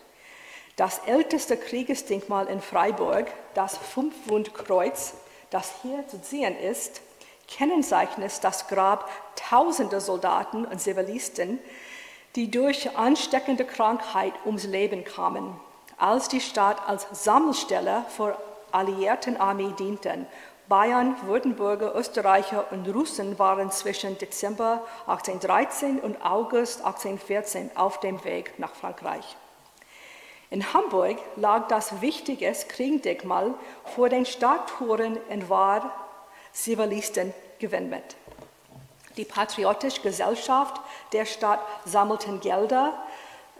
Das 0.79 0.99
älteste 0.99 1.57
Kriegesdenkmal 1.57 2.47
in 2.47 2.61
Freiburg, 2.61 3.27
das 3.53 3.75
Fünfwundkreuz, 3.75 5.13
das 5.49 5.73
hier 5.81 6.07
zu 6.07 6.19
sehen 6.23 6.57
ist, 6.57 7.01
kennzeichnet 7.49 8.41
das 8.43 8.69
Grab 8.69 9.09
tausender 9.35 9.99
Soldaten 9.99 10.63
und 10.63 10.79
Zivilisten, 10.79 11.59
die 12.37 12.49
durch 12.49 12.95
ansteckende 12.95 13.65
Krankheit 13.65 14.31
ums 14.45 14.63
Leben 14.63 15.03
kamen, 15.03 15.53
als 15.97 16.29
die 16.29 16.39
Stadt 16.39 16.87
als 16.87 17.07
Sammelstelle 17.11 18.05
für 18.15 18.37
alliierten 18.71 19.35
Armee 19.35 19.73
dienten. 19.77 20.27
Bayern, 20.69 21.17
Württemberger, 21.25 21.93
Österreicher 21.93 22.71
und 22.71 22.87
Russen 22.87 23.37
waren 23.37 23.69
zwischen 23.69 24.17
Dezember 24.17 24.83
1813 25.07 25.99
und 25.99 26.23
August 26.23 26.85
1814 26.85 27.71
auf 27.75 27.99
dem 27.99 28.23
Weg 28.23 28.57
nach 28.59 28.73
Frankreich. 28.73 29.35
In 30.51 30.73
Hamburg 30.73 31.17
lag 31.35 31.67
das 31.67 32.01
wichtige 32.01 32.51
Kriegsdenkmal 32.51 33.53
vor 33.95 34.09
den 34.09 34.25
Stadttouren 34.25 35.17
und 35.29 35.49
war 35.49 35.91
Zivilisten 36.51 37.33
gewidmet. 37.59 38.15
Die 39.15 39.25
Patriotische 39.25 40.01
Gesellschaft 40.01 40.81
der 41.13 41.25
Stadt 41.25 41.59
sammelten 41.85 42.39
Gelder, 42.39 42.93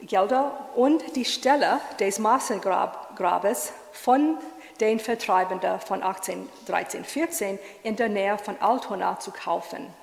Gelder 0.02 0.70
und 0.76 1.16
die 1.16 1.26
Stelle 1.26 1.80
des 2.00 2.18
Massengrabes 2.18 3.74
von 3.92 4.38
den 4.80 5.00
Vertreibenden 5.00 5.80
von 5.82 6.02
1813-14 6.02 7.60
in 7.84 7.98
der 7.98 8.10
Nähe 8.10 8.38
von 8.38 8.56
Altona 8.62 9.20
zu 9.20 9.32
kaufen. 9.32 9.94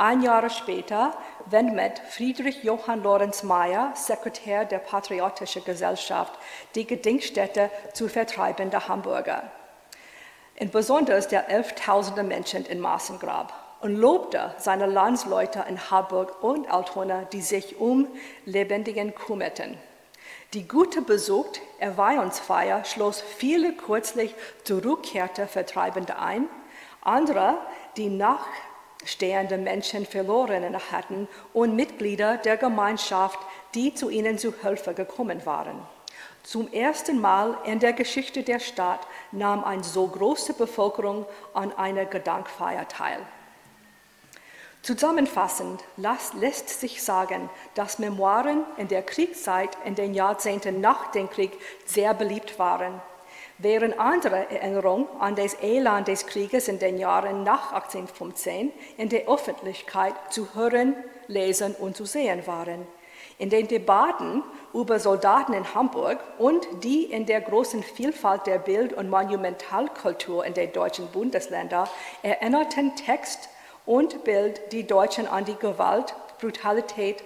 Ein 0.00 0.22
Jahr 0.22 0.48
später 0.48 1.12
widmet 1.46 2.00
Friedrich 2.08 2.62
Johann 2.62 3.02
Lorenz 3.02 3.42
Mayer, 3.42 3.90
Sekretär 3.96 4.64
der 4.64 4.78
Patriotischen 4.78 5.64
Gesellschaft, 5.64 6.38
die 6.76 6.86
Gedenkstätte 6.86 7.68
zu 7.94 8.06
vertreibenden 8.06 8.86
Hamburger. 8.86 9.50
Und 10.60 10.70
besonders 10.70 11.26
der 11.26 11.48
elftausende 11.48 12.22
Menschen 12.22 12.64
in 12.64 12.78
Massengrab 12.78 13.52
und 13.80 13.96
lobte 13.96 14.54
seine 14.58 14.86
Landsleute 14.86 15.64
in 15.68 15.90
Harburg 15.90 16.44
und 16.44 16.70
Altona, 16.70 17.24
die 17.32 17.42
sich 17.42 17.80
um 17.80 18.06
Lebendigen 18.44 19.16
kümmerten. 19.16 19.76
Die 20.54 20.68
gute 20.68 21.02
Besuch 21.02 21.48
Erweihungsfeier 21.80 22.84
schloss 22.84 23.20
viele 23.20 23.72
kürzlich 23.72 24.32
zurückkehrte 24.62 25.48
Vertreibende 25.48 26.20
ein, 26.20 26.48
andere, 27.02 27.58
die 27.96 28.10
nachstehende 29.08 29.56
Menschen 29.56 30.04
verloren 30.04 30.76
hatten 30.92 31.28
und 31.54 31.74
Mitglieder 31.74 32.36
der 32.36 32.58
Gemeinschaft, 32.58 33.38
die 33.74 33.94
zu 33.94 34.10
ihnen 34.10 34.36
zu 34.36 34.52
Hilfe 34.62 34.92
gekommen 34.92 35.46
waren. 35.46 35.80
Zum 36.42 36.70
ersten 36.72 37.18
Mal 37.18 37.56
in 37.64 37.78
der 37.78 37.94
Geschichte 37.94 38.42
der 38.42 38.60
Stadt 38.60 39.00
nahm 39.32 39.64
eine 39.64 39.82
so 39.82 40.06
große 40.06 40.52
Bevölkerung 40.52 41.24
an 41.54 41.72
einer 41.76 42.04
Gedankfeier 42.04 42.86
teil. 42.86 43.20
Zusammenfassend 44.82 45.82
lässt 45.96 46.68
sich 46.68 47.02
sagen, 47.02 47.48
dass 47.74 47.98
Memoiren 47.98 48.64
in 48.76 48.88
der 48.88 49.02
Kriegszeit, 49.02 49.70
in 49.84 49.94
den 49.94 50.14
Jahrzehnten 50.14 50.80
nach 50.80 51.10
dem 51.12 51.30
Krieg, 51.30 51.52
sehr 51.86 52.12
beliebt 52.14 52.58
waren, 52.58 53.00
während 53.58 53.98
andere 53.98 54.50
Erinnerungen 54.50 55.06
an 55.18 55.34
das 55.34 55.60
Elend 55.62 56.08
des 56.08 56.26
Krieges 56.26 56.68
in 56.68 56.78
den 56.78 56.98
Jahren 56.98 57.42
nach 57.42 57.72
1815 57.72 58.72
in 58.96 59.08
der 59.08 59.28
Öffentlichkeit 59.28 60.14
zu 60.30 60.54
hören, 60.54 60.94
lesen 61.26 61.74
und 61.74 61.96
zu 61.96 62.04
sehen 62.04 62.46
waren. 62.46 62.86
In 63.38 63.50
den 63.50 63.68
Debatten 63.68 64.42
über 64.74 64.98
Soldaten 64.98 65.52
in 65.52 65.74
Hamburg 65.74 66.18
und 66.38 66.66
die 66.82 67.04
in 67.04 67.26
der 67.26 67.40
großen 67.40 67.82
Vielfalt 67.82 68.46
der 68.46 68.58
Bild- 68.58 68.92
und 68.92 69.10
Monumentalkultur 69.10 70.44
in 70.44 70.54
den 70.54 70.72
deutschen 70.72 71.08
Bundesländern 71.08 71.88
erinnerten 72.22 72.96
Text 72.96 73.48
und 73.86 74.24
Bild 74.24 74.72
die 74.72 74.86
Deutschen 74.86 75.26
an 75.26 75.44
die 75.44 75.54
Gewalt, 75.54 76.14
Brutalität, 76.40 77.22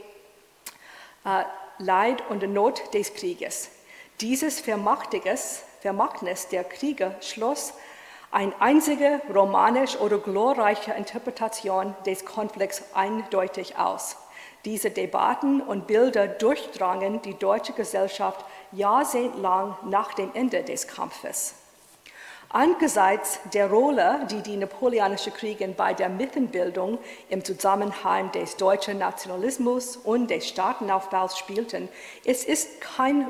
äh, 1.25 1.45
Leid 1.79 2.23
und 2.29 2.43
Not 2.53 2.95
des 2.95 3.15
Krieges. 3.15 3.71
Dieses 4.21 4.61
Vermachtnis 5.83 6.47
der 6.47 6.63
Kriege 6.63 7.17
schloss 7.21 7.75
eine 8.31 8.53
einzige 8.61 9.21
romanisch 9.35 9.97
oder 9.99 10.19
glorreiche 10.19 10.93
Interpretation 10.93 11.97
des 12.07 12.25
Konflikts 12.25 12.85
eindeutig 12.95 13.77
aus. 13.77 14.17
Diese 14.65 14.93
Debatten 14.93 15.61
und 15.61 15.89
Bilder 15.89 16.29
durchdrangen 16.29 17.21
die 17.23 17.35
deutsche 17.35 17.73
Gesellschaft 17.73 18.45
jahrzehntelang 18.71 19.77
nach 19.85 20.15
dem 20.15 20.31
Ende 20.35 20.63
des 20.63 20.87
Kampfes. 20.87 21.57
Angesichts 22.49 23.41
der 23.53 23.69
Rolle, 23.69 24.25
die 24.31 24.41
die 24.41 24.59
Napoleonischen 24.59 25.35
Kriege 25.35 25.67
bei 25.67 25.95
der 25.95 26.11
Mythenbildung 26.11 26.99
im 27.29 27.45
Zusammenhang 27.45 28.31
des 28.31 28.57
deutschen 28.57 28.99
Nationalismus 28.99 29.97
und 29.97 30.31
des 30.31 30.47
Staatenaufbaus 30.47 31.37
spielten, 31.37 31.89
es 32.25 32.45
ist, 32.45 32.81
kein, 32.81 33.27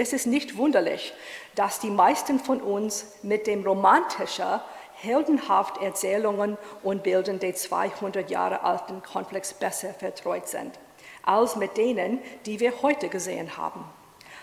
es 0.00 0.14
ist 0.14 0.26
nicht 0.26 0.56
wunderlich, 0.56 1.12
dass 1.54 1.78
die 1.78 1.90
meisten 1.90 2.40
von 2.40 2.60
uns 2.60 3.16
mit 3.22 3.46
dem 3.46 3.64
romantischen, 3.64 4.60
heldenhaft 4.94 5.82
Erzählungen 5.82 6.56
und 6.82 7.02
Bildern 7.02 7.38
des 7.38 7.62
200 7.62 8.30
Jahre 8.30 8.62
alten 8.62 9.02
Konflikts 9.02 9.54
besser 9.54 9.92
vertraut 9.92 10.48
sind, 10.48 10.78
als 11.22 11.56
mit 11.56 11.76
denen, 11.76 12.20
die 12.46 12.60
wir 12.60 12.82
heute 12.82 13.08
gesehen 13.08 13.56
haben. 13.56 13.84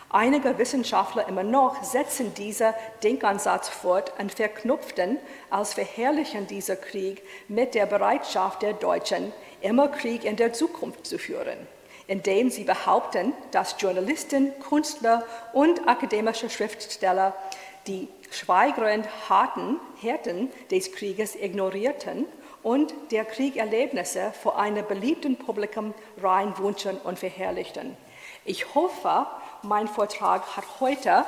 Einige 0.09 0.57
Wissenschaftler 0.57 1.27
immer 1.27 1.43
noch 1.43 1.83
setzen 1.83 2.33
diesen 2.33 2.73
Denkansatz 3.03 3.67
fort 3.67 4.13
und 4.19 4.31
verknüpften 4.31 5.17
als 5.49 5.73
verherrlichen 5.73 6.47
dieser 6.47 6.77
Krieg 6.77 7.23
mit 7.47 7.75
der 7.75 7.87
Bereitschaft 7.87 8.61
der 8.61 8.73
Deutschen, 8.73 9.33
immer 9.61 9.89
Krieg 9.89 10.23
in 10.23 10.37
der 10.37 10.53
Zukunft 10.53 11.05
zu 11.07 11.17
führen, 11.17 11.67
indem 12.07 12.49
sie 12.49 12.63
behaupten, 12.63 13.33
dass 13.51 13.75
Journalisten, 13.79 14.53
Künstler 14.59 15.23
und 15.53 15.87
akademische 15.87 16.49
Schriftsteller 16.49 17.33
die 17.85 18.07
schweigeren 18.31 19.03
harten 19.29 19.79
Härten 20.01 20.49
des 20.71 20.91
Krieges 20.91 21.35
ignorierten 21.35 22.25
und 22.63 22.93
der 23.11 23.23
Kriegerlebnisse 23.25 24.33
vor 24.41 24.59
einem 24.59 24.85
beliebten 24.85 25.37
Publikum 25.37 25.93
rein 26.21 26.57
wünschen 26.57 26.97
und 26.97 27.19
verherrlichten. 27.19 27.95
Ich 28.45 28.75
hoffe, 28.75 29.27
mein 29.61 29.87
Vortrag 29.87 30.57
hat 30.57 30.65
heute 30.79 31.25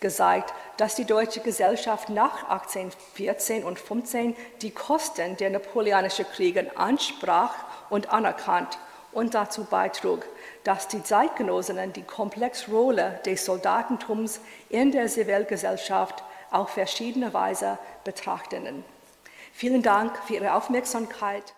gezeigt, 0.00 0.52
dass 0.76 0.94
die 0.94 1.04
deutsche 1.04 1.40
Gesellschaft 1.40 2.08
nach 2.08 2.48
1814 2.48 3.64
und 3.64 3.78
15 3.78 4.34
die 4.62 4.70
Kosten 4.70 5.36
der 5.36 5.50
napoleonischen 5.50 6.26
Kriege 6.26 6.70
ansprach 6.76 7.54
und 7.90 8.10
anerkannt 8.10 8.78
und 9.12 9.34
dazu 9.34 9.64
beitrug, 9.64 10.24
dass 10.64 10.88
die 10.88 11.02
Zeitgenossinnen 11.02 11.92
die 11.92 12.02
komplexe 12.02 12.70
Rolle 12.70 13.20
des 13.26 13.44
Soldatentums 13.44 14.40
in 14.68 14.92
der 14.92 15.08
Zivilgesellschaft 15.08 16.22
auf 16.50 16.70
verschiedene 16.70 17.32
Weise 17.32 17.78
betrachteten. 18.04 18.84
Vielen 19.52 19.82
Dank 19.82 20.16
für 20.26 20.34
Ihre 20.34 20.54
Aufmerksamkeit. 20.54 21.54